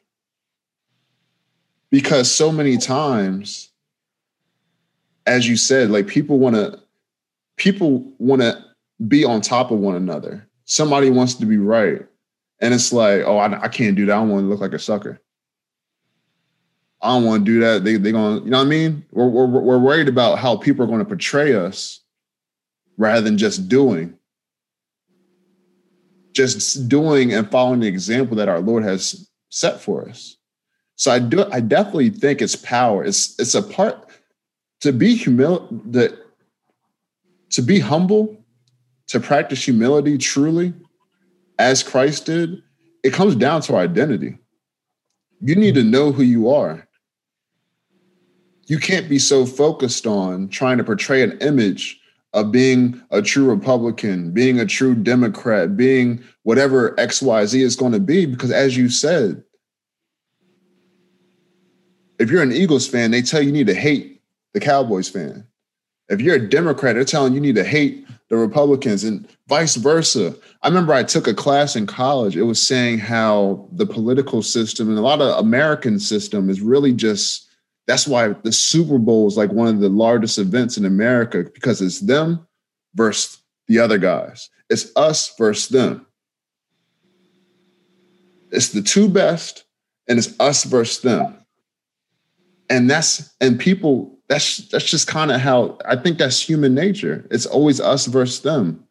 Because 1.91 2.31
so 2.33 2.53
many 2.53 2.77
times, 2.77 3.71
as 5.27 5.49
you 5.49 5.57
said, 5.57 5.91
like 5.91 6.07
people 6.07 6.39
want 6.39 6.55
to 6.55 6.81
people 7.57 8.15
want 8.19 8.41
to 8.41 8.65
be 9.09 9.25
on 9.25 9.41
top 9.41 9.73
of 9.73 9.81
one 9.81 9.97
another. 9.97 10.49
Somebody 10.65 11.11
wants 11.11 11.35
to 11.35 11.47
be 11.47 11.59
right. 11.59 12.07
And 12.61 12.73
it's 12.73 12.93
like, 12.93 13.23
oh, 13.23 13.39
I, 13.39 13.65
I 13.65 13.69
can't 13.69 13.97
do 13.97 14.07
that. 14.07 14.13
I 14.13 14.21
don't 14.21 14.29
want 14.29 14.45
to 14.45 14.49
look 14.49 14.61
like 14.61 14.73
a 14.73 14.79
sucker. 14.79 15.21
I 17.03 17.09
don't 17.09 17.25
want 17.25 17.45
to 17.45 17.53
do 17.53 17.61
that. 17.61 17.83
They 17.83 17.97
they 17.97 18.13
going, 18.13 18.45
you 18.45 18.51
know 18.51 18.59
what 18.59 18.67
I 18.67 18.71
mean? 18.71 19.05
We're, 19.11 19.27
we're 19.27 19.47
we're 19.47 19.79
worried 19.79 20.09
about 20.09 20.39
how 20.39 20.57
people 20.57 20.85
are 20.85 20.89
going 20.89 21.01
to 21.01 21.05
portray 21.05 21.55
us 21.55 22.01
rather 23.01 23.23
than 23.23 23.39
just 23.39 23.67
doing. 23.67 24.15
Just 26.35 26.87
doing 26.87 27.33
and 27.33 27.51
following 27.51 27.81
the 27.81 27.89
example 27.89 28.37
that 28.37 28.49
our 28.49 28.61
Lord 28.61 28.85
has 28.85 29.29
set 29.49 29.81
for 29.81 30.07
us. 30.07 30.37
So 30.97 31.11
I 31.11 31.19
do 31.19 31.47
I 31.51 31.61
definitely 31.61 32.11
think 32.11 32.43
it's 32.43 32.57
power. 32.57 33.03
It's 33.03 33.41
it's 33.41 33.55
a 33.55 33.63
part 33.63 34.07
to 34.83 34.93
be 34.93 35.19
humil 35.19 35.67
that 35.93 36.13
to 37.53 37.63
be 37.63 37.81
humble, 37.81 38.45
to 39.09 39.19
practice 39.19 39.65
humility 39.65 40.19
truly, 40.19 40.75
as 41.59 41.83
Christ 41.83 42.27
did, 42.27 42.63
it 43.03 43.15
comes 43.15 43.35
down 43.35 43.63
to 43.63 43.77
identity. 43.77 44.39
You 45.41 45.57
need 45.57 45.75
to 45.75 45.83
know 45.83 46.13
who 46.13 46.23
you 46.23 46.51
are 46.51 46.87
you 48.71 48.79
can't 48.79 49.09
be 49.09 49.19
so 49.19 49.45
focused 49.45 50.07
on 50.07 50.49
trying 50.49 50.79
to 50.79 50.85
portray 50.85 51.25
an 51.25 51.37
image 51.41 52.00
of 52.33 52.53
being 52.53 53.01
a 53.11 53.21
true 53.21 53.49
Republican, 53.49 54.31
being 54.31 54.61
a 54.61 54.67
true 54.67 54.95
Democrat, 54.95 55.77
being 55.77 56.23
whatever 56.45 56.95
XYZ 56.97 57.61
is 57.61 57.77
going 57.77 57.93
to 57.93 58.01
be. 58.01 58.27
Because 58.27 58.53
as 58.53 58.77
you 58.77 58.89
said, 58.89 59.43
if 62.19 62.31
you're 62.31 62.43
an 62.43 62.53
Eagles 62.53 62.87
fan, 62.87 63.11
they 63.11 63.23
tell 63.23 63.41
you, 63.41 63.49
you 63.49 63.53
need 63.53 63.67
to 63.67 63.75
hate 63.75 64.23
the 64.53 64.61
Cowboys 64.61 65.09
fan. 65.09 65.47
If 66.09 66.21
you're 66.21 66.37
a 66.37 66.49
Democrat, 66.49 66.95
they're 66.95 67.05
telling 67.05 67.35
you 67.35 67.41
need 67.41 67.55
to 67.55 67.65
hate 67.65 68.07
the 68.29 68.37
Republicans 68.37 69.05
and 69.05 69.29
vice 69.49 69.77
versa. 69.77 70.35
I 70.63 70.69
remember 70.69 70.93
I 70.93 71.03
took 71.03 71.27
a 71.27 71.35
class 71.35 71.75
in 71.77 71.87
college. 71.87 72.37
It 72.37 72.43
was 72.43 72.65
saying 72.65 72.99
how 72.99 73.69
the 73.73 73.87
political 73.87 74.43
system 74.43 74.89
and 74.89 74.99
a 74.99 75.03
lot 75.03 75.21
of 75.21 75.39
American 75.39 75.99
system 75.99 76.49
is 76.49 76.61
really 76.61 76.93
just 76.93 77.50
that's 77.87 78.07
why 78.07 78.29
the 78.29 78.53
Super 78.53 78.99
Bowl 78.99 79.27
is 79.29 79.37
like 79.37 79.53
one 79.53 79.69
of 79.69 79.81
the 79.81 79.89
largest 79.89 80.39
events 80.39 80.77
in 80.77 80.85
America 80.85 81.45
because 81.55 81.81
it's 81.83 82.01
them 82.01 82.47
versus 82.95 83.39
the 83.69 83.79
other 83.79 83.99
guys. 83.99 84.51
It's 84.69 84.93
us 84.97 85.35
versus 85.37 85.69
them. 85.69 86.07
It's 88.53 88.71
the 88.71 88.83
two 88.83 89.09
best, 89.09 89.65
and 90.09 90.19
it's 90.19 90.39
us 90.41 90.65
versus 90.65 91.03
them. 91.03 91.37
and 92.71 92.89
that's 92.89 93.35
and 93.41 93.59
people 93.59 94.19
that's 94.29 94.59
that's 94.69 94.85
just 94.89 95.09
kind 95.09 95.33
of 95.33 95.41
how 95.41 95.79
I 95.85 95.97
think 95.97 96.19
that's 96.19 96.41
human 96.41 96.75
nature. 96.75 97.27
It's 97.31 97.47
always 97.47 97.81
us 97.81 98.07
versus 98.07 98.41
them. 98.41 98.85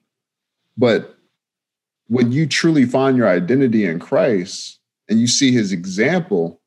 But 0.77 1.17
when 2.07 2.31
you 2.31 2.45
truly 2.45 2.85
find 2.85 3.17
your 3.17 3.27
identity 3.27 3.85
in 3.85 3.99
Christ 3.99 4.79
and 5.09 5.19
you 5.19 5.27
see 5.27 5.51
his 5.51 5.71
example, 5.71 6.58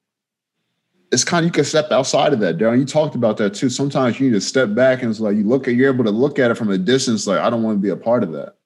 it's 1.12 1.24
kind 1.24 1.44
of 1.44 1.48
you 1.48 1.52
can 1.52 1.64
step 1.64 1.92
outside 1.92 2.32
of 2.32 2.40
that, 2.40 2.56
Darren. 2.56 2.78
You 2.78 2.86
talked 2.86 3.14
about 3.14 3.36
that 3.36 3.52
too. 3.54 3.68
Sometimes 3.68 4.18
you 4.18 4.28
need 4.28 4.34
to 4.34 4.40
step 4.40 4.74
back 4.74 5.02
and 5.02 5.10
it's 5.10 5.20
like 5.20 5.36
you 5.36 5.44
look 5.44 5.68
at 5.68 5.74
you're 5.74 5.92
able 5.92 6.04
to 6.04 6.10
look 6.10 6.38
at 6.38 6.50
it 6.50 6.54
from 6.54 6.70
a 6.70 6.78
distance, 6.78 7.26
like 7.26 7.38
I 7.38 7.50
don't 7.50 7.62
want 7.62 7.76
to 7.76 7.82
be 7.82 7.90
a 7.90 7.96
part 7.96 8.22
of 8.22 8.32
that. 8.32 8.56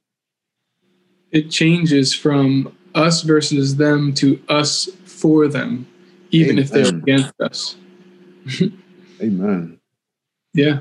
It 1.33 1.51
changes 1.51 2.15
from 2.15 2.75
us 2.95 3.23
versus 3.23 3.77
them 3.77 4.15
to 4.15 4.41
us 4.49 4.89
for 5.05 5.49
them, 5.49 5.89
even 6.31 6.53
Amen. 6.53 6.65
if 6.65 6.71
they're 6.71 6.87
against 6.87 7.35
us. 7.41 7.77
Amen. 9.21 9.81
Yeah. 10.55 10.81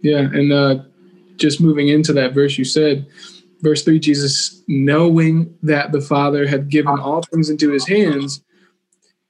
Yeah. 0.00 0.20
And 0.20 0.52
uh, 0.52 0.84
just 1.36 1.60
moving 1.60 1.88
into 1.88 2.14
that 2.14 2.32
verse 2.32 2.56
you 2.56 2.64
said, 2.64 3.06
verse 3.60 3.84
3 3.84 3.98
Jesus, 4.00 4.62
knowing 4.68 5.54
that 5.62 5.92
the 5.92 6.00
Father 6.00 6.46
had 6.46 6.70
given 6.70 6.98
all 6.98 7.20
things 7.22 7.50
into 7.50 7.70
his 7.70 7.86
hands, 7.86 8.42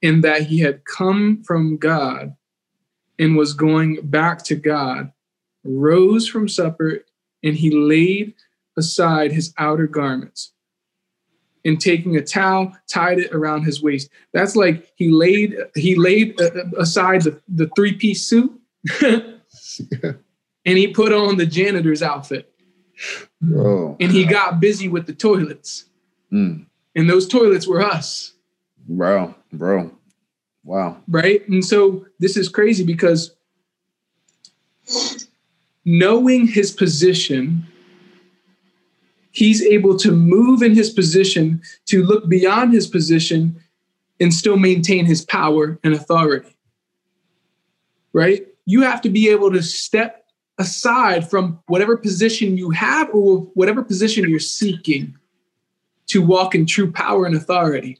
and 0.05 0.23
that 0.23 0.43
he 0.43 0.59
had 0.59 0.85
come 0.85 1.41
from 1.43 1.77
God 1.77 2.35
and 3.17 3.35
was 3.35 3.53
going 3.53 3.97
back 4.03 4.43
to 4.43 4.55
God, 4.55 5.11
rose 5.63 6.27
from 6.27 6.47
supper, 6.47 7.03
and 7.43 7.55
he 7.55 7.71
laid 7.71 8.35
aside 8.77 9.31
his 9.31 9.51
outer 9.57 9.87
garments 9.87 10.51
and 11.63 11.81
taking 11.81 12.15
a 12.15 12.21
towel 12.21 12.71
tied 12.87 13.17
it 13.17 13.33
around 13.33 13.63
his 13.63 13.81
waist. 13.81 14.11
That's 14.31 14.55
like 14.55 14.87
he 14.95 15.09
laid 15.09 15.57
he 15.73 15.95
laid 15.95 16.39
uh, 16.39 16.45
uh, 16.45 16.81
aside 16.81 17.23
the, 17.23 17.41
the 17.47 17.67
three-piece 17.75 18.27
suit 18.27 18.51
and 19.01 19.41
he 20.63 20.87
put 20.89 21.13
on 21.13 21.37
the 21.37 21.47
janitor's 21.47 22.03
outfit. 22.03 22.51
Bro. 23.41 23.97
and 23.99 24.11
he 24.11 24.23
got 24.23 24.61
busy 24.61 24.87
with 24.87 25.07
the 25.07 25.13
toilets. 25.13 25.85
Mm. 26.31 26.65
and 26.95 27.09
those 27.09 27.27
toilets 27.27 27.67
were 27.67 27.81
us. 27.81 28.33
Bro 28.87 29.33
bro 29.57 29.91
wow 30.65 30.97
right 31.07 31.47
and 31.47 31.63
so 31.63 32.05
this 32.19 32.35
is 32.35 32.49
crazy 32.49 32.83
because 32.83 33.33
knowing 35.85 36.45
his 36.47 36.71
position 36.71 37.65
he's 39.35 39.61
able 39.61 39.97
to 39.97 40.11
move 40.11 40.61
in 40.61 40.73
his 40.73 40.89
position 40.89 41.61
to 41.85 42.03
look 42.03 42.27
beyond 42.29 42.73
his 42.73 42.87
position 42.87 43.61
and 44.21 44.33
still 44.33 44.57
maintain 44.57 45.05
his 45.05 45.23
power 45.25 45.77
and 45.83 45.93
authority. 45.93 46.55
Right? 48.13 48.47
You 48.65 48.83
have 48.83 49.01
to 49.01 49.09
be 49.09 49.29
able 49.29 49.51
to 49.51 49.61
step 49.61 50.25
aside 50.57 51.29
from 51.29 51.59
whatever 51.67 51.97
position 51.97 52.55
you 52.55 52.69
have 52.69 53.09
or 53.13 53.39
whatever 53.55 53.83
position 53.83 54.29
you're 54.29 54.39
seeking 54.39 55.17
to 56.07 56.25
walk 56.25 56.55
in 56.55 56.65
true 56.65 56.89
power 56.89 57.25
and 57.25 57.35
authority, 57.35 57.99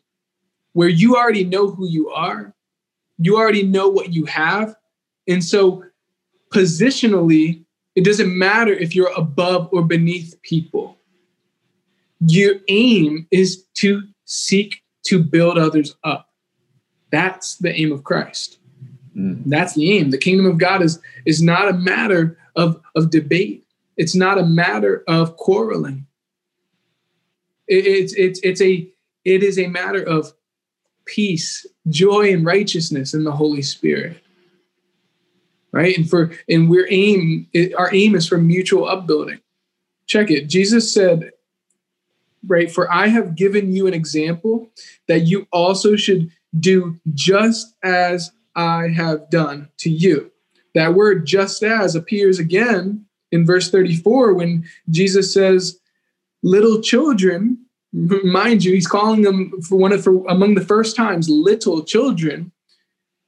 where 0.71 0.87
you 0.87 1.17
already 1.17 1.43
know 1.43 1.69
who 1.69 1.85
you 1.85 2.11
are, 2.11 2.54
you 3.17 3.37
already 3.37 3.63
know 3.63 3.87
what 3.87 4.13
you 4.13 4.25
have. 4.25 4.75
And 5.27 5.43
so, 5.43 5.83
positionally, 6.53 7.63
it 7.95 8.03
doesn't 8.03 8.37
matter 8.37 8.73
if 8.73 8.95
you're 8.95 9.13
above 9.15 9.69
or 9.71 9.83
beneath 9.83 10.39
people 10.43 10.95
your 12.19 12.55
aim 12.67 13.27
is 13.31 13.63
to 13.75 14.03
seek 14.25 14.81
to 15.05 15.23
build 15.23 15.57
others 15.57 15.95
up. 16.03 16.29
That's 17.11 17.57
the 17.57 17.73
aim 17.73 17.91
of 17.91 18.03
Christ. 18.03 18.57
Mm. 19.15 19.43
That's 19.45 19.73
the 19.73 19.97
aim. 19.97 20.09
The 20.09 20.17
kingdom 20.17 20.45
of 20.45 20.57
God 20.57 20.81
is, 20.81 20.99
is 21.25 21.41
not 21.41 21.69
a 21.69 21.73
matter 21.73 22.37
of, 22.55 22.81
of 22.95 23.11
debate. 23.11 23.65
It's 23.97 24.15
not 24.15 24.37
a 24.37 24.45
matter 24.45 25.03
of 25.07 25.37
quarreling. 25.37 26.05
It, 27.67 27.85
it's, 27.85 28.13
it's, 28.13 28.39
it's 28.43 28.61
a, 28.61 28.89
it 29.23 29.43
is 29.43 29.57
a 29.57 29.67
matter 29.67 30.03
of 30.03 30.33
peace, 31.05 31.65
joy, 31.89 32.31
and 32.33 32.45
righteousness 32.45 33.13
in 33.13 33.23
the 33.23 33.31
Holy 33.31 33.61
Spirit. 33.61 34.21
Right? 35.71 35.97
And 35.97 36.09
for 36.09 36.31
and 36.47 36.69
we're 36.69 36.87
aim, 36.89 37.47
our 37.77 37.93
aim 37.93 38.15
is 38.15 38.27
for 38.27 38.37
mutual 38.37 38.87
upbuilding. 38.87 39.39
Check 40.07 40.31
it. 40.31 40.47
Jesus 40.47 40.93
said 40.93 41.31
right? 42.47 42.71
For 42.71 42.91
I 42.91 43.07
have 43.07 43.35
given 43.35 43.71
you 43.73 43.87
an 43.87 43.93
example 43.93 44.69
that 45.07 45.21
you 45.21 45.47
also 45.51 45.95
should 45.95 46.31
do 46.59 46.99
just 47.13 47.75
as 47.83 48.31
I 48.55 48.87
have 48.89 49.29
done 49.29 49.69
to 49.79 49.89
you. 49.89 50.31
That 50.73 50.93
word 50.93 51.25
just 51.25 51.63
as 51.63 51.95
appears 51.95 52.39
again 52.39 53.05
in 53.31 53.45
verse 53.45 53.69
34 53.71 54.33
when 54.33 54.65
Jesus 54.89 55.33
says, 55.33 55.79
Little 56.43 56.81
children, 56.81 57.64
mind 57.95 58.63
you, 58.63 58.73
he's 58.73 58.87
calling 58.87 59.21
them 59.21 59.61
for 59.61 59.77
one 59.77 59.93
of 59.93 60.03
for 60.03 60.25
among 60.27 60.55
the 60.55 60.65
first 60.65 60.95
times, 60.95 61.29
little 61.29 61.83
children, 61.83 62.51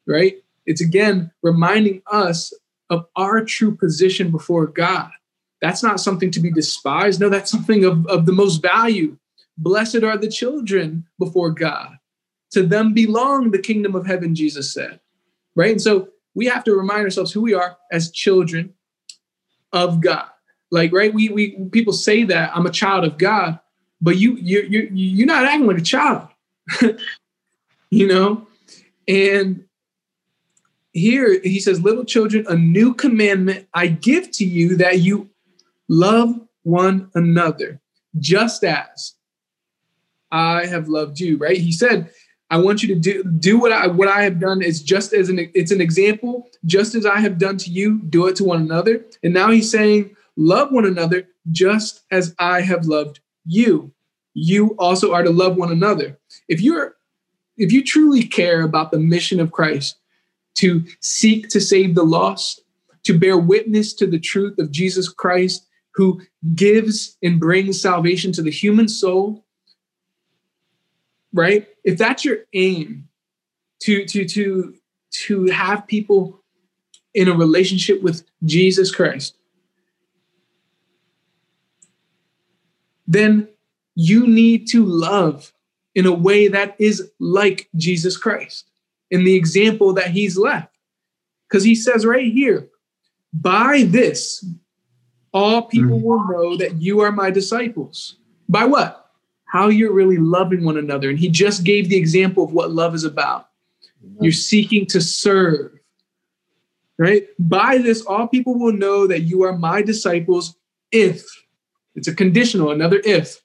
right? 0.06 0.36
It's 0.66 0.82
again 0.82 1.32
reminding 1.42 2.02
us 2.12 2.54
of 2.90 3.06
our 3.16 3.44
true 3.44 3.76
position 3.76 4.30
before 4.30 4.68
God. 4.68 5.10
That's 5.62 5.82
not 5.82 6.00
something 6.00 6.32
to 6.32 6.40
be 6.40 6.52
despised. 6.52 7.20
No, 7.20 7.30
that's 7.30 7.50
something 7.50 7.84
of, 7.86 8.06
of 8.08 8.26
the 8.26 8.34
most 8.34 8.62
value. 8.62 9.18
Blessed 9.58 10.04
are 10.04 10.18
the 10.18 10.30
children 10.30 11.06
before 11.18 11.52
God. 11.52 11.98
To 12.52 12.64
them 12.64 12.94
belong 12.94 13.52
the 13.52 13.60
kingdom 13.60 13.96
of 13.96 14.06
heaven, 14.06 14.36
Jesus 14.36 14.74
said. 14.74 15.00
Right? 15.56 15.72
And 15.72 15.82
so 15.82 16.10
we 16.36 16.46
have 16.46 16.64
to 16.66 16.76
remind 16.76 17.04
ourselves 17.04 17.32
who 17.32 17.42
we 17.42 17.54
are 17.54 17.78
as 17.92 18.12
children 18.12 18.74
of 19.74 20.02
God. 20.02 20.28
Like, 20.70 20.92
right? 20.94 21.14
We 21.14 21.30
we 21.30 21.58
people 21.72 21.94
say 21.94 22.24
that 22.26 22.52
I'm 22.54 22.66
a 22.66 22.72
child 22.72 23.06
of 23.06 23.18
God, 23.18 23.60
but 24.02 24.18
you 24.18 24.36
you 24.36 24.62
you 24.62 24.90
you're 24.92 25.28
not 25.28 25.46
acting 25.46 25.68
like 25.68 25.78
a 25.78 25.82
child. 25.82 26.28
you 27.90 28.08
know? 28.08 28.48
And 29.08 29.64
here 30.94 31.40
he 31.42 31.60
says, 31.60 31.82
Little 31.82 32.06
children, 32.06 32.46
a 32.50 32.56
new 32.56 32.94
commandment 32.94 33.68
I 33.74 33.88
give 33.88 34.32
to 34.32 34.46
you 34.46 34.76
that 34.78 35.00
you 35.00 35.30
love 35.88 36.40
one 36.64 37.10
another, 37.16 37.80
just 38.20 38.64
as 38.64 39.14
I 40.32 40.66
have 40.66 40.90
loved 40.90 41.20
you, 41.20 41.38
right? 41.38 41.58
He 41.58 41.72
said, 41.72 42.12
I 42.50 42.58
want 42.58 42.82
you 42.82 42.90
to 42.90 43.00
do 43.00 43.24
do 43.24 43.60
what 43.60 43.72
I 43.72 43.88
what 43.88 44.08
I 44.08 44.24
have 44.24 44.40
done 44.40 44.62
is 44.62 44.82
just 44.82 45.14
as 45.14 45.30
an 45.30 45.50
it's 45.54 45.72
an 45.72 45.82
example, 45.82 46.50
just 46.66 46.96
as 46.96 47.06
I 47.06 47.20
have 47.20 47.38
done 47.38 47.58
to 47.58 47.70
you, 47.70 48.00
do 48.04 48.28
it 48.28 48.36
to 48.38 48.46
one 48.46 48.62
another. 48.62 49.06
And 49.24 49.34
now 49.34 49.52
he's 49.52 49.70
saying, 49.70 50.16
love 50.38 50.72
one 50.72 50.86
another 50.86 51.28
just 51.52 52.04
as 52.12 52.36
I 52.40 52.62
have 52.62 52.86
loved 52.86 53.20
you. 53.48 53.92
You 54.34 54.76
also 54.78 55.14
are 55.14 55.24
to 55.24 55.32
love 55.32 55.58
one 55.58 55.72
another. 55.72 56.20
If 56.48 56.62
you're 56.62 56.96
if 57.58 57.72
you 57.72 57.84
truly 57.84 58.24
care 58.24 58.62
about 58.62 58.92
the 58.92 59.00
mission 59.00 59.40
of 59.40 59.52
Christ 59.52 59.98
to 60.56 60.86
seek 61.00 61.50
to 61.50 61.60
save 61.60 61.96
the 61.96 62.04
lost, 62.04 62.62
to 63.04 63.18
bear 63.18 63.38
witness 63.38 63.94
to 63.96 64.06
the 64.06 64.20
truth 64.20 64.60
of 64.60 64.72
Jesus 64.72 65.10
Christ 65.10 65.66
who 65.96 66.22
gives 66.54 67.18
and 67.24 67.40
brings 67.40 67.82
salvation 67.82 68.32
to 68.34 68.44
the 68.44 68.52
human 68.52 68.88
soul, 68.88 69.44
right? 71.34 71.68
If 71.84 71.98
that's 71.98 72.24
your 72.24 72.40
aim 72.54 73.08
to 73.82 74.06
to 74.06 74.26
to 74.26 74.76
to 75.26 75.46
have 75.46 75.88
people 75.88 76.44
in 77.16 77.28
a 77.28 77.36
relationship 77.36 78.04
with 78.04 78.24
Jesus 78.46 78.94
Christ, 78.94 79.36
then 83.08 83.48
you 83.96 84.28
need 84.28 84.68
to 84.70 84.86
love 84.86 85.54
in 85.96 86.06
a 86.06 86.14
way 86.14 86.48
that 86.48 86.76
is 86.80 87.12
like 87.20 87.70
Jesus 87.76 88.18
Christ 88.18 88.70
in 89.10 89.24
the 89.24 89.36
example 89.36 89.94
that 89.94 90.12
he's 90.12 90.38
left. 90.38 90.76
Because 91.48 91.64
he 91.64 91.76
says 91.76 92.06
right 92.06 92.32
here, 92.32 92.68
by 93.34 93.84
this, 93.88 94.46
all 95.34 95.64
people 95.64 96.00
mm. 96.00 96.04
will 96.04 96.28
know 96.28 96.58
that 96.58 96.82
you 96.82 97.00
are 97.00 97.12
my 97.12 97.32
disciples. 97.32 98.18
By 98.50 98.66
what? 98.66 99.08
how 99.48 99.70
you're 99.70 99.94
really 99.94 100.18
loving 100.18 100.64
one 100.64 100.78
another. 100.78 101.10
And 101.10 101.18
he 101.18 101.30
just 101.30 101.64
gave 101.64 101.90
the 101.90 101.96
example 101.96 102.44
of 102.44 102.54
what 102.54 102.72
love 102.72 102.94
is 102.94 103.06
about. 103.06 103.50
You're 104.20 104.32
seeking 104.32 104.86
to 104.88 105.02
serve, 105.02 105.72
right? 106.98 107.28
By 107.40 107.78
this, 107.78 108.02
all 108.02 108.28
people 108.28 108.60
will 108.60 108.74
know 108.74 109.08
that 109.08 109.22
you 109.22 109.44
are 109.44 109.58
my 109.58 109.82
disciples 109.82 110.56
if 110.92 111.26
it's 111.98 112.08
a 112.08 112.16
conditional, 112.16 112.72
another 112.72 113.02
if. 113.04 113.42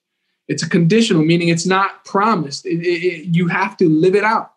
It's 0.46 0.62
a 0.62 0.68
conditional, 0.68 1.24
meaning 1.24 1.48
it's 1.48 1.66
not 1.66 2.04
promised. 2.04 2.66
It, 2.66 2.80
it, 2.80 3.02
it, 3.04 3.34
you 3.34 3.48
have 3.48 3.76
to 3.78 3.88
live 3.88 4.14
it 4.14 4.24
out. 4.24 4.52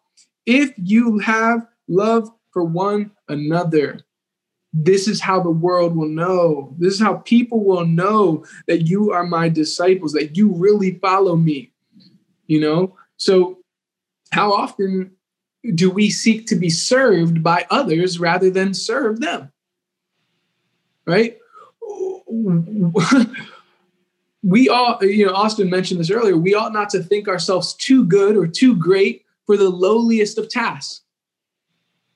If 0.46 0.74
you 0.78 1.18
have 1.20 1.66
love 1.88 2.30
for 2.52 2.66
one 2.66 3.12
another, 3.30 4.02
this 4.74 5.08
is 5.08 5.22
how 5.22 5.42
the 5.42 5.50
world 5.50 5.96
will 5.96 6.10
know. 6.10 6.76
This 6.78 6.96
is 6.96 7.00
how 7.00 7.16
people 7.20 7.64
will 7.64 7.86
know 7.86 8.46
that 8.68 8.82
you 8.82 9.12
are 9.12 9.26
my 9.26 9.48
disciples, 9.48 10.12
that 10.12 10.36
you 10.36 10.52
really 10.54 10.96
follow 10.96 11.38
me. 11.38 11.72
You 12.48 12.60
know? 12.60 12.98
So, 13.16 13.60
how 14.32 14.52
often 14.52 15.12
do 15.74 15.90
we 15.90 16.10
seek 16.10 16.48
to 16.48 16.56
be 16.58 16.70
served 16.70 17.42
by 17.42 17.66
others 17.70 18.20
rather 18.20 18.50
than 18.50 18.74
serve 18.74 19.22
them? 19.22 19.54
Right? 21.08 21.38
We 24.46 24.70
all, 24.70 25.04
you 25.04 25.26
know, 25.26 25.34
Austin 25.34 25.72
mentioned 25.72 26.00
this 26.00 26.12
earlier, 26.12 26.38
we 26.38 26.54
ought 26.54 26.72
not 26.72 26.90
to 26.92 27.02
think 27.02 27.28
ourselves 27.28 27.74
too 27.74 28.06
good 28.06 28.38
or 28.38 28.46
too 28.46 28.76
great 28.76 29.26
for 29.48 29.58
the 29.58 29.70
lowliest 29.70 30.38
of 30.38 30.50
tasks. 30.50 31.02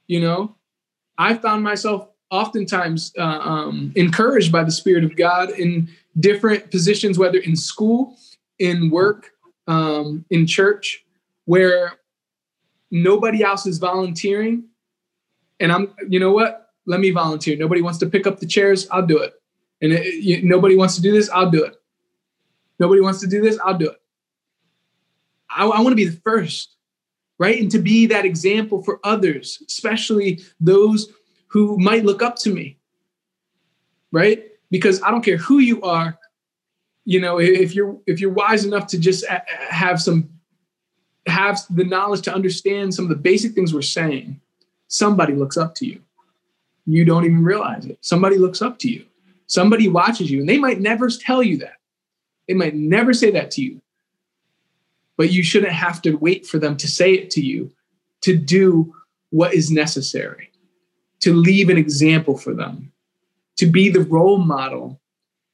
You 0.05 0.21
know, 0.21 0.55
I 1.17 1.33
found 1.33 1.63
myself 1.63 2.07
oftentimes 2.29 3.11
uh, 3.17 3.23
um, 3.23 3.91
encouraged 3.95 4.51
by 4.51 4.63
the 4.63 4.71
Spirit 4.71 5.03
of 5.03 5.15
God 5.15 5.49
in 5.51 5.89
different 6.19 6.69
positions, 6.69 7.17
whether 7.17 7.39
in 7.39 7.55
school, 7.55 8.15
in 8.59 8.91
work, 8.91 9.31
um, 9.67 10.23
in 10.29 10.45
church, 10.45 11.03
where 11.45 11.93
nobody 12.91 13.43
else 13.43 13.65
is 13.65 13.79
volunteering. 13.79 14.65
And 15.59 15.71
I'm, 15.71 15.95
you 16.07 16.19
know 16.19 16.31
what? 16.31 16.73
Let 16.85 16.99
me 16.99 17.09
volunteer. 17.09 17.57
Nobody 17.57 17.81
wants 17.81 17.97
to 17.99 18.05
pick 18.05 18.27
up 18.27 18.39
the 18.39 18.45
chairs. 18.45 18.87
I'll 18.91 19.05
do 19.05 19.17
it. 19.17 19.33
And 19.81 19.93
it, 19.93 20.23
you, 20.23 20.43
nobody 20.43 20.75
wants 20.75 20.95
to 20.95 21.01
do 21.01 21.11
this. 21.11 21.27
I'll 21.31 21.49
do 21.49 21.63
it. 21.63 21.78
Nobody 22.79 23.01
wants 23.01 23.19
to 23.21 23.27
do 23.27 23.41
this. 23.41 23.59
I'll 23.63 23.77
do 23.77 23.89
it. 23.89 24.01
I, 25.49 25.65
I 25.65 25.81
want 25.81 25.89
to 25.89 25.95
be 25.95 26.05
the 26.05 26.19
first, 26.21 26.75
right? 27.37 27.59
And 27.59 27.69
to 27.71 27.79
be 27.79 28.05
that 28.07 28.25
example 28.25 28.83
for 28.83 28.99
others, 29.03 29.61
especially 29.67 30.41
those 30.59 31.11
who 31.47 31.77
might 31.77 32.05
look 32.05 32.21
up 32.21 32.35
to 32.37 32.53
me, 32.53 32.77
right? 34.11 34.43
Because 34.71 35.01
I 35.03 35.11
don't 35.11 35.23
care 35.23 35.37
who 35.37 35.59
you 35.59 35.81
are, 35.81 36.17
you 37.05 37.19
know, 37.19 37.39
if 37.39 37.73
you're 37.73 37.97
if 38.05 38.19
you're 38.19 38.31
wise 38.31 38.65
enough 38.65 38.85
to 38.87 38.99
just 38.99 39.25
have 39.27 39.99
some 39.99 40.29
have 41.25 41.59
the 41.71 41.83
knowledge 41.83 42.21
to 42.21 42.33
understand 42.33 42.93
some 42.93 43.05
of 43.05 43.09
the 43.09 43.15
basic 43.15 43.53
things 43.53 43.73
we're 43.73 43.81
saying, 43.81 44.39
somebody 44.87 45.33
looks 45.33 45.57
up 45.57 45.73
to 45.75 45.85
you. 45.87 46.01
You 46.85 47.05
don't 47.05 47.25
even 47.25 47.43
realize 47.43 47.85
it. 47.85 47.97
Somebody 48.01 48.37
looks 48.37 48.61
up 48.61 48.77
to 48.79 48.89
you. 48.89 49.05
Somebody 49.47 49.87
watches 49.87 50.29
you, 50.29 50.39
and 50.41 50.49
they 50.49 50.59
might 50.59 50.79
never 50.79 51.09
tell 51.09 51.41
you 51.41 51.57
that. 51.57 51.78
They 52.49 52.55
might 52.55 52.73
never 52.75 53.13
say 53.13 53.29
that 53.31 53.51
to 53.51 53.61
you. 53.61 53.79
But 55.17 55.31
you 55.31 55.43
shouldn't 55.43 55.71
have 55.71 56.01
to 56.01 56.15
wait 56.15 56.47
for 56.47 56.57
them 56.57 56.75
to 56.77 56.87
say 56.87 57.13
it 57.13 57.29
to 57.31 57.41
you 57.41 57.71
to 58.21 58.35
do 58.35 58.95
what 59.29 59.53
is 59.53 59.69
necessary, 59.69 60.51
to 61.19 61.33
leave 61.33 61.69
an 61.69 61.77
example 61.77 62.37
for 62.37 62.55
them, 62.55 62.91
to 63.57 63.67
be 63.67 63.89
the 63.89 64.01
role 64.01 64.39
model 64.39 64.99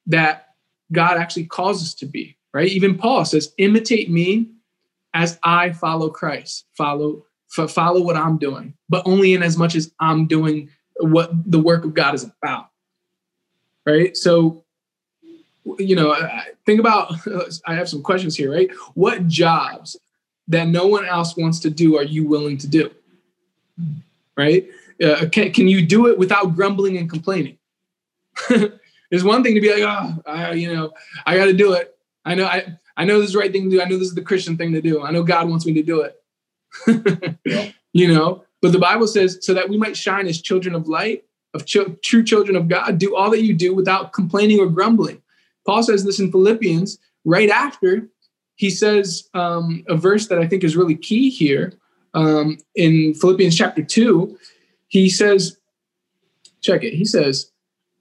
that 0.06 0.54
God 0.90 1.18
actually 1.18 1.44
calls 1.44 1.82
us 1.82 1.92
to 1.94 2.06
be, 2.06 2.38
right? 2.54 2.68
Even 2.68 2.96
Paul 2.96 3.26
says, 3.26 3.52
imitate 3.58 4.10
me 4.10 4.48
as 5.12 5.38
I 5.42 5.72
follow 5.72 6.08
Christ, 6.08 6.64
follow 6.76 7.24
follow 7.68 8.02
what 8.02 8.16
I'm 8.16 8.38
doing, 8.38 8.74
but 8.88 9.06
only 9.06 9.32
in 9.34 9.42
as 9.42 9.56
much 9.56 9.74
as 9.74 9.92
I'm 10.00 10.26
doing 10.26 10.68
what 10.98 11.30
the 11.50 11.58
work 11.58 11.84
of 11.84 11.94
God 11.94 12.14
is 12.14 12.24
about. 12.24 12.70
Right? 13.86 14.16
So 14.16 14.65
you 15.78 15.96
know, 15.96 16.16
think 16.64 16.80
about 16.80 17.12
I 17.66 17.74
have 17.74 17.88
some 17.88 18.02
questions 18.02 18.36
here, 18.36 18.52
right? 18.52 18.70
What 18.94 19.26
jobs 19.28 19.96
that 20.48 20.68
no 20.68 20.86
one 20.86 21.04
else 21.06 21.36
wants 21.36 21.58
to 21.60 21.70
do 21.70 21.96
are 21.96 22.04
you 22.04 22.26
willing 22.26 22.58
to 22.58 22.68
do? 22.68 22.90
Right? 24.36 24.68
Uh, 25.02 25.26
can, 25.30 25.52
can 25.52 25.68
you 25.68 25.84
do 25.84 26.06
it 26.06 26.18
without 26.18 26.54
grumbling 26.54 26.96
and 26.96 27.10
complaining? 27.10 27.58
There's 28.48 29.24
one 29.24 29.42
thing 29.42 29.54
to 29.54 29.60
be 29.60 29.72
like, 29.72 29.82
oh, 29.82 30.22
I, 30.26 30.52
you 30.52 30.72
know, 30.72 30.92
I 31.24 31.36
got 31.36 31.46
to 31.46 31.52
do 31.52 31.72
it. 31.72 31.96
I 32.24 32.34
know 32.34 32.46
I, 32.46 32.76
I 32.96 33.04
know 33.04 33.18
this 33.18 33.28
is 33.28 33.32
the 33.34 33.38
right 33.38 33.52
thing 33.52 33.70
to 33.70 33.76
do. 33.76 33.82
I 33.82 33.88
know 33.88 33.98
this 33.98 34.08
is 34.08 34.14
the 34.14 34.22
Christian 34.22 34.56
thing 34.56 34.72
to 34.72 34.80
do. 34.80 35.02
I 35.02 35.10
know 35.10 35.22
God 35.22 35.48
wants 35.48 35.66
me 35.66 35.74
to 35.74 35.82
do 35.82 36.02
it. 36.02 37.36
yeah. 37.44 37.70
You 37.92 38.12
know, 38.12 38.44
but 38.60 38.72
the 38.72 38.78
Bible 38.78 39.06
says, 39.06 39.38
so 39.40 39.54
that 39.54 39.70
we 39.70 39.78
might 39.78 39.96
shine 39.96 40.26
as 40.26 40.42
children 40.42 40.74
of 40.74 40.86
light, 40.86 41.24
of 41.54 41.64
ch- 41.64 41.78
true 42.02 42.22
children 42.22 42.54
of 42.54 42.68
God, 42.68 42.98
do 42.98 43.16
all 43.16 43.30
that 43.30 43.42
you 43.42 43.54
do 43.54 43.74
without 43.74 44.12
complaining 44.12 44.60
or 44.60 44.66
grumbling. 44.66 45.22
Paul 45.66 45.82
says 45.82 46.04
this 46.04 46.20
in 46.20 46.30
Philippians 46.30 46.98
right 47.24 47.50
after 47.50 48.08
he 48.56 48.70
says 48.70 49.28
um, 49.34 49.84
a 49.88 49.96
verse 49.96 50.28
that 50.28 50.38
I 50.38 50.46
think 50.46 50.64
is 50.64 50.76
really 50.76 50.96
key 50.96 51.30
here 51.30 51.74
um, 52.14 52.58
in 52.74 53.14
Philippians 53.14 53.56
chapter 53.56 53.82
2. 53.82 54.36
He 54.88 55.10
says, 55.10 55.58
check 56.62 56.82
it, 56.82 56.94
he 56.94 57.04
says, 57.04 57.52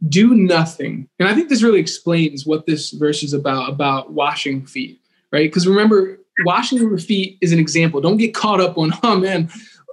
do 0.08 0.34
nothing. 0.34 1.10
And 1.20 1.28
I 1.28 1.36
think 1.36 1.50
this 1.50 1.64
really 1.64 1.80
explains 1.80 2.46
what 2.46 2.66
this 2.66 2.92
verse 2.92 3.22
is 3.22 3.34
about, 3.34 3.70
about 3.70 4.14
washing 4.14 4.66
feet, 4.66 5.02
right? 5.32 5.50
Because 5.50 5.68
remember, 5.68 6.20
washing 6.46 6.78
your 6.78 6.98
feet 6.98 7.38
is 7.42 7.52
an 7.52 7.60
example. 7.60 8.02
Don't 8.02 8.18
get 8.18 8.34
caught 8.34 8.62
up 8.62 8.78
on, 8.78 8.92
oh 9.04 9.20
man, 9.20 9.50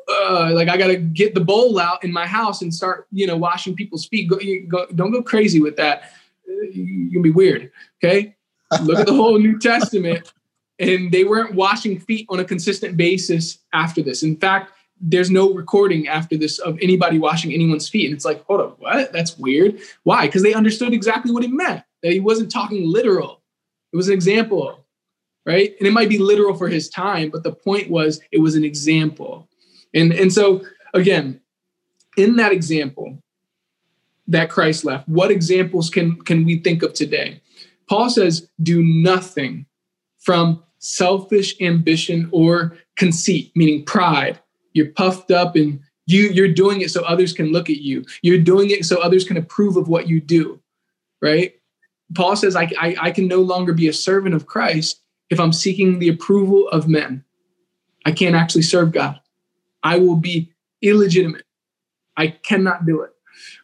uh, 0.08 0.50
like 0.54 0.68
I 0.68 0.76
got 0.76 0.88
to 0.88 0.96
get 0.96 1.34
the 1.34 1.40
bowl 1.40 1.78
out 1.78 2.04
in 2.04 2.12
my 2.12 2.26
house 2.26 2.62
and 2.62 2.72
start, 2.72 3.06
you 3.10 3.26
know, 3.26 3.36
washing 3.36 3.74
people's 3.74 4.06
feet. 4.06 4.28
Go, 4.28 4.38
go, 4.68 4.86
don't 4.94 5.12
go 5.12 5.22
crazy 5.22 5.60
with 5.60 5.76
that. 5.76 6.12
You 6.72 7.10
can 7.12 7.22
be 7.22 7.30
weird. 7.30 7.70
Okay. 8.02 8.36
Look 8.82 8.98
at 8.98 9.06
the 9.06 9.14
whole 9.14 9.38
New 9.38 9.58
Testament. 9.58 10.32
And 10.78 11.12
they 11.12 11.24
weren't 11.24 11.54
washing 11.54 12.00
feet 12.00 12.26
on 12.28 12.40
a 12.40 12.44
consistent 12.44 12.96
basis 12.96 13.58
after 13.72 14.02
this. 14.02 14.22
In 14.22 14.36
fact, 14.36 14.72
there's 15.00 15.30
no 15.30 15.52
recording 15.52 16.08
after 16.08 16.36
this 16.36 16.58
of 16.58 16.78
anybody 16.80 17.18
washing 17.18 17.52
anyone's 17.52 17.88
feet. 17.88 18.06
And 18.06 18.14
it's 18.14 18.24
like, 18.24 18.44
hold 18.46 18.60
up, 18.60 18.80
what? 18.80 19.12
That's 19.12 19.36
weird. 19.38 19.80
Why? 20.04 20.26
Because 20.26 20.42
they 20.42 20.54
understood 20.54 20.92
exactly 20.92 21.32
what 21.32 21.42
he 21.42 21.48
meant. 21.48 21.82
That 22.02 22.12
he 22.12 22.20
wasn't 22.20 22.50
talking 22.50 22.90
literal. 22.90 23.42
It 23.92 23.96
was 23.96 24.08
an 24.08 24.14
example, 24.14 24.84
right? 25.44 25.74
And 25.78 25.86
it 25.86 25.92
might 25.92 26.08
be 26.08 26.18
literal 26.18 26.54
for 26.54 26.68
his 26.68 26.88
time, 26.88 27.30
but 27.30 27.42
the 27.42 27.52
point 27.52 27.90
was 27.90 28.20
it 28.32 28.38
was 28.38 28.54
an 28.54 28.64
example. 28.64 29.48
And 29.94 30.12
and 30.12 30.32
so 30.32 30.64
again, 30.94 31.40
in 32.16 32.36
that 32.36 32.52
example 32.52 33.18
that 34.32 34.50
Christ 34.50 34.84
left, 34.84 35.08
what 35.08 35.30
examples 35.30 35.88
can 35.90 36.16
can 36.22 36.44
we 36.44 36.58
think 36.58 36.82
of 36.82 36.92
today? 36.92 37.40
Paul 37.88 38.10
says, 38.10 38.48
do 38.62 38.82
nothing 38.82 39.66
from 40.18 40.62
selfish 40.78 41.60
ambition 41.60 42.28
or 42.32 42.76
conceit, 42.96 43.52
meaning 43.54 43.84
pride. 43.84 44.38
You're 44.72 44.90
puffed 44.92 45.30
up 45.30 45.56
and 45.56 45.80
you 46.06 46.30
you're 46.30 46.52
doing 46.52 46.80
it 46.80 46.90
so 46.90 47.02
others 47.04 47.32
can 47.32 47.52
look 47.52 47.70
at 47.70 47.78
you. 47.78 48.04
You're 48.22 48.38
doing 48.38 48.70
it 48.70 48.84
so 48.84 49.00
others 49.00 49.24
can 49.24 49.36
approve 49.36 49.76
of 49.76 49.88
what 49.88 50.08
you 50.08 50.20
do 50.20 50.62
right? 51.22 51.54
Paul 52.14 52.36
says 52.36 52.54
I, 52.54 52.68
I, 52.78 52.96
I 53.00 53.10
can 53.10 53.26
no 53.26 53.40
longer 53.40 53.72
be 53.72 53.88
a 53.88 53.92
servant 53.92 54.34
of 54.34 54.44
christ 54.44 55.00
if 55.30 55.40
i'm 55.40 55.52
seeking 55.52 55.98
the 55.98 56.10
approval 56.10 56.68
of 56.68 56.88
men. 56.88 57.24
I 58.04 58.12
can't 58.12 58.34
actually 58.34 58.62
serve 58.62 58.92
god. 58.92 59.18
I 59.82 59.98
will 59.98 60.16
be 60.16 60.52
illegitimate. 60.82 61.44
I 62.16 62.26
cannot 62.26 62.84
do 62.84 63.00
it 63.00 63.12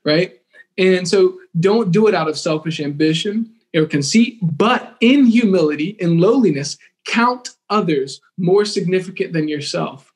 right 0.04 0.40
and 0.78 1.06
so 1.06 1.38
don't 1.60 1.90
do 1.90 2.06
it 2.06 2.14
out 2.14 2.28
of 2.28 2.38
selfish 2.38 2.80
ambition 2.80 3.50
or 3.74 3.84
conceit 3.84 4.38
but 4.42 4.96
in 5.00 5.26
humility 5.26 5.96
and 6.00 6.20
lowliness 6.20 6.78
count 7.06 7.50
others 7.70 8.20
more 8.38 8.64
significant 8.64 9.32
than 9.32 9.48
yourself 9.48 10.08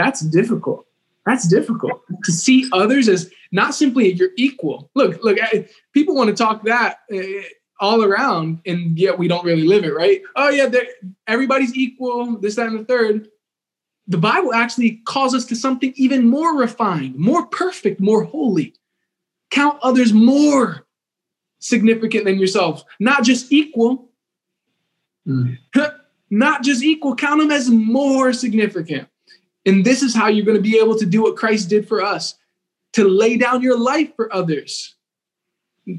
that's 0.00 0.20
difficult. 0.20 0.86
That's 1.26 1.46
difficult 1.46 2.00
to 2.24 2.32
see 2.32 2.68
others 2.72 3.08
as 3.08 3.30
not 3.52 3.74
simply 3.74 4.12
your 4.12 4.30
equal. 4.36 4.90
Look, 4.94 5.22
look, 5.22 5.38
people 5.92 6.14
want 6.14 6.28
to 6.28 6.36
talk 6.36 6.64
that 6.64 7.00
uh, 7.12 7.42
all 7.80 8.02
around, 8.02 8.60
and 8.64 8.98
yet 8.98 9.18
we 9.18 9.28
don't 9.28 9.44
really 9.44 9.66
live 9.66 9.84
it, 9.84 9.94
right? 9.94 10.22
Oh, 10.36 10.48
yeah, 10.48 10.70
everybody's 11.26 11.74
equal, 11.74 12.38
this, 12.38 12.56
that, 12.56 12.68
and 12.68 12.80
the 12.80 12.84
third. 12.84 13.28
The 14.08 14.18
Bible 14.18 14.54
actually 14.54 15.02
calls 15.06 15.34
us 15.34 15.44
to 15.46 15.56
something 15.56 15.92
even 15.96 16.26
more 16.26 16.56
refined, 16.56 17.16
more 17.16 17.46
perfect, 17.46 18.00
more 18.00 18.24
holy. 18.24 18.74
Count 19.50 19.78
others 19.82 20.12
more 20.12 20.86
significant 21.58 22.24
than 22.24 22.38
yourself, 22.38 22.84
not 22.98 23.24
just 23.24 23.52
equal. 23.52 24.10
Mm. 25.28 25.58
not 26.30 26.62
just 26.62 26.82
equal, 26.82 27.14
count 27.14 27.40
them 27.40 27.50
as 27.50 27.68
more 27.68 28.32
significant. 28.32 29.08
And 29.66 29.84
this 29.84 30.02
is 30.02 30.14
how 30.14 30.28
you're 30.28 30.46
going 30.46 30.56
to 30.56 30.62
be 30.62 30.78
able 30.78 30.96
to 30.96 31.06
do 31.06 31.22
what 31.22 31.36
Christ 31.36 31.68
did 31.68 31.86
for 31.86 32.02
us 32.02 32.36
to 32.94 33.06
lay 33.06 33.36
down 33.36 33.62
your 33.62 33.78
life 33.78 34.14
for 34.16 34.32
others. 34.34 34.94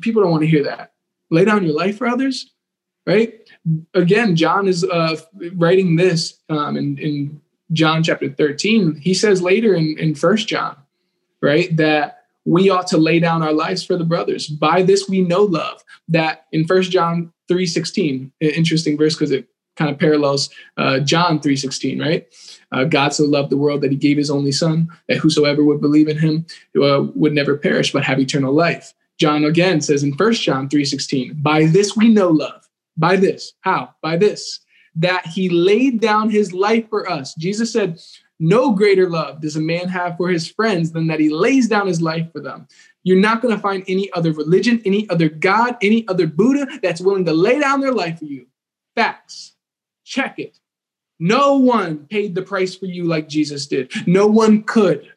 People 0.01 0.23
don't 0.23 0.31
want 0.31 0.41
to 0.41 0.49
hear 0.49 0.63
that. 0.63 0.93
Lay 1.29 1.45
down 1.45 1.63
your 1.63 1.75
life 1.75 1.97
for 1.97 2.07
others, 2.07 2.51
right? 3.05 3.49
Again, 3.93 4.35
John 4.35 4.67
is 4.67 4.83
uh, 4.83 5.17
writing 5.53 5.95
this 5.95 6.39
um, 6.49 6.75
in, 6.75 6.97
in 6.97 7.41
John 7.71 8.03
chapter 8.03 8.29
13. 8.29 8.95
He 8.95 9.13
says 9.13 9.41
later 9.41 9.75
in, 9.75 9.97
in 9.97 10.15
First 10.15 10.47
John, 10.47 10.75
right, 11.41 11.75
that 11.77 12.20
we 12.45 12.69
ought 12.69 12.87
to 12.87 12.97
lay 12.97 13.19
down 13.19 13.43
our 13.43 13.53
lives 13.53 13.83
for 13.83 13.97
the 13.97 14.03
brothers. 14.03 14.47
By 14.47 14.81
this 14.83 15.07
we 15.07 15.21
know 15.21 15.43
love. 15.43 15.83
That 16.07 16.45
in 16.51 16.65
First 16.65 16.91
John 16.91 17.31
3:16, 17.49 18.31
interesting 18.39 18.97
verse 18.97 19.15
because 19.15 19.31
it 19.31 19.47
kind 19.77 19.89
of 19.89 19.99
parallels 19.99 20.49
uh, 20.77 20.99
John 20.99 21.39
3:16, 21.39 21.99
right? 22.01 22.27
Uh, 22.71 22.83
God 22.85 23.13
so 23.13 23.25
loved 23.25 23.49
the 23.49 23.57
world 23.57 23.81
that 23.81 23.91
he 23.91 23.97
gave 23.97 24.17
his 24.17 24.31
only 24.31 24.51
son, 24.51 24.87
that 25.07 25.17
whosoever 25.17 25.63
would 25.63 25.81
believe 25.81 26.07
in 26.07 26.17
him 26.17 26.45
uh, 26.81 27.03
would 27.15 27.33
never 27.33 27.57
perish, 27.57 27.91
but 27.91 28.03
have 28.03 28.19
eternal 28.19 28.53
life. 28.53 28.93
John 29.19 29.45
again 29.45 29.81
says 29.81 30.03
in 30.03 30.13
1 30.13 30.33
John 30.33 30.67
3:16, 30.67 31.41
by 31.43 31.65
this 31.65 31.95
we 31.95 32.09
know 32.09 32.29
love. 32.29 32.67
By 32.97 33.15
this. 33.15 33.53
How? 33.61 33.95
By 34.01 34.17
this. 34.17 34.59
That 34.95 35.25
he 35.25 35.49
laid 35.49 36.01
down 36.01 36.29
his 36.29 36.53
life 36.53 36.89
for 36.89 37.09
us. 37.09 37.33
Jesus 37.35 37.71
said, 37.71 37.99
No 38.43 38.71
greater 38.71 39.07
love 39.07 39.39
does 39.39 39.55
a 39.55 39.61
man 39.61 39.87
have 39.87 40.17
for 40.17 40.27
his 40.27 40.47
friends 40.47 40.91
than 40.91 41.05
that 41.07 41.19
he 41.19 41.29
lays 41.29 41.67
down 41.67 41.85
his 41.85 42.01
life 42.01 42.31
for 42.31 42.41
them. 42.41 42.67
You're 43.03 43.19
not 43.19 43.39
going 43.39 43.55
to 43.55 43.61
find 43.61 43.83
any 43.87 44.11
other 44.13 44.31
religion, 44.31 44.81
any 44.83 45.07
other 45.11 45.29
God, 45.29 45.77
any 45.83 46.07
other 46.07 46.25
Buddha 46.25 46.67
that's 46.81 47.01
willing 47.01 47.23
to 47.25 47.33
lay 47.33 47.59
down 47.59 47.81
their 47.81 47.93
life 47.93 48.17
for 48.17 48.25
you. 48.25 48.47
Facts. 48.95 49.53
Check 50.05 50.39
it. 50.39 50.57
No 51.19 51.57
one 51.57 52.07
paid 52.07 52.33
the 52.33 52.41
price 52.41 52.75
for 52.75 52.87
you 52.87 53.03
like 53.03 53.29
Jesus 53.29 53.67
did. 53.67 53.91
No 54.07 54.25
one 54.25 54.63
could. 54.63 55.13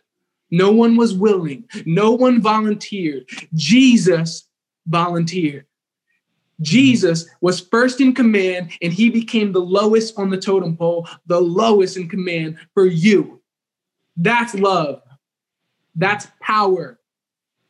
No 0.50 0.70
one 0.70 0.94
was 0.94 1.14
willing. 1.14 1.64
No 1.86 2.12
one 2.12 2.42
volunteered. 2.42 3.26
Jesus 3.54 4.46
volunteered. 4.86 5.64
Jesus 6.60 7.26
was 7.40 7.60
first 7.60 8.00
in 8.00 8.14
command 8.14 8.72
and 8.82 8.92
he 8.92 9.10
became 9.10 9.52
the 9.52 9.60
lowest 9.60 10.18
on 10.18 10.30
the 10.30 10.38
totem 10.38 10.76
pole, 10.76 11.08
the 11.26 11.40
lowest 11.40 11.96
in 11.96 12.08
command 12.08 12.58
for 12.74 12.86
you. 12.86 13.40
That's 14.16 14.54
love. 14.54 15.02
That's 15.96 16.28
power. 16.40 16.98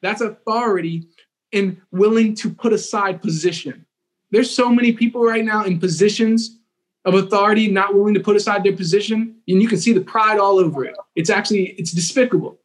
That's 0.02 0.20
authority 0.20 1.08
and 1.52 1.80
willing 1.92 2.34
to 2.36 2.50
put 2.50 2.72
aside 2.72 3.22
position. 3.22 3.86
There's 4.30 4.54
so 4.54 4.70
many 4.70 4.92
people 4.92 5.22
right 5.22 5.44
now 5.44 5.64
in 5.64 5.78
positions 5.78 6.58
of 7.04 7.14
authority 7.14 7.70
not 7.70 7.94
willing 7.94 8.14
to 8.14 8.20
put 8.20 8.36
aside 8.36 8.64
their 8.64 8.76
position 8.76 9.36
and 9.46 9.62
you 9.62 9.68
can 9.68 9.78
see 9.78 9.92
the 9.92 10.00
pride 10.00 10.38
all 10.38 10.58
over 10.58 10.84
it. 10.84 10.96
It's 11.14 11.30
actually 11.30 11.68
it's 11.78 11.92
despicable. 11.92 12.58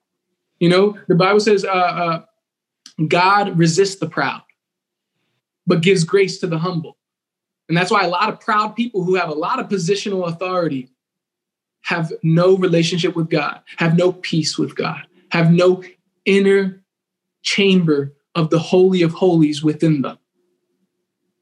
You 0.60 0.70
know, 0.70 0.98
the 1.08 1.16
Bible 1.16 1.40
says 1.40 1.64
uh, 1.64 1.68
uh, 1.68 2.26
God 3.08 3.58
resists 3.58 3.96
the 3.96 4.10
proud 4.10 4.42
but 5.70 5.82
gives 5.82 6.04
grace 6.04 6.40
to 6.40 6.48
the 6.48 6.58
humble. 6.58 6.98
And 7.70 7.78
that's 7.78 7.92
why 7.92 8.04
a 8.04 8.10
lot 8.10 8.30
of 8.30 8.40
proud 8.40 8.76
people 8.76 9.04
who 9.04 9.14
have 9.16 9.30
a 9.30 9.34
lot 9.34 9.60
of 9.60 9.70
positional 9.70 10.28
authority 10.28 10.90
have 11.84 12.12
no 12.24 12.58
relationship 12.58 13.16
with 13.16 13.30
God, 13.30 13.62
have 13.78 13.96
no 13.96 14.12
peace 14.12 14.58
with 14.58 14.76
God, 14.76 15.02
have 15.32 15.52
no 15.52 15.84
inner 16.26 16.84
chamber 17.44 18.16
of 18.34 18.50
the 18.50 18.58
Holy 18.58 19.04
of 19.04 19.14
Holies 19.14 19.64
within 19.64 20.02
them. 20.02 20.18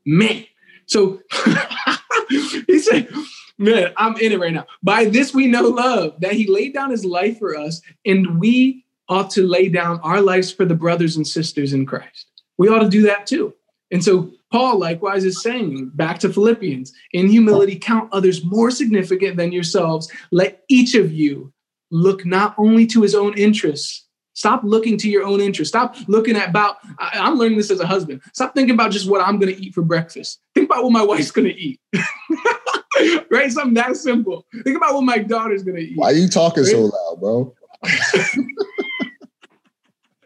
Man. 0.05 0.45
So 0.85 1.21
he 2.29 2.79
said, 2.79 3.09
Man, 3.57 3.91
I'm 3.97 4.15
in 4.17 4.33
it 4.33 4.39
right 4.39 4.53
now. 4.53 4.67
By 4.83 5.05
this 5.05 5.33
we 5.33 5.47
know 5.47 5.63
love, 5.63 6.19
that 6.19 6.33
he 6.33 6.51
laid 6.51 6.73
down 6.73 6.91
his 6.91 7.03
life 7.03 7.39
for 7.39 7.57
us, 7.57 7.81
and 8.05 8.39
we 8.39 8.85
ought 9.09 9.31
to 9.31 9.47
lay 9.47 9.69
down 9.69 9.99
our 10.01 10.21
lives 10.21 10.51
for 10.51 10.65
the 10.65 10.75
brothers 10.75 11.15
and 11.15 11.25
sisters 11.25 11.73
in 11.73 11.85
Christ. 11.85 12.27
We 12.57 12.67
ought 12.67 12.83
to 12.83 12.89
do 12.89 13.03
that 13.03 13.25
too. 13.25 13.53
And 13.91 14.03
so 14.03 14.31
Paul 14.51 14.79
likewise 14.79 15.23
is 15.23 15.41
saying 15.41 15.91
back 15.95 16.19
to 16.19 16.31
Philippians, 16.31 16.93
in 17.13 17.27
humility, 17.27 17.77
count 17.77 18.09
others 18.11 18.43
more 18.43 18.71
significant 18.71 19.37
than 19.37 19.51
yourselves. 19.51 20.11
Let 20.31 20.63
each 20.69 20.95
of 20.95 21.11
you 21.11 21.53
look 21.91 22.25
not 22.25 22.55
only 22.57 22.85
to 22.87 23.01
his 23.01 23.15
own 23.15 23.37
interests. 23.37 24.05
Stop 24.33 24.61
looking 24.63 24.97
to 24.99 25.09
your 25.09 25.23
own 25.23 25.41
interests. 25.41 25.71
Stop 25.71 25.95
looking 26.07 26.35
at 26.35 26.49
about, 26.49 26.77
I'm 26.99 27.39
learning 27.39 27.57
this 27.57 27.71
as 27.71 27.79
a 27.79 27.87
husband. 27.87 28.21
Stop 28.33 28.53
thinking 28.53 28.75
about 28.75 28.91
just 28.91 29.09
what 29.09 29.19
I'm 29.19 29.39
going 29.39 29.55
to 29.55 29.59
eat 29.59 29.73
for 29.73 29.81
breakfast. 29.81 30.39
Think 30.53 30.69
about 30.69 30.83
what 30.83 30.91
my 30.93 31.01
wife's 31.01 31.31
going 31.31 31.47
to 31.47 31.55
eat. 31.55 31.79
right? 33.31 33.51
Something 33.51 33.73
that 33.73 33.97
simple. 33.97 34.45
Think 34.63 34.77
about 34.77 34.93
what 34.93 35.03
my 35.03 35.17
daughter's 35.17 35.63
going 35.63 35.77
to 35.77 35.81
eat. 35.81 35.97
Why 35.97 36.11
are 36.11 36.13
you 36.13 36.27
talking 36.27 36.63
right? 36.63 36.71
so 36.71 36.81
loud, 36.81 37.19
bro? 37.19 37.55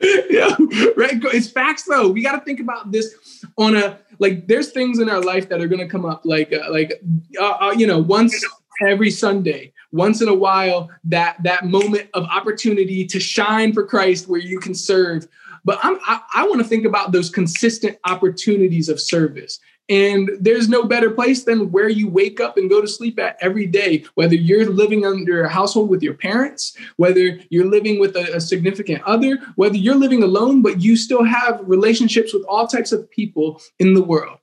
yeah, 0.30 0.56
right. 0.98 1.22
It's 1.34 1.50
facts 1.50 1.84
though. 1.84 2.10
We 2.10 2.24
got 2.24 2.38
to 2.38 2.44
think 2.44 2.60
about 2.60 2.92
this 2.92 3.46
on 3.58 3.76
a 3.76 4.00
like. 4.20 4.48
There's 4.48 4.72
things 4.72 5.00
in 5.00 5.10
our 5.10 5.22
life 5.22 5.48
that 5.50 5.62
are 5.62 5.68
to 5.68 5.88
come 5.88 6.06
up, 6.06 6.22
like 6.24 6.52
uh, 6.52 6.72
like 6.72 7.02
uh, 7.40 7.58
uh, 7.60 7.74
you 7.78 7.86
know, 7.86 8.00
once 8.00 8.44
every 8.82 9.12
Sunday, 9.12 9.74
once 9.92 10.22
in 10.22 10.28
a 10.28 10.34
while, 10.34 10.90
that 11.04 11.38
that 11.44 11.66
moment 11.66 12.10
of 12.16 12.24
opportunity 12.26 13.06
to 13.06 13.20
shine 13.20 13.74
for 13.74 13.86
Christ, 13.86 14.28
where 14.28 14.40
you 14.40 14.60
can 14.60 14.74
serve. 14.74 15.28
But 15.64 15.78
I'm, 15.84 16.00
I, 16.08 16.22
I 16.34 16.48
want 16.48 16.60
to 16.62 16.68
think 16.68 16.86
about 16.86 17.12
those 17.12 17.30
consistent 17.30 18.00
opportunities 18.06 18.90
of 18.90 19.00
service. 19.00 19.60
And 19.90 20.30
there's 20.40 20.70
no 20.70 20.84
better 20.84 21.12
place 21.12 21.44
than 21.44 21.72
where 21.72 21.90
you 21.90 22.08
wake 22.08 22.40
up 22.40 22.58
and 22.58 22.70
go 22.70 22.80
to 22.80 22.88
sleep 22.88 23.20
at 23.20 23.38
every 23.42 23.66
day, 23.66 24.06
whether 24.16 24.36
you're 24.36 24.70
living 24.70 25.06
under 25.06 25.44
a 25.44 25.50
household 25.50 25.90
with 25.90 26.02
your 26.02 26.14
parents, 26.14 26.78
whether 26.96 27.40
you're 27.50 27.70
living 27.70 28.00
with 28.00 28.16
a, 28.16 28.36
a, 28.36 28.40
significant 28.40 29.04
other, 29.04 29.38
whether 29.56 29.76
you're 29.76 29.96
living 29.96 30.24
alone, 30.24 30.62
but 30.62 30.82
you 30.82 30.96
still 30.96 31.24
have 31.24 31.60
relationships 31.64 32.34
with 32.34 32.44
all 32.46 32.68
types 32.68 32.92
of 32.92 33.10
people 33.12 33.62
in 33.80 33.94
the 33.94 34.04
world. 34.04 34.38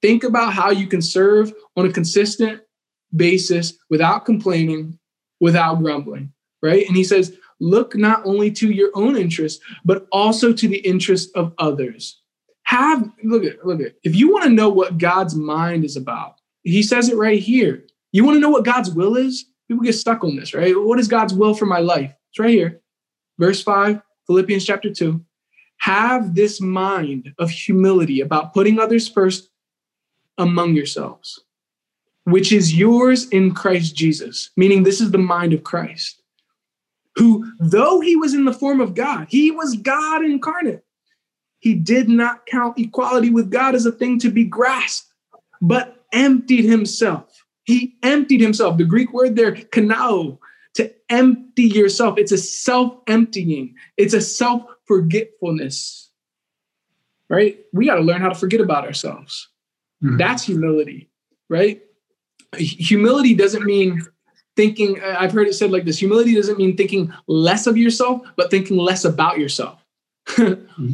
Think 0.00 0.24
about 0.24 0.54
how 0.54 0.70
you 0.70 0.86
can 0.86 1.02
serve 1.02 1.52
on 1.76 1.86
a 1.86 1.92
consistent 1.92 2.62
basis 3.14 3.74
without 3.90 4.24
complaining, 4.24 4.98
without 5.40 5.80
grumbling, 5.82 6.32
right? 6.62 6.86
And 6.86 6.96
he 6.96 7.04
says, 7.04 7.36
look 7.60 7.94
not 7.94 8.24
only 8.24 8.50
to 8.52 8.70
your 8.70 8.90
own 8.94 9.16
interest, 9.16 9.60
but 9.84 10.06
also 10.12 10.52
to 10.52 10.68
the 10.68 10.78
interest 10.78 11.30
of 11.34 11.52
others 11.58 12.22
have 12.74 13.08
look 13.22 13.44
at 13.44 13.64
look 13.64 13.80
at 13.80 13.94
if 14.02 14.16
you 14.16 14.32
want 14.32 14.44
to 14.44 14.50
know 14.50 14.68
what 14.68 14.98
God's 14.98 15.34
mind 15.34 15.84
is 15.84 15.96
about, 15.96 16.40
he 16.62 16.82
says 16.82 17.08
it 17.08 17.16
right 17.16 17.40
here. 17.40 17.84
You 18.12 18.24
want 18.24 18.36
to 18.36 18.40
know 18.40 18.50
what 18.50 18.64
God's 18.64 18.90
will 18.90 19.16
is? 19.16 19.44
People 19.68 19.84
get 19.84 19.94
stuck 19.94 20.24
on 20.24 20.36
this, 20.36 20.54
right? 20.54 20.74
What 20.76 20.98
is 20.98 21.08
God's 21.08 21.34
will 21.34 21.54
for 21.54 21.66
my 21.66 21.78
life? 21.78 22.12
It's 22.30 22.38
right 22.38 22.50
here. 22.50 22.80
Verse 23.38 23.62
5, 23.62 24.00
Philippians 24.26 24.64
chapter 24.64 24.92
2. 24.92 25.20
Have 25.78 26.34
this 26.34 26.60
mind 26.60 27.32
of 27.38 27.50
humility 27.50 28.20
about 28.20 28.54
putting 28.54 28.78
others 28.78 29.08
first 29.08 29.50
among 30.38 30.74
yourselves, 30.74 31.40
which 32.24 32.52
is 32.52 32.74
yours 32.74 33.28
in 33.30 33.54
Christ 33.54 33.96
Jesus, 33.96 34.50
meaning 34.56 34.82
this 34.82 35.00
is 35.00 35.10
the 35.10 35.18
mind 35.18 35.52
of 35.52 35.64
Christ, 35.64 36.22
who, 37.16 37.52
though 37.58 38.00
he 38.00 38.16
was 38.16 38.34
in 38.34 38.44
the 38.44 38.52
form 38.52 38.80
of 38.80 38.94
God, 38.94 39.26
he 39.28 39.50
was 39.50 39.76
God 39.76 40.24
incarnate 40.24 40.83
he 41.64 41.72
did 41.72 42.10
not 42.10 42.44
count 42.44 42.78
equality 42.78 43.30
with 43.30 43.50
God 43.50 43.74
as 43.74 43.86
a 43.86 43.90
thing 43.90 44.18
to 44.18 44.28
be 44.28 44.44
grasped, 44.44 45.10
but 45.62 46.04
emptied 46.12 46.66
himself. 46.66 47.42
He 47.64 47.96
emptied 48.02 48.42
himself. 48.42 48.76
The 48.76 48.84
Greek 48.84 49.14
word 49.14 49.34
there, 49.34 49.52
kanao, 49.52 50.36
to 50.74 50.92
empty 51.08 51.62
yourself. 51.62 52.18
It's 52.18 52.32
a 52.32 52.36
self 52.36 52.98
emptying, 53.06 53.76
it's 53.96 54.12
a 54.12 54.20
self 54.20 54.62
forgetfulness, 54.84 56.10
right? 57.30 57.58
We 57.72 57.86
got 57.86 57.94
to 57.94 58.02
learn 58.02 58.20
how 58.20 58.28
to 58.28 58.34
forget 58.34 58.60
about 58.60 58.84
ourselves. 58.84 59.48
Mm-hmm. 60.04 60.18
That's 60.18 60.42
humility, 60.42 61.08
right? 61.48 61.80
Humility 62.58 63.34
doesn't 63.34 63.64
mean 63.64 64.02
thinking, 64.54 65.02
I've 65.02 65.32
heard 65.32 65.48
it 65.48 65.54
said 65.54 65.70
like 65.70 65.86
this 65.86 65.98
humility 65.98 66.34
doesn't 66.34 66.58
mean 66.58 66.76
thinking 66.76 67.10
less 67.26 67.66
of 67.66 67.78
yourself, 67.78 68.20
but 68.36 68.50
thinking 68.50 68.76
less 68.76 69.06
about 69.06 69.38
yourself. 69.38 69.82
mm-hmm. 70.28 70.90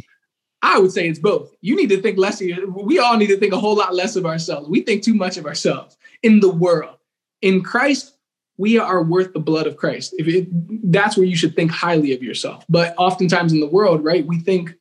I 0.61 0.79
would 0.79 0.91
say 0.91 1.07
it's 1.07 1.19
both. 1.19 1.53
You 1.61 1.75
need 1.75 1.89
to 1.89 2.01
think 2.01 2.17
less 2.17 2.39
of 2.39 2.47
your, 2.47 2.69
we 2.69 2.99
all 2.99 3.17
need 3.17 3.27
to 3.27 3.37
think 3.37 3.53
a 3.53 3.59
whole 3.59 3.75
lot 3.75 3.95
less 3.95 4.15
of 4.15 4.25
ourselves. 4.25 4.69
We 4.69 4.81
think 4.81 5.03
too 5.03 5.15
much 5.15 5.37
of 5.37 5.45
ourselves 5.45 5.97
in 6.21 6.39
the 6.39 6.49
world. 6.51 6.97
In 7.41 7.63
Christ, 7.63 8.13
we 8.57 8.77
are 8.77 9.01
worth 9.01 9.33
the 9.33 9.39
blood 9.39 9.65
of 9.65 9.77
Christ. 9.77 10.13
If 10.19 10.27
it, 10.27 10.47
that's 10.91 11.17
where 11.17 11.25
you 11.25 11.35
should 11.35 11.55
think 11.55 11.71
highly 11.71 12.13
of 12.13 12.21
yourself. 12.21 12.63
But 12.69 12.93
oftentimes 12.97 13.53
in 13.53 13.59
the 13.59 13.67
world, 13.67 14.03
right, 14.03 14.25
we 14.25 14.39
think, 14.39 14.75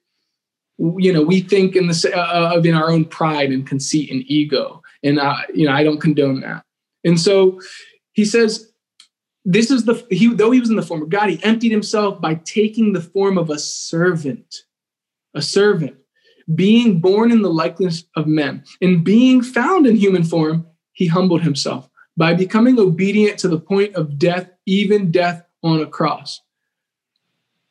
you 0.79 1.13
know, 1.13 1.23
we 1.23 1.41
think 1.41 1.77
in 1.77 1.87
the 1.87 2.13
uh, 2.15 2.57
of 2.57 2.67
in 2.67 2.75
our 2.75 2.91
own 2.91 3.07
pride 3.07 3.51
and 3.51 3.67
conceit 3.67 4.11
and 4.11 4.23
ego, 4.27 4.83
and 5.03 5.19
uh, 5.19 5.37
you 5.55 5.67
know, 5.67 5.73
I 5.73 5.83
don't 5.83 6.01
condone 6.01 6.41
that. 6.41 6.65
And 7.05 7.19
so 7.19 7.61
he 8.13 8.25
says, 8.25 8.71
this 9.45 9.71
is 9.71 9.85
the 9.85 10.07
he 10.11 10.35
though 10.35 10.51
he 10.51 10.61
was 10.61 10.71
in 10.71 10.77
the 10.77 10.83
form 10.83 11.03
of 11.03 11.09
God, 11.09 11.31
he 11.31 11.43
emptied 11.43 11.71
himself 11.71 12.21
by 12.21 12.35
taking 12.35 12.93
the 12.93 13.01
form 13.01 13.39
of 13.39 13.49
a 13.49 13.59
servant 13.59 14.65
a 15.35 15.43
servant, 15.43 15.97
being 16.55 17.01
born 17.01 17.31
in 17.31 17.43
the 17.43 17.53
likeness 17.53 18.05
of 18.17 18.27
men, 18.27 18.65
and 18.81 19.05
being 19.05 19.43
found 19.43 19.87
in 19.87 19.97
human 19.97 20.25
form, 20.25 20.67
he 20.93 21.07
humbled 21.07 21.43
himself 21.43 21.89
by 22.17 22.35
becoming 22.35 22.79
obedient 22.79 23.39
to 23.39 23.49
the 23.49 23.61
point 23.61 23.95
of 23.95 24.19
death, 24.19 24.51
even 24.67 25.11
death 25.11 25.45
on 25.63 25.81
a 25.81 25.87
cross. 25.87 26.41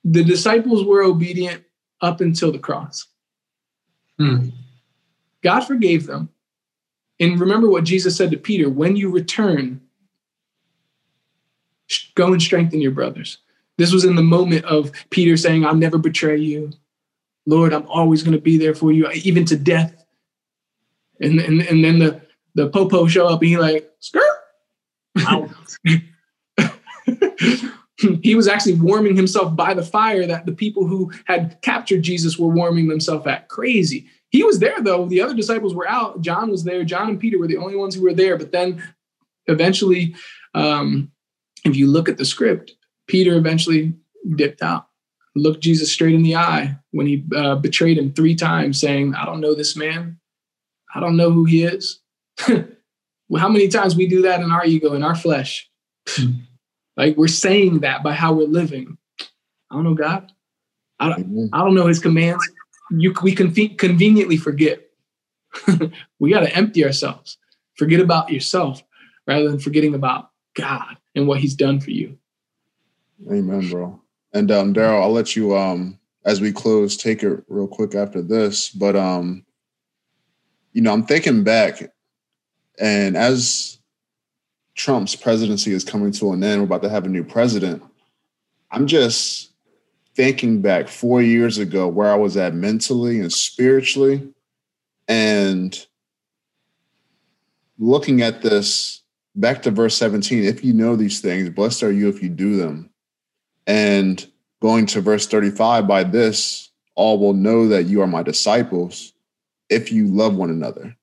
The 0.03 0.23
disciples 0.23 0.85
were 0.85 1.03
obedient 1.03 1.63
up 2.01 2.21
until 2.21 2.51
the 2.51 2.59
cross. 2.59 3.05
Hmm. 4.17 4.49
God 5.43 5.61
forgave 5.61 6.07
them. 6.07 6.29
And 7.19 7.39
remember 7.39 7.69
what 7.69 7.83
Jesus 7.83 8.15
said 8.15 8.31
to 8.31 8.37
Peter 8.37 8.69
when 8.69 8.95
you 8.95 9.09
return, 9.09 9.81
go 12.15 12.31
and 12.31 12.41
strengthen 12.41 12.81
your 12.81 12.91
brothers. 12.91 13.39
This 13.77 13.93
was 13.93 14.03
in 14.03 14.15
the 14.15 14.21
moment 14.21 14.65
of 14.65 14.91
Peter 15.09 15.37
saying, 15.37 15.65
I'll 15.65 15.75
never 15.75 15.97
betray 15.97 16.37
you. 16.37 16.71
Lord, 17.49 17.73
I'm 17.73 17.87
always 17.87 18.21
going 18.21 18.35
to 18.35 18.41
be 18.41 18.57
there 18.57 18.75
for 18.75 18.91
you, 18.91 19.09
even 19.11 19.43
to 19.45 19.55
death. 19.55 20.05
And, 21.19 21.39
and, 21.39 21.63
and 21.63 21.83
then 21.83 21.97
the, 21.97 22.21
the 22.53 22.69
popo 22.69 23.07
show 23.07 23.27
up 23.27 23.41
and 23.41 23.49
he 23.49 23.57
like, 23.57 23.89
skirt. 23.99 24.21
he 28.21 28.35
was 28.35 28.47
actually 28.47 28.75
warming 28.75 29.15
himself 29.15 29.55
by 29.55 29.73
the 29.73 29.83
fire 29.83 30.27
that 30.27 30.45
the 30.45 30.51
people 30.51 30.85
who 30.85 31.11
had 31.25 31.59
captured 31.63 32.03
Jesus 32.03 32.37
were 32.37 32.49
warming 32.49 32.87
themselves 32.87 33.25
at. 33.25 33.49
Crazy. 33.49 34.05
He 34.29 34.43
was 34.43 34.59
there 34.59 34.79
though. 34.81 35.07
The 35.07 35.21
other 35.21 35.33
disciples 35.33 35.73
were 35.73 35.89
out. 35.89 36.21
John 36.21 36.51
was 36.51 36.63
there. 36.63 36.83
John 36.83 37.09
and 37.09 37.19
Peter 37.19 37.39
were 37.39 37.47
the 37.47 37.57
only 37.57 37.75
ones 37.75 37.95
who 37.95 38.03
were 38.03 38.13
there. 38.13 38.37
But 38.37 38.51
then 38.51 38.83
eventually, 39.47 40.15
um, 40.53 41.11
if 41.65 41.75
you 41.75 41.87
look 41.87 42.07
at 42.07 42.19
the 42.19 42.25
script, 42.25 42.73
Peter 43.07 43.35
eventually 43.35 43.93
dipped 44.35 44.61
out, 44.61 44.88
looked 45.35 45.61
Jesus 45.61 45.91
straight 45.91 46.15
in 46.15 46.23
the 46.23 46.35
eye 46.35 46.75
when 46.91 47.07
he 47.07 47.23
uh, 47.35 47.55
betrayed 47.55 47.97
him 47.97 48.13
three 48.13 48.35
times, 48.35 48.79
saying, 48.79 49.15
I 49.15 49.25
don't 49.25 49.41
know 49.41 49.55
this 49.55 49.75
man. 49.75 50.19
I 50.93 50.99
don't 50.99 51.17
know 51.17 51.31
who 51.31 51.45
he 51.45 51.63
is. 51.63 51.99
well, 52.47 53.41
how 53.41 53.49
many 53.49 53.67
times 53.67 53.95
we 53.95 54.07
do 54.07 54.23
that 54.23 54.41
in 54.41 54.51
our 54.51 54.65
ego, 54.65 54.93
in 54.93 55.03
our 55.03 55.15
flesh? 55.15 55.69
like 56.97 57.15
we're 57.17 57.27
saying 57.27 57.81
that 57.81 58.03
by 58.03 58.13
how 58.13 58.33
we're 58.33 58.47
living. 58.47 58.97
I 59.71 59.75
don't 59.75 59.83
know 59.83 59.93
God. 59.93 60.31
I 60.99 61.09
don't, 61.09 61.49
I 61.53 61.59
don't 61.59 61.75
know 61.75 61.87
his 61.87 61.99
commands. 61.99 62.47
You, 62.91 63.13
we 63.21 63.33
can 63.33 63.53
conveniently 63.53 64.35
forget. 64.35 64.81
we 66.19 66.31
got 66.31 66.41
to 66.41 66.55
empty 66.55 66.83
ourselves. 66.83 67.37
Forget 67.77 67.99
about 67.99 68.31
yourself 68.31 68.83
rather 69.27 69.49
than 69.49 69.59
forgetting 69.59 69.93
about 69.93 70.31
God 70.55 70.97
and 71.15 71.27
what 71.27 71.39
he's 71.39 71.55
done 71.55 71.79
for 71.79 71.91
you. 71.91 72.17
Amen, 73.31 73.69
bro. 73.69 74.01
And 74.33 74.51
um, 74.51 74.73
Daryl, 74.73 75.01
I'll 75.01 75.11
let 75.11 75.35
you 75.35 75.55
um 75.55 75.99
as 76.25 76.41
we 76.41 76.51
close 76.51 76.97
take 76.97 77.23
it 77.23 77.43
real 77.47 77.67
quick 77.67 77.95
after 77.95 78.21
this. 78.21 78.69
But 78.69 78.95
um, 78.95 79.45
you 80.73 80.81
know, 80.81 80.93
I'm 80.93 81.05
thinking 81.05 81.43
back, 81.43 81.91
and 82.79 83.17
as 83.17 83.79
Trump's 84.75 85.15
presidency 85.15 85.71
is 85.71 85.83
coming 85.83 86.11
to 86.13 86.31
an 86.33 86.43
end, 86.43 86.61
we're 86.61 86.65
about 86.65 86.83
to 86.83 86.89
have 86.89 87.05
a 87.05 87.09
new 87.09 87.23
president. 87.23 87.83
I'm 88.71 88.85
just 88.85 89.51
thinking 90.15 90.61
back 90.61 90.87
four 90.87 91.21
years 91.21 91.57
ago 91.57 91.87
where 91.87 92.11
I 92.11 92.15
was 92.15 92.37
at 92.37 92.53
mentally 92.53 93.19
and 93.19 93.31
spiritually, 93.31 94.29
and 95.07 95.85
looking 97.79 98.21
at 98.21 98.41
this 98.41 99.01
back 99.35 99.61
to 99.61 99.71
verse 99.71 99.95
17 99.95 100.43
if 100.43 100.65
you 100.65 100.73
know 100.73 100.97
these 100.97 101.21
things 101.21 101.49
blessed 101.49 101.81
are 101.81 101.91
you 101.93 102.09
if 102.09 102.21
you 102.21 102.27
do 102.27 102.57
them 102.57 102.88
and 103.69 104.27
going 104.63 104.87
to 104.87 104.99
verse 104.99 105.27
35, 105.27 105.87
by 105.87 106.03
this, 106.03 106.71
all 106.95 107.19
will 107.19 107.35
know 107.35 107.67
that 107.67 107.85
you 107.85 108.01
are 108.01 108.07
my 108.07 108.23
disciples 108.23 109.13
if 109.69 109.91
you 109.91 110.07
love 110.07 110.35
one 110.35 110.49
another. 110.49 110.97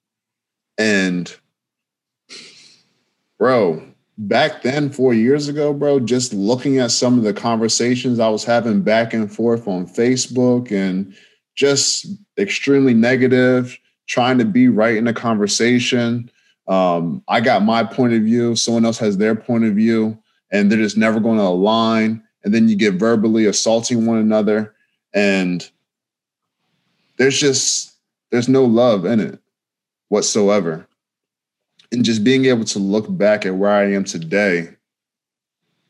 And, 0.76 1.34
bro, 3.38 3.86
back 4.18 4.62
then, 4.62 4.90
four 4.90 5.14
years 5.14 5.46
ago, 5.48 5.72
bro, 5.72 6.00
just 6.00 6.34
looking 6.34 6.78
at 6.78 6.90
some 6.90 7.16
of 7.16 7.22
the 7.22 7.32
conversations 7.32 8.18
I 8.18 8.28
was 8.28 8.44
having 8.44 8.82
back 8.82 9.14
and 9.14 9.32
forth 9.32 9.68
on 9.68 9.86
Facebook 9.86 10.72
and 10.72 11.14
just 11.54 12.06
extremely 12.36 12.94
negative, 12.94 13.78
trying 14.08 14.38
to 14.38 14.44
be 14.44 14.66
right 14.66 14.96
in 14.96 15.04
the 15.04 15.14
conversation. 15.14 16.28
Um, 16.66 17.22
I 17.28 17.40
got 17.40 17.62
my 17.62 17.84
point 17.84 18.12
of 18.12 18.22
view, 18.22 18.56
someone 18.56 18.84
else 18.84 18.98
has 18.98 19.18
their 19.18 19.36
point 19.36 19.64
of 19.64 19.74
view, 19.74 20.18
and 20.50 20.70
they're 20.70 20.78
just 20.80 20.96
never 20.96 21.20
going 21.20 21.38
to 21.38 21.44
align 21.44 22.24
and 22.46 22.54
then 22.54 22.68
you 22.68 22.76
get 22.76 22.94
verbally 22.94 23.44
assaulting 23.44 24.06
one 24.06 24.18
another 24.18 24.72
and 25.12 25.68
there's 27.18 27.40
just 27.40 27.92
there's 28.30 28.48
no 28.48 28.64
love 28.64 29.04
in 29.04 29.18
it 29.18 29.40
whatsoever. 30.08 30.86
And 31.90 32.04
just 32.04 32.22
being 32.22 32.44
able 32.44 32.64
to 32.66 32.78
look 32.78 33.06
back 33.08 33.44
at 33.46 33.56
where 33.56 33.72
i 33.72 33.92
am 33.92 34.04
today 34.04 34.68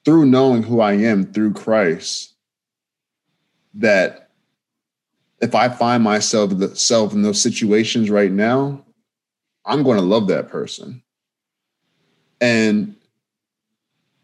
through 0.04 0.24
knowing 0.24 0.62
who 0.62 0.80
i 0.80 0.92
am 0.92 1.30
through 1.32 1.52
christ 1.52 2.34
that 3.74 4.30
if 5.42 5.54
i 5.54 5.68
find 5.68 6.02
myself 6.02 6.52
self 6.76 7.12
in 7.12 7.22
those 7.22 7.40
situations 7.40 8.09
right 8.09 8.32
now 8.32 8.82
i'm 9.66 9.82
going 9.82 9.98
to 9.98 10.04
love 10.04 10.28
that 10.28 10.48
person. 10.48 11.02
And 12.40 12.96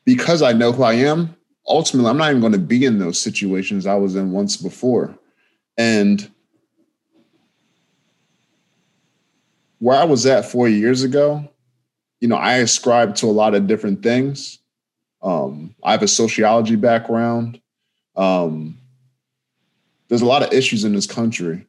because 0.07 0.41
i 0.41 0.53
know 0.53 0.73
who 0.73 0.83
i 0.83 0.95
am 0.95 1.37
ultimately, 1.67 2.11
I'm 2.11 2.17
not 2.17 2.31
even 2.31 2.41
going 2.41 2.53
to 2.53 2.59
be 2.59 2.85
in 2.85 2.99
those 2.99 3.21
situations 3.21 3.87
I 3.87 3.95
was 3.95 4.17
in 4.17 4.33
once 4.33 4.57
before. 4.57 5.17
And 5.79 6.31
where 9.79 9.99
I 9.99 10.05
was 10.05 10.27
at 10.27 10.45
four 10.45 10.69
years 10.69 11.03
ago, 11.03 11.49
you 12.21 12.29
know, 12.29 12.37
I 12.37 12.59
ascribe 12.59 13.17
to 13.17 13.27
a 13.27 13.33
lot 13.33 13.55
of 13.55 13.67
different 13.67 14.03
things. 14.03 14.59
Um, 15.23 15.75
I 15.83 15.93
have 15.93 16.03
a 16.03 16.09
sociology 16.09 16.77
background. 16.77 17.61
Um, 18.17 18.79
there's 20.09 20.23
a 20.23 20.27
lot 20.27 20.43
of 20.43 20.53
issues 20.53 20.85
in 20.85 20.95
this 20.95 21.07
country. 21.07 21.67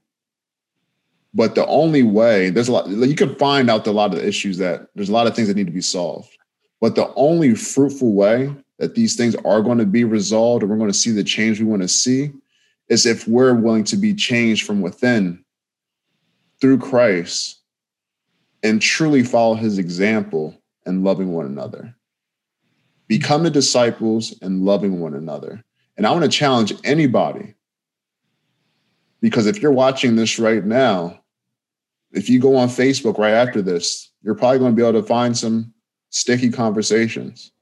But 1.34 1.56
the 1.56 1.66
only 1.66 2.04
way, 2.04 2.52
there's 2.52 2.68
a 2.68 2.74
lot, 2.74 2.88
you 2.88 3.16
can 3.16 3.36
find 3.36 3.70
out 3.70 3.88
a 3.88 3.91
lot 3.91 4.14
of 4.14 4.24
issues 4.24 4.60
that 4.60 4.89
there's 4.94 5.10
a 5.10 5.14
lot 5.14 5.26
of 5.26 5.36
things 5.36 5.48
that 5.48 5.58
need 5.58 5.66
to 5.66 5.74
be 5.74 5.82
solved. 5.82 6.30
But 6.80 6.96
the 6.96 7.12
only 7.16 7.56
fruitful 7.56 8.14
way 8.14 8.54
that 8.80 8.95
these 8.95 9.15
things 9.15 9.36
are 9.45 9.61
going 9.61 9.78
to 9.78 9.86
be 9.86 10.03
resolved 10.03 10.63
and 10.63 10.69
we're 10.71 10.78
going 10.78 10.91
to 10.91 10.97
see 10.97 11.11
the 11.11 11.24
change 11.24 11.59
we 11.59 11.65
want 11.65 11.82
to 11.82 11.88
see 11.88 12.32
is 12.89 13.05
if 13.05 13.28
we're 13.28 13.53
willing 13.53 13.84
to 13.86 13.97
be 13.97 14.13
changed 14.13 14.65
from 14.65 14.82
within 14.82 15.43
through 16.59 16.80
Christ 16.80 17.61
and 18.61 18.82
truly 18.82 19.24
follow 19.24 19.55
his 19.55 19.78
example 19.78 20.61
and 20.86 21.03
loving 21.03 21.34
one 21.34 21.45
another. 21.45 21.95
Become 23.07 23.43
the 23.43 23.49
disciples 23.49 24.38
and 24.41 24.65
loving 24.65 24.99
one 24.99 25.13
another. 25.13 25.63
And 25.97 26.07
I 26.07 26.11
want 26.11 26.24
to 26.24 26.30
challenge 26.30 26.74
anybody 26.84 27.55
because 29.21 29.47
if 29.47 29.61
you're 29.61 29.71
watching 29.71 30.15
this 30.15 30.39
right 30.39 30.65
now, 30.65 31.21
if 32.11 32.30
you 32.30 32.39
go 32.39 32.57
on 32.57 32.67
Facebook 32.67 33.17
right 33.17 33.34
after 33.34 33.61
this, 33.61 34.11
you're 34.21 34.36
probably 34.36 34.59
going 34.59 34.71
to 34.71 34.76
be 34.76 34.88
able 34.88 35.01
to 35.01 35.07
find 35.07 35.38
some 35.38 35.74
sticky 36.09 36.49
conversations 36.49 37.53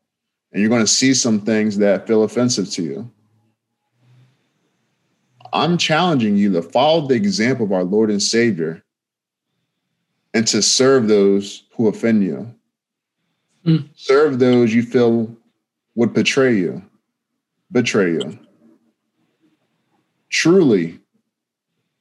and 0.51 0.61
you're 0.61 0.69
going 0.69 0.81
to 0.81 0.87
see 0.87 1.13
some 1.13 1.41
things 1.41 1.77
that 1.77 2.07
feel 2.07 2.23
offensive 2.23 2.69
to 2.71 2.83
you. 2.83 3.11
I'm 5.53 5.77
challenging 5.77 6.37
you 6.37 6.51
to 6.53 6.61
follow 6.61 7.07
the 7.07 7.15
example 7.15 7.65
of 7.65 7.71
our 7.71 7.83
Lord 7.83 8.09
and 8.09 8.21
Savior 8.21 8.83
and 10.33 10.47
to 10.47 10.61
serve 10.61 11.07
those 11.07 11.63
who 11.75 11.87
offend 11.87 12.23
you. 12.23 12.53
Mm. 13.65 13.89
Serve 13.95 14.39
those 14.39 14.73
you 14.73 14.83
feel 14.83 15.35
would 15.95 16.13
betray 16.13 16.55
you, 16.55 16.81
betray 17.71 18.13
you. 18.13 18.39
Truly 20.29 20.99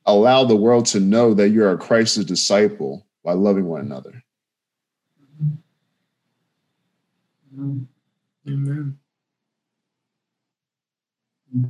allow 0.07 0.45
the 0.45 0.57
world 0.57 0.87
to 0.87 1.01
know 1.01 1.35
that 1.35 1.51
you're 1.51 1.73
a 1.73 1.77
Christ's 1.77 2.25
disciple 2.25 3.05
by 3.25 3.33
loving 3.33 3.67
one 3.67 3.81
another. 3.81 4.23
Mm. 7.55 7.87
Amen. 8.49 8.99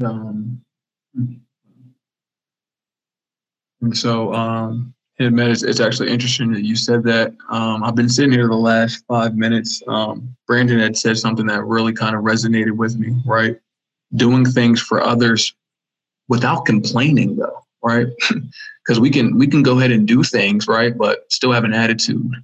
Um, 0.02 0.60
and 3.80 3.96
so, 3.96 4.32
um, 4.34 4.94
it's, 5.18 5.62
it's 5.62 5.80
actually 5.80 6.10
interesting 6.10 6.52
that 6.52 6.64
you 6.64 6.76
said 6.76 7.02
that. 7.04 7.34
Um, 7.50 7.82
I've 7.82 7.94
been 7.94 8.08
sitting 8.08 8.32
here 8.32 8.48
the 8.48 8.54
last 8.54 9.04
five 9.06 9.34
minutes. 9.34 9.82
Um, 9.86 10.34
Brandon 10.46 10.78
had 10.78 10.96
said 10.96 11.18
something 11.18 11.46
that 11.46 11.64
really 11.64 11.92
kind 11.92 12.16
of 12.16 12.22
resonated 12.22 12.72
with 12.72 12.96
me, 12.98 13.14
right? 13.26 13.58
Doing 14.14 14.44
things 14.44 14.80
for 14.80 15.02
others 15.02 15.54
without 16.28 16.64
complaining, 16.64 17.36
though, 17.36 17.64
right? 17.82 18.06
Because 18.86 18.98
we 18.98 19.10
can 19.10 19.38
we 19.38 19.46
can 19.46 19.62
go 19.62 19.78
ahead 19.78 19.92
and 19.92 20.08
do 20.08 20.24
things, 20.24 20.66
right, 20.66 20.96
but 20.96 21.30
still 21.30 21.52
have 21.52 21.62
an 21.62 21.74
attitude. 21.74 22.34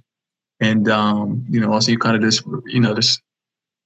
And 0.61 0.87
um, 0.87 1.43
you 1.49 1.59
know, 1.59 1.73
also 1.73 1.91
you 1.91 1.97
kind 1.97 2.15
of 2.15 2.21
just 2.21 2.45
you 2.67 2.79
know 2.79 2.93
just 2.93 3.21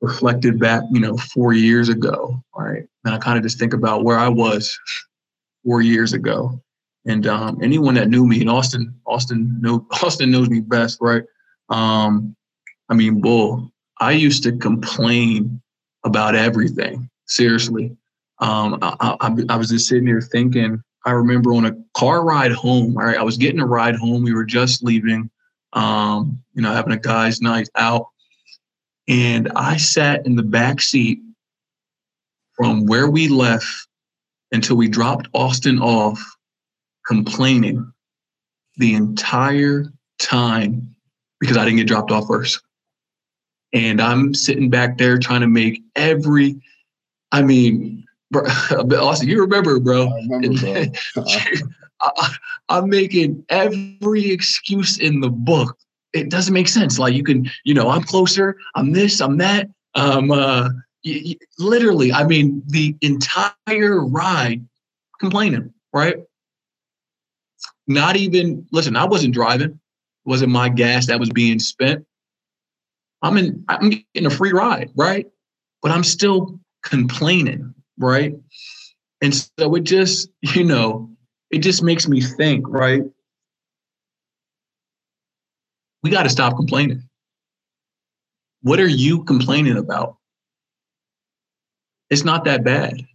reflected 0.01 0.59
back, 0.59 0.83
you 0.91 0.99
know, 0.99 1.15
four 1.17 1.53
years 1.53 1.89
ago, 1.89 2.43
right? 2.55 2.83
And 3.05 3.13
I 3.13 3.17
kind 3.19 3.37
of 3.37 3.43
just 3.43 3.59
think 3.59 3.73
about 3.73 4.03
where 4.03 4.17
I 4.17 4.27
was 4.27 4.77
four 5.63 5.81
years 5.81 6.13
ago. 6.13 6.61
And 7.05 7.25
um, 7.27 7.59
anyone 7.63 7.95
that 7.95 8.09
knew 8.09 8.27
me, 8.27 8.41
and 8.41 8.49
Austin, 8.49 8.93
Austin 9.05 9.59
know 9.61 9.85
Austin 10.03 10.31
knows 10.31 10.49
me 10.49 10.59
best, 10.59 10.99
right? 11.01 11.23
Um, 11.69 12.35
I 12.89 12.93
mean, 12.93 13.21
bull. 13.21 13.71
I 13.99 14.11
used 14.11 14.43
to 14.43 14.57
complain 14.57 15.61
about 16.03 16.35
everything. 16.35 17.09
Seriously, 17.25 17.95
um, 18.39 18.77
I, 18.81 19.15
I, 19.21 19.35
I 19.49 19.55
was 19.55 19.69
just 19.69 19.87
sitting 19.87 20.07
here 20.07 20.21
thinking. 20.21 20.81
I 21.05 21.11
remember 21.11 21.53
on 21.53 21.65
a 21.65 21.75
car 21.95 22.23
ride 22.23 22.51
home. 22.51 22.93
Right, 22.93 23.17
I 23.17 23.23
was 23.23 23.37
getting 23.37 23.59
a 23.59 23.65
ride 23.65 23.95
home. 23.95 24.23
We 24.23 24.33
were 24.33 24.45
just 24.45 24.83
leaving. 24.83 25.29
Um, 25.73 26.43
you 26.53 26.61
know, 26.61 26.73
having 26.73 26.91
a 26.93 26.97
guys' 26.97 27.41
night 27.41 27.69
out, 27.75 28.07
and 29.11 29.51
I 29.57 29.75
sat 29.75 30.25
in 30.25 30.37
the 30.37 30.43
back 30.43 30.81
seat 30.81 31.19
from 32.53 32.85
where 32.85 33.09
we 33.09 33.27
left 33.27 33.87
until 34.53 34.77
we 34.77 34.87
dropped 34.87 35.27
Austin 35.33 35.79
off, 35.79 36.23
complaining 37.05 37.91
the 38.77 38.93
entire 38.93 39.87
time 40.17 40.95
because 41.41 41.57
I 41.57 41.65
didn't 41.65 41.79
get 41.79 41.87
dropped 41.87 42.11
off 42.11 42.27
first. 42.27 42.61
And 43.73 44.01
I'm 44.01 44.33
sitting 44.33 44.69
back 44.69 44.97
there 44.97 45.17
trying 45.17 45.41
to 45.41 45.47
make 45.47 45.81
every, 45.97 46.61
I 47.33 47.41
mean, 47.41 48.05
bro, 48.31 48.43
Austin, 48.97 49.27
you 49.27 49.41
remember, 49.41 49.77
bro. 49.79 50.07
I 50.07 50.21
remember, 50.29 50.85
bro. 51.15 51.25
I, 52.01 52.35
I'm 52.69 52.89
making 52.89 53.43
every 53.49 54.31
excuse 54.31 54.99
in 54.99 55.19
the 55.19 55.29
book 55.29 55.77
it 56.13 56.29
doesn't 56.29 56.53
make 56.53 56.67
sense. 56.67 56.99
Like 56.99 57.13
you 57.13 57.23
can, 57.23 57.49
you 57.63 57.73
know, 57.73 57.89
I'm 57.89 58.03
closer, 58.03 58.57
I'm 58.75 58.91
this, 58.91 59.21
I'm 59.21 59.37
that. 59.37 59.69
Um, 59.95 60.31
uh, 60.31 60.69
literally, 61.57 62.13
I 62.13 62.25
mean, 62.25 62.63
the 62.67 62.95
entire 63.01 64.05
ride 64.05 64.65
complaining, 65.19 65.73
right? 65.93 66.17
Not 67.87 68.15
even, 68.15 68.67
listen, 68.71 68.95
I 68.95 69.05
wasn't 69.05 69.33
driving. 69.33 69.71
It 69.71 70.29
wasn't 70.29 70.51
my 70.51 70.69
gas 70.69 71.07
that 71.07 71.19
was 71.19 71.29
being 71.29 71.59
spent. 71.59 72.05
I'm 73.21 73.37
in, 73.37 73.63
I'm 73.67 73.89
getting 73.89 74.25
a 74.25 74.29
free 74.29 74.51
ride, 74.51 74.89
right? 74.95 75.27
But 75.81 75.91
I'm 75.91 76.03
still 76.03 76.59
complaining, 76.83 77.73
right? 77.97 78.35
And 79.21 79.35
so 79.35 79.75
it 79.75 79.83
just, 79.83 80.29
you 80.41 80.63
know, 80.63 81.09
it 81.51 81.59
just 81.59 81.83
makes 81.83 82.07
me 82.07 82.21
think, 82.21 82.65
right? 82.67 83.03
We 86.03 86.09
got 86.09 86.23
to 86.23 86.29
stop 86.29 86.55
complaining. 86.55 87.03
What 88.61 88.79
are 88.79 88.87
you 88.87 89.23
complaining 89.23 89.77
about? 89.77 90.17
It's 92.09 92.23
not 92.23 92.45
that 92.45 92.63
bad. 92.63 93.05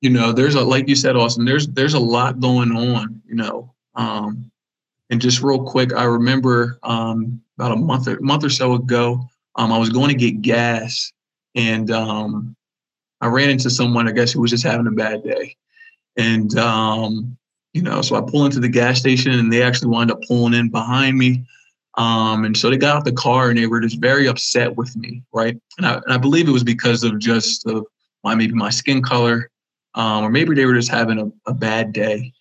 You 0.00 0.10
know, 0.10 0.32
there's 0.32 0.54
a 0.54 0.60
like 0.60 0.88
you 0.88 0.96
said, 0.96 1.16
Austin. 1.16 1.44
There's 1.46 1.66
there's 1.68 1.94
a 1.94 1.98
lot 1.98 2.40
going 2.40 2.72
on. 2.72 3.22
You 3.26 3.36
know, 3.36 3.74
um, 3.94 4.50
and 5.08 5.20
just 5.20 5.42
real 5.42 5.62
quick, 5.64 5.94
I 5.94 6.04
remember 6.04 6.78
um, 6.82 7.40
about 7.58 7.72
a 7.72 7.76
month 7.76 8.08
or 8.08 8.20
month 8.20 8.44
or 8.44 8.50
so 8.50 8.74
ago, 8.74 9.26
um, 9.56 9.72
I 9.72 9.78
was 9.78 9.90
going 9.90 10.08
to 10.08 10.14
get 10.14 10.42
gas, 10.42 11.12
and 11.54 11.90
um, 11.90 12.54
I 13.20 13.28
ran 13.28 13.48
into 13.48 13.70
someone, 13.70 14.08
I 14.08 14.12
guess, 14.12 14.32
who 14.32 14.42
was 14.42 14.50
just 14.50 14.64
having 14.64 14.86
a 14.86 14.90
bad 14.90 15.22
day, 15.22 15.56
and 16.18 16.54
um, 16.58 17.38
you 17.74 17.82
know, 17.82 18.00
so 18.00 18.16
I 18.16 18.20
pull 18.20 18.46
into 18.46 18.60
the 18.60 18.68
gas 18.68 18.98
station, 18.98 19.32
and 19.32 19.52
they 19.52 19.62
actually 19.62 19.88
wound 19.88 20.10
up 20.10 20.22
pulling 20.26 20.54
in 20.54 20.70
behind 20.70 21.18
me. 21.18 21.44
Um, 21.96 22.44
and 22.44 22.56
so 22.56 22.70
they 22.70 22.76
got 22.76 22.96
out 22.96 23.04
the 23.04 23.12
car 23.12 23.50
and 23.50 23.58
they 23.58 23.66
were 23.66 23.80
just 23.80 24.00
very 24.00 24.26
upset 24.26 24.76
with 24.76 24.96
me, 24.96 25.22
right? 25.32 25.56
And 25.78 25.86
I, 25.86 25.94
and 25.94 26.12
I 26.12 26.16
believe 26.16 26.48
it 26.48 26.52
was 26.52 26.64
because 26.64 27.04
of 27.04 27.18
just 27.18 27.66
of 27.66 27.86
my 28.24 28.34
maybe 28.34 28.54
my 28.54 28.70
skin 28.70 29.02
color, 29.02 29.50
um, 29.94 30.24
or 30.24 30.30
maybe 30.30 30.54
they 30.54 30.66
were 30.66 30.74
just 30.74 30.90
having 30.90 31.20
a, 31.20 31.50
a 31.50 31.54
bad 31.54 31.92
day. 31.92 32.32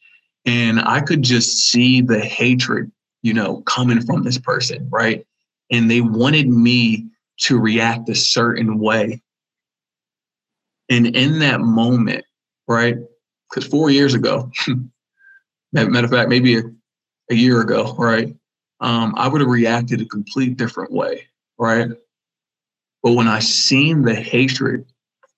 And 0.46 0.80
I 0.80 1.02
could 1.02 1.22
just 1.22 1.70
see 1.70 2.02
the 2.02 2.20
hatred, 2.20 2.92
you 3.22 3.34
know, 3.34 3.62
coming 3.62 4.02
from 4.02 4.24
this 4.24 4.40
person, 4.40 4.88
right? 4.92 5.26
And 5.72 5.90
they 5.90 6.02
wanted 6.02 6.48
me 6.48 7.08
to 7.42 7.60
react 7.60 8.10
a 8.10 8.16
certain 8.16 8.80
way. 8.80 9.22
And 10.90 11.16
in 11.16 11.40
that 11.40 11.62
moment, 11.62 12.26
right? 12.68 12.98
Because 13.50 13.70
four 13.70 13.92
years 13.92 14.16
ago, 14.16 14.52
matter 15.74 16.06
of 16.06 16.12
fact, 16.12 16.30
maybe 16.30 16.58
a, 16.58 16.64
a 17.30 17.36
year 17.36 17.62
ago, 17.62 17.96
right? 17.98 18.36
um, 18.84 19.14
I 19.16 19.30
would 19.30 19.40
have 19.40 19.50
reacted 19.50 20.02
a 20.02 20.06
complete 20.06 20.58
different 20.58 20.92
way, 20.92 21.28
right? 21.58 21.90
But 23.02 23.14
when 23.14 23.30
I 23.30 23.40
seen 23.40 24.02
the 24.02 24.14
hatred 24.14 24.86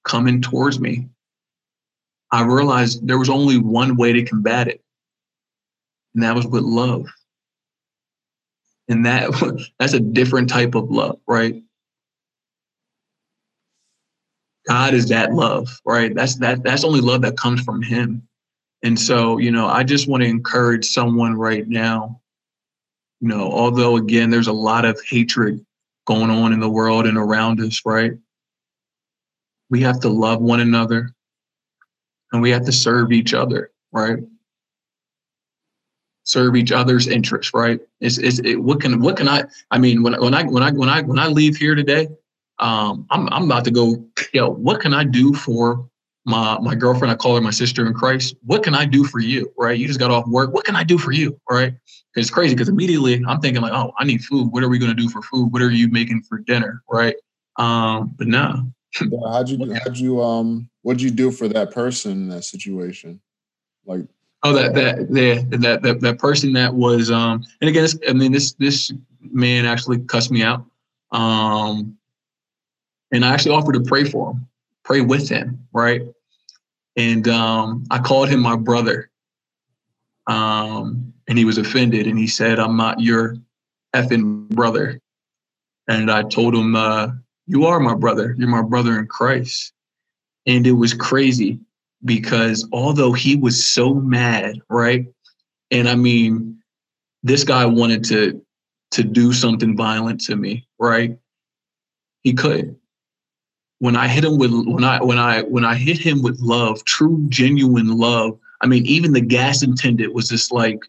coming 0.04 0.42
towards 0.42 0.80
me, 0.80 1.10
I 2.32 2.44
realized 2.44 3.08
there 3.08 3.20
was 3.20 3.30
only 3.30 3.60
one 3.60 3.98
way 3.98 4.14
to 4.14 4.26
combat 4.26 4.68
it, 4.68 4.84
and 6.16 6.24
that 6.24 6.36
was 6.36 6.48
with 6.48 6.64
love. 6.64 7.06
And 8.90 9.06
that 9.06 9.30
that's 9.80 9.94
a 9.94 10.00
different 10.00 10.50
type 10.50 10.74
of 10.74 10.90
love, 10.90 11.20
right? 11.28 11.62
God 14.68 14.96
is 14.96 15.10
that 15.10 15.34
love, 15.34 15.80
right? 15.86 16.16
That's 16.16 16.38
that 16.38 16.64
that's 16.64 16.84
only 16.84 17.02
love 17.02 17.22
that 17.22 17.38
comes 17.38 17.62
from 17.62 17.84
him. 17.84 18.28
And 18.86 18.98
so, 18.98 19.40
you 19.40 19.52
know, 19.52 19.68
I 19.68 19.84
just 19.84 20.08
want 20.08 20.24
to 20.24 20.30
encourage 20.30 20.86
someone 20.86 21.36
right 21.36 21.68
now 21.68 22.22
you 23.22 23.30
know, 23.30 23.52
although 23.52 23.98
again, 23.98 24.30
there's 24.30 24.48
a 24.48 24.54
lot 24.54 24.86
of 24.86 25.02
hatred 25.04 25.66
going 26.06 26.30
on 26.30 26.54
in 26.54 26.60
the 26.60 26.70
world 26.70 27.08
and 27.08 27.18
around 27.18 27.60
us, 27.60 27.82
right? 27.86 28.12
We 29.70 29.82
have 29.82 30.00
to 30.02 30.10
love 30.10 30.42
one 30.42 30.60
another 30.60 31.10
and 32.32 32.42
we 32.42 32.52
have 32.52 32.66
to 32.66 32.72
serve 32.72 33.12
each 33.12 33.34
other, 33.34 33.72
right? 33.92 34.20
Serve 36.24 36.56
each 36.56 36.72
other's 36.72 37.08
interests, 37.08 37.54
right? 37.54 37.80
Is 38.00 38.18
it's 38.20 38.40
it, 38.40 38.58
what 38.58 38.82
can 38.82 39.00
what 39.00 39.18
can 39.18 39.28
I? 39.28 39.46
I 39.72 39.78
mean, 39.78 40.04
when 40.04 40.14
when 40.22 40.34
I 40.34 40.44
when 40.44 40.64
I 40.64 40.72
when 40.72 40.90
I 40.90 41.02
when 41.02 41.20
I 41.20 41.28
leave 41.28 41.56
here 41.56 41.76
today, 41.76 42.08
um, 42.60 43.06
I'm 43.10 43.28
I'm 43.30 43.46
about 43.46 43.66
to 43.66 43.72
go. 43.72 44.06
Yo, 44.34 44.50
what 44.50 44.82
can 44.82 44.94
I 44.94 45.04
do 45.04 45.34
for 45.34 45.88
my 46.26 46.58
my 46.60 46.76
girlfriend? 46.76 47.12
I 47.12 47.16
call 47.16 47.36
her 47.36 47.42
my 47.42 47.52
sister 47.52 47.86
in 47.86 47.94
Christ. 47.94 48.36
What 48.46 48.64
can 48.64 48.76
I 48.76 48.86
do 48.86 49.04
for 49.04 49.20
you? 49.20 49.52
Right? 49.58 49.78
You 49.78 49.88
just 49.88 50.00
got 50.00 50.12
off 50.12 50.28
work. 50.28 50.54
What 50.54 50.66
can 50.66 50.76
I 50.76 50.84
do 50.84 50.98
for 50.98 51.12
you? 51.12 51.40
Right? 51.50 51.74
it's 52.16 52.30
crazy 52.30 52.56
because 52.56 52.70
immediately 52.70 53.22
I'm 53.28 53.40
thinking 53.42 53.62
like, 53.62 53.74
oh, 53.74 53.94
I 53.98 54.06
need 54.06 54.24
food. 54.24 54.52
What 54.52 54.64
are 54.64 54.70
we 54.70 54.80
going 54.80 54.96
to 54.96 55.02
do 55.02 55.10
for 55.10 55.22
food? 55.22 55.52
What 55.52 55.62
are 55.62 55.70
you 55.70 55.90
making 55.90 56.24
for 56.24 56.40
dinner? 56.40 56.82
Right. 56.90 57.16
Um, 57.58 58.16
but 58.18 58.28
no. 58.28 58.72
yeah, 59.02 59.20
how'd 59.32 59.50
you, 59.50 59.74
how'd 59.74 59.98
you, 59.98 60.22
um, 60.22 60.70
what'd 60.82 61.02
you 61.02 61.12
do 61.12 61.32
for 61.32 61.48
that 61.50 61.72
person 61.72 62.12
in 62.14 62.30
that 62.30 62.44
situation? 62.44 63.20
Like, 63.86 64.06
oh, 64.44 64.54
that, 64.54 64.74
that, 64.74 65.10
that, 65.12 65.62
that, 65.62 65.82
that, 65.82 66.02
that 66.02 66.20
person 66.20 66.54
that 66.54 66.74
was, 66.74 67.12
um, 67.12 67.44
and 67.60 67.70
again, 67.70 67.88
I 68.08 68.14
mean, 68.14 68.32
this, 68.32 68.54
this 68.54 68.92
man 69.20 69.66
actually 69.66 70.00
cussed 70.00 70.32
me 70.32 70.44
out. 70.44 70.66
Um, 71.12 71.98
and 73.12 73.26
I 73.26 73.34
actually 73.34 73.56
offered 73.56 73.74
to 73.74 73.82
pray 73.82 74.06
for 74.06 74.32
him, 74.32 74.48
pray 74.84 75.02
with 75.02 75.28
him. 75.28 75.68
Right. 75.74 76.04
And, 76.98 77.28
um, 77.28 77.86
I 77.92 78.00
called 78.00 78.30
him 78.30 78.40
my 78.42 78.56
brother. 78.56 79.10
Um, 80.28 81.14
and 81.28 81.38
he 81.38 81.46
was 81.46 81.58
offended 81.58 82.08
and 82.08 82.18
he 82.18 82.28
said, 82.28 82.60
I'm 82.60 82.78
not 82.78 83.00
your 83.00 83.36
effing 83.96 84.48
brother. 84.50 85.00
And 85.88 86.10
I 86.10 86.24
told 86.24 86.56
him, 86.56 86.76
uh, 86.76 87.10
You 87.48 87.66
are 87.66 87.80
my 87.80 87.94
brother. 87.94 88.36
You're 88.38 88.48
my 88.48 88.62
brother 88.62 88.98
in 88.98 89.08
Christ. 89.08 89.74
And 90.48 90.66
it 90.66 90.74
was 90.74 90.94
crazy 90.94 91.60
because 92.04 92.68
although 92.72 93.14
he 93.14 93.36
was 93.36 93.64
so 93.64 93.94
mad, 93.94 94.60
right? 94.70 95.06
And 95.72 95.90
I 95.90 95.96
mean, 95.96 96.60
this 97.24 97.44
guy 97.44 97.66
wanted 97.66 98.04
to 98.06 98.42
to 98.92 99.04
do 99.04 99.34
something 99.34 99.76
violent 99.76 100.22
to 100.22 100.36
me, 100.36 100.68
right? 100.80 101.18
He 102.22 102.34
could. 102.34 102.76
When 103.80 103.96
I 103.96 104.08
hit 104.08 104.24
him 104.24 104.38
with 104.38 104.52
when 104.52 104.84
I 104.84 105.04
when 105.04 105.18
I 105.18 105.42
when 105.42 105.66
I 105.66 105.76
hit 105.76 105.98
him 105.98 106.22
with 106.22 106.40
love, 106.40 106.84
true 106.86 107.26
genuine 107.30 107.98
love, 107.98 108.40
I 108.62 108.68
mean, 108.68 108.86
even 108.86 109.12
the 109.12 109.22
gas 109.22 109.62
attendant 109.62 110.14
was 110.14 110.30
just 110.30 110.52
like, 110.52 110.80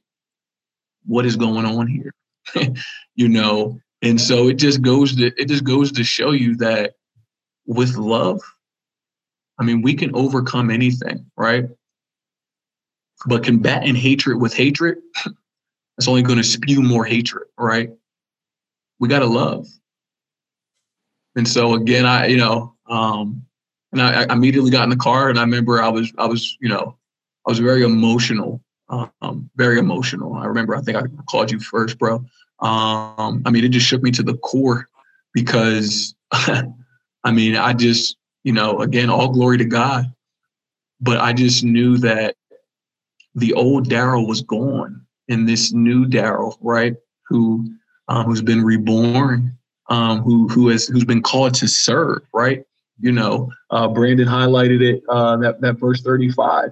what 1.05 1.27
is 1.27 1.37
going 1.37 1.67
on 1.67 1.87
here? 1.87 2.15
You 3.19 3.31
know? 3.31 3.81
And 4.03 4.21
so 4.21 4.49
it 4.49 4.55
just 4.55 4.83
goes 4.83 5.17
to 5.17 5.33
it 5.41 5.49
just 5.49 5.65
goes 5.65 5.91
to 5.93 6.05
show 6.05 6.33
you 6.33 6.55
that 6.57 6.97
with 7.67 7.97
love 7.97 8.41
i 9.59 9.65
mean 9.65 9.83
we 9.83 9.95
can 9.95 10.15
overcome 10.15 10.71
anything 10.71 11.25
right? 11.37 11.65
But 13.27 13.43
combating 13.43 13.95
hatred 13.95 14.41
with 14.41 14.55
hatred 14.55 14.99
it's 15.99 16.07
only 16.07 16.23
going 16.23 16.37
to 16.37 16.45
spew 16.45 16.83
more 16.83 17.05
hatred 17.05 17.49
right? 17.59 17.91
We 18.99 19.09
got 19.09 19.21
to 19.21 19.27
love. 19.27 19.67
And 21.35 21.49
so 21.49 21.75
again 21.75 22.05
i 22.07 22.27
you 22.27 22.37
know 22.37 22.76
um 22.89 23.45
and 23.93 24.03
I, 24.03 24.25
I 24.25 24.33
immediately 24.33 24.71
got 24.71 24.85
in 24.85 24.91
the 24.91 24.97
car 24.97 25.29
and 25.31 25.39
i 25.39 25.43
remember 25.43 25.83
i 25.83 25.89
was 25.89 26.13
i 26.19 26.27
was 26.27 26.57
you 26.61 26.69
know 26.69 26.97
i 27.47 27.51
was 27.51 27.59
very 27.59 27.83
emotional 27.83 28.61
um, 28.89 29.51
very 29.57 29.79
emotional. 29.79 30.35
I 30.35 30.47
remember, 30.47 30.77
I 30.77 30.81
think 30.81 30.97
I 30.97 31.03
called 31.29 31.51
you 31.51 31.59
first, 31.59 31.99
bro. 31.99 32.17
Um, 32.61 33.43
I 33.45 33.51
mean, 33.51 33.65
it 33.65 33.71
just 33.71 33.87
shook 33.87 34.03
me 34.03 34.11
to 34.13 34.23
the 34.23 34.37
core 34.39 34.89
because, 35.35 36.15
I 36.33 37.33
mean, 37.33 37.57
I 37.57 37.73
just, 37.73 38.17
you 38.45 38.53
know, 38.53 38.81
again, 38.81 39.11
all 39.11 39.29
glory 39.29 39.59
to 39.59 39.65
God. 39.65 40.07
But 41.01 41.19
I 41.19 41.33
just 41.33 41.63
knew 41.63 41.99
that 41.99 42.37
the 43.35 43.53
old 43.53 43.89
Daryl 43.89 44.27
was 44.27 44.41
gone, 44.41 45.05
and 45.29 45.47
this 45.47 45.73
new 45.73 46.07
Daryl, 46.07 46.57
right, 46.63 46.95
who 47.29 47.69
um, 48.09 48.25
who's 48.25 48.41
been 48.41 48.65
reborn, 48.65 49.59
um, 49.91 50.23
who 50.23 50.49
who 50.49 50.69
has 50.69 50.87
who's 50.87 51.05
been 51.05 51.23
called 51.23 51.53
to 51.55 51.69
serve, 51.69 52.23
right? 52.33 52.65
You 52.99 53.13
know, 53.13 53.53
uh, 53.71 53.89
Brandon 53.89 54.27
highlighted 54.27 54.81
it 54.81 55.03
uh, 55.09 55.37
that 55.39 55.61
that 55.61 55.79
verse 55.79 56.03
thirty 56.03 56.31
five. 56.31 56.71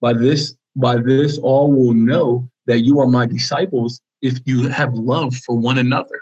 By 0.00 0.12
this 0.12 0.54
by 0.76 0.96
this, 0.98 1.38
all 1.38 1.72
will 1.72 1.94
know 1.94 2.48
that 2.66 2.80
you 2.80 3.00
are 3.00 3.06
my 3.06 3.26
disciples 3.26 4.00
if 4.20 4.38
you 4.44 4.68
have 4.68 4.94
love 4.94 5.34
for 5.36 5.56
one 5.56 5.78
another. 5.78 6.20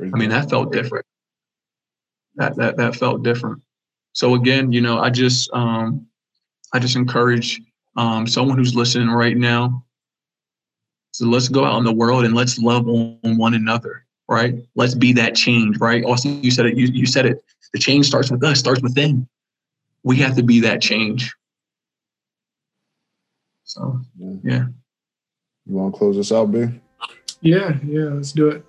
I 0.00 0.16
mean, 0.16 0.30
that 0.30 0.50
felt 0.50 0.72
different. 0.72 1.06
That 2.36 2.56
that 2.56 2.76
that 2.76 2.96
felt 2.96 3.22
different. 3.22 3.62
So 4.12 4.34
again, 4.34 4.72
you 4.72 4.80
know, 4.80 4.98
I 4.98 5.10
just 5.10 5.50
um, 5.52 6.06
I 6.72 6.78
just 6.78 6.96
encourage 6.96 7.60
um, 7.96 8.26
someone 8.26 8.58
who's 8.58 8.74
listening 8.74 9.08
right 9.08 9.36
now. 9.36 9.84
So 11.12 11.26
let's 11.26 11.48
go 11.48 11.64
out 11.64 11.78
in 11.78 11.84
the 11.84 11.92
world 11.92 12.24
and 12.24 12.34
let's 12.34 12.58
love 12.58 12.88
on 12.88 13.18
one 13.22 13.54
another, 13.54 14.03
right? 14.34 14.54
Let's 14.74 14.94
be 14.94 15.12
that 15.14 15.34
change, 15.34 15.78
right? 15.78 16.04
Also, 16.04 16.28
you 16.28 16.50
said 16.50 16.66
it. 16.66 16.76
You, 16.76 16.88
you 16.88 17.06
said 17.06 17.26
it. 17.26 17.42
The 17.72 17.78
change 17.78 18.06
starts 18.06 18.30
with 18.30 18.42
us. 18.42 18.58
Starts 18.58 18.82
within. 18.82 19.26
We 20.02 20.16
have 20.16 20.36
to 20.36 20.42
be 20.42 20.60
that 20.60 20.80
change. 20.82 21.32
So 23.64 24.00
yeah. 24.18 24.34
yeah. 24.42 24.64
You 25.66 25.76
want 25.76 25.94
to 25.94 25.98
close 25.98 26.16
this 26.16 26.32
out, 26.32 26.52
B? 26.52 26.66
Yeah, 27.40 27.76
yeah, 27.86 28.10
let's 28.10 28.32
do 28.32 28.48
it. 28.48 28.64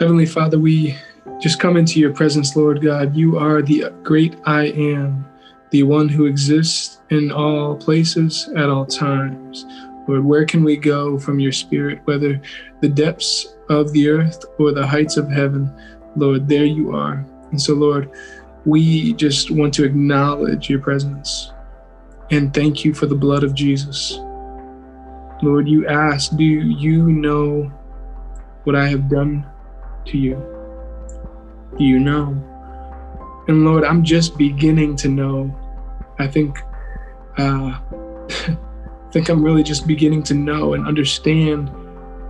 Heavenly 0.00 0.26
Father, 0.26 0.58
we 0.58 0.96
just 1.40 1.60
come 1.60 1.76
into 1.76 2.00
your 2.00 2.12
presence, 2.12 2.56
Lord 2.56 2.82
God. 2.82 3.14
You 3.14 3.38
are 3.38 3.62
the 3.62 3.90
great 4.02 4.34
I 4.44 4.66
am, 4.66 5.26
the 5.70 5.82
one 5.82 6.08
who 6.08 6.26
exists 6.26 7.00
in 7.10 7.30
all 7.30 7.76
places 7.76 8.48
at 8.56 8.68
all 8.68 8.86
times. 8.86 9.64
Lord, 10.08 10.24
where 10.24 10.44
can 10.44 10.64
we 10.64 10.76
go 10.76 11.18
from 11.18 11.40
your 11.40 11.52
spirit, 11.52 12.00
whether 12.04 12.40
the 12.80 12.88
depths 12.88 13.56
of 13.68 13.92
the 13.92 14.08
earth 14.08 14.44
or 14.58 14.72
the 14.72 14.86
heights 14.86 15.16
of 15.16 15.30
heaven? 15.30 15.72
Lord, 16.16 16.48
there 16.48 16.64
you 16.64 16.94
are. 16.94 17.24
And 17.50 17.60
so, 17.60 17.74
Lord, 17.74 18.10
we 18.64 19.12
just 19.14 19.50
want 19.50 19.72
to 19.74 19.84
acknowledge 19.84 20.68
your 20.68 20.80
presence 20.80 21.52
and 22.30 22.52
thank 22.52 22.84
you 22.84 22.92
for 22.92 23.06
the 23.06 23.14
blood 23.14 23.44
of 23.44 23.54
Jesus. 23.54 24.18
Lord, 25.42 25.68
you 25.68 25.86
ask, 25.86 26.36
Do 26.36 26.44
you 26.44 27.06
know 27.06 27.70
what 28.64 28.74
I 28.74 28.88
have 28.88 29.08
done 29.08 29.46
to 30.06 30.18
you? 30.18 30.34
Do 31.78 31.84
you 31.84 32.00
know? 32.00 32.42
And 33.48 33.64
Lord, 33.64 33.84
I'm 33.84 34.02
just 34.02 34.36
beginning 34.36 34.96
to 34.96 35.08
know. 35.08 35.54
I 36.18 36.26
think, 36.26 36.58
uh, 37.38 37.78
I 38.28 39.10
think 39.12 39.28
I'm 39.28 39.44
really 39.44 39.62
just 39.62 39.86
beginning 39.86 40.22
to 40.24 40.34
know 40.34 40.74
and 40.74 40.86
understand 40.86 41.70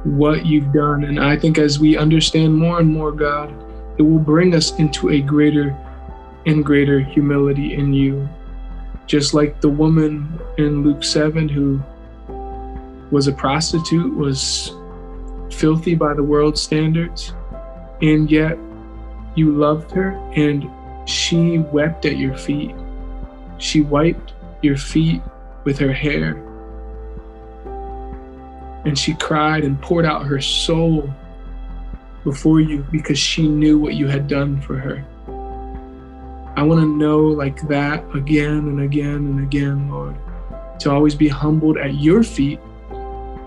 what 0.04 0.46
you've 0.46 0.72
done. 0.72 1.04
And 1.04 1.18
I 1.18 1.36
think 1.36 1.58
as 1.58 1.78
we 1.78 1.96
understand 1.96 2.54
more 2.54 2.78
and 2.78 2.88
more, 2.88 3.12
God, 3.12 3.50
it 3.98 4.02
will 4.02 4.18
bring 4.18 4.54
us 4.54 4.78
into 4.78 5.10
a 5.10 5.20
greater 5.20 5.76
and 6.46 6.64
greater 6.64 7.00
humility 7.00 7.74
in 7.74 7.92
you. 7.92 8.28
Just 9.06 9.34
like 9.34 9.60
the 9.60 9.68
woman 9.68 10.40
in 10.58 10.82
Luke 10.82 11.04
7 11.04 11.48
who 11.48 11.80
was 13.10 13.28
a 13.28 13.32
prostitute, 13.32 14.14
was 14.16 14.72
filthy 15.50 15.94
by 15.94 16.12
the 16.12 16.22
world's 16.22 16.60
standards, 16.60 17.32
and 18.02 18.30
yet 18.30 18.58
you 19.36 19.52
loved 19.52 19.90
her 19.92 20.10
and 20.34 20.68
she 21.08 21.58
wept 21.58 22.04
at 22.04 22.16
your 22.16 22.36
feet. 22.36 22.74
She 23.58 23.80
wiped 23.80 24.32
your 24.62 24.76
feet 24.76 25.22
with 25.64 25.78
her 25.78 25.92
hair. 25.92 26.42
And 28.86 28.98
she 28.98 29.14
cried 29.14 29.64
and 29.64 29.80
poured 29.82 30.06
out 30.06 30.24
her 30.24 30.40
soul 30.40 31.12
before 32.24 32.60
you 32.60 32.86
because 32.90 33.18
she 33.18 33.46
knew 33.46 33.78
what 33.78 33.94
you 33.94 34.06
had 34.06 34.28
done 34.28 34.60
for 34.60 34.76
her. 34.76 35.04
I 36.56 36.62
want 36.62 36.80
to 36.80 36.86
know 36.86 37.18
like 37.18 37.60
that 37.68 38.02
again 38.14 38.68
and 38.68 38.80
again 38.80 39.16
and 39.16 39.40
again, 39.40 39.90
Lord, 39.90 40.16
to 40.80 40.90
always 40.90 41.14
be 41.14 41.28
humbled 41.28 41.76
at 41.76 41.96
your 41.96 42.22
feet 42.22 42.60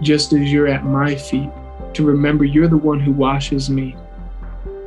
just 0.02 0.34
as 0.34 0.52
you're 0.52 0.68
at 0.68 0.86
my 0.86 1.16
feet, 1.16 1.50
to 1.94 2.06
remember 2.06 2.46
you're 2.46 2.68
the 2.68 2.78
one 2.78 3.00
who 3.00 3.12
washes 3.12 3.70
me, 3.70 3.96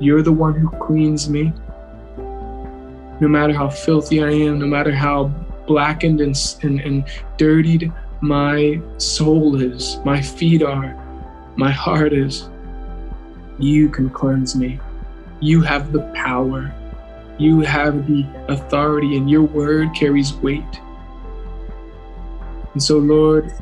you're 0.01 0.23
the 0.23 0.33
one 0.33 0.55
who 0.55 0.71
cleans 0.79 1.29
me. 1.29 1.53
No 3.21 3.29
matter 3.29 3.53
how 3.53 3.69
filthy 3.71 4.23
I 4.23 4.31
am, 4.31 4.59
no 4.59 4.67
matter 4.67 4.93
how 4.93 5.25
blackened 5.67 6.21
and, 6.21 6.37
and, 6.63 6.81
and 6.81 7.05
dirtied 7.37 7.93
my 8.23 8.81
soul 8.99 9.61
is, 9.61 9.99
my 10.05 10.23
feet 10.23 10.63
are, 10.63 10.97
my 11.57 11.73
heart 11.73 12.13
is, 12.13 12.49
you 13.59 13.89
can 13.89 14.09
cleanse 14.09 14.55
me. 14.55 14.79
You 15.41 15.61
have 15.63 15.93
the 15.93 16.03
power. 16.15 16.73
You 17.37 17.61
have 17.61 18.07
the 18.07 18.25
authority, 18.49 19.17
and 19.17 19.29
your 19.29 19.43
word 19.43 19.93
carries 19.95 20.35
weight. 20.35 20.81
And 22.73 22.83
so, 22.83 22.99
Lord, 22.99 23.53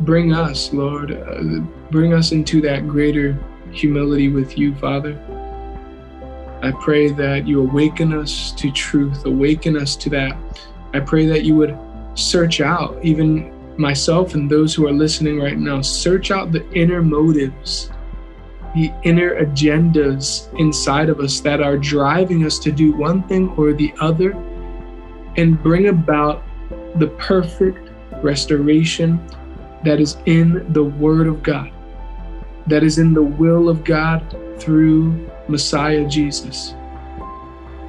bring 0.00 0.32
us, 0.32 0.72
Lord, 0.72 1.12
uh, 1.12 1.60
bring 1.90 2.14
us 2.14 2.32
into 2.32 2.62
that 2.62 2.88
greater 2.88 3.38
humility 3.72 4.28
with 4.30 4.56
you, 4.56 4.74
Father. 4.76 5.18
I 6.62 6.72
pray 6.80 7.12
that 7.12 7.46
you 7.46 7.60
awaken 7.60 8.14
us 8.14 8.52
to 8.52 8.70
truth, 8.70 9.26
awaken 9.26 9.76
us 9.76 9.96
to 9.96 10.10
that. 10.10 10.36
I 10.94 11.00
pray 11.00 11.26
that 11.26 11.44
you 11.44 11.54
would 11.56 11.78
search 12.18 12.60
out, 12.60 12.98
even 13.02 13.54
myself 13.78 14.34
and 14.34 14.50
those 14.50 14.74
who 14.74 14.86
are 14.86 14.92
listening 14.92 15.38
right 15.38 15.58
now, 15.58 15.80
search 15.80 16.30
out 16.30 16.52
the 16.52 16.68
inner 16.72 17.02
motives, 17.02 17.90
the 18.74 18.92
inner 19.04 19.40
agendas 19.44 20.52
inside 20.58 21.08
of 21.08 21.20
us 21.20 21.40
that 21.40 21.60
are 21.60 21.78
driving 21.78 22.44
us 22.44 22.58
to 22.58 22.72
do 22.72 22.92
one 22.92 23.22
thing 23.28 23.48
or 23.56 23.72
the 23.72 23.94
other 24.00 24.32
and 25.36 25.62
bring 25.62 25.88
about 25.88 26.42
the 26.98 27.06
perfect 27.18 27.90
restoration 28.22 29.20
that 29.84 30.00
is 30.00 30.16
in 30.26 30.70
the 30.72 30.82
Word 30.82 31.28
of 31.28 31.42
God, 31.42 31.70
that 32.66 32.82
is 32.82 32.98
in 32.98 33.14
the 33.14 33.22
will 33.22 33.68
of 33.68 33.84
God 33.84 34.36
through 34.58 35.30
Messiah 35.46 36.06
Jesus. 36.06 36.74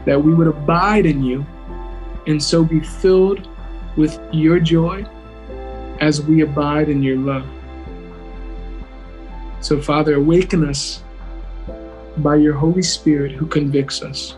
That 0.05 0.21
we 0.23 0.33
would 0.33 0.47
abide 0.47 1.07
in 1.07 1.23
you 1.23 1.45
and 2.27 2.41
so 2.41 2.63
be 2.63 2.79
filled 2.79 3.47
with 3.99 4.17
your 4.31 4.61
joy 4.61 5.05
as 5.99 6.21
we 6.21 6.39
abide 6.41 6.87
in 6.87 7.03
your 7.03 7.17
love. 7.17 7.45
So, 9.59 9.81
Father, 9.81 10.15
awaken 10.15 10.67
us 10.67 11.03
by 12.19 12.37
your 12.37 12.53
Holy 12.53 12.81
Spirit 12.81 13.33
who 13.33 13.45
convicts 13.45 14.01
us 14.01 14.37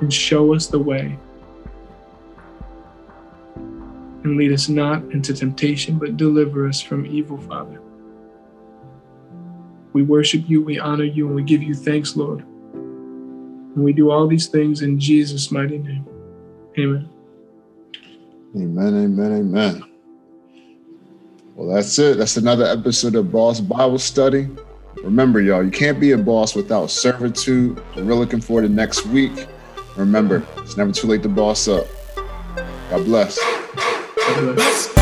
and 0.00 0.12
show 0.12 0.52
us 0.52 0.66
the 0.66 0.78
way 0.80 1.16
and 4.24 4.36
lead 4.36 4.52
us 4.52 4.68
not 4.68 5.02
into 5.12 5.32
temptation, 5.32 5.96
but 5.96 6.16
deliver 6.16 6.66
us 6.66 6.80
from 6.80 7.06
evil, 7.06 7.38
Father. 7.38 7.80
We 9.92 10.02
worship 10.02 10.42
you, 10.48 10.62
we 10.62 10.80
honor 10.80 11.04
you, 11.04 11.28
and 11.28 11.36
we 11.36 11.44
give 11.44 11.62
you 11.62 11.74
thanks, 11.74 12.16
Lord. 12.16 12.40
And 12.40 13.84
we 13.84 13.92
do 13.92 14.10
all 14.10 14.26
these 14.26 14.48
things 14.48 14.82
in 14.82 14.98
Jesus' 14.98 15.52
mighty 15.52 15.78
name. 15.78 16.04
Amen. 16.76 17.15
Amen, 18.56 19.04
amen, 19.04 19.32
amen. 19.32 19.84
Well, 21.54 21.74
that's 21.74 21.98
it. 21.98 22.16
That's 22.16 22.38
another 22.38 22.64
episode 22.64 23.14
of 23.14 23.30
Boss 23.30 23.60
Bible 23.60 23.98
Study. 23.98 24.48
Remember, 25.04 25.42
y'all, 25.42 25.62
you 25.62 25.70
can't 25.70 26.00
be 26.00 26.12
a 26.12 26.18
boss 26.18 26.54
without 26.54 26.90
servitude. 26.90 27.82
We're 27.96 28.14
looking 28.14 28.40
forward 28.40 28.62
to 28.62 28.68
next 28.70 29.04
week. 29.06 29.46
Remember, 29.96 30.42
it's 30.56 30.78
never 30.78 30.90
too 30.90 31.06
late 31.06 31.22
to 31.24 31.28
boss 31.28 31.68
up. 31.68 31.86
God 32.88 33.04
bless. 33.04 33.38
God 34.16 34.54
bless. 34.54 34.95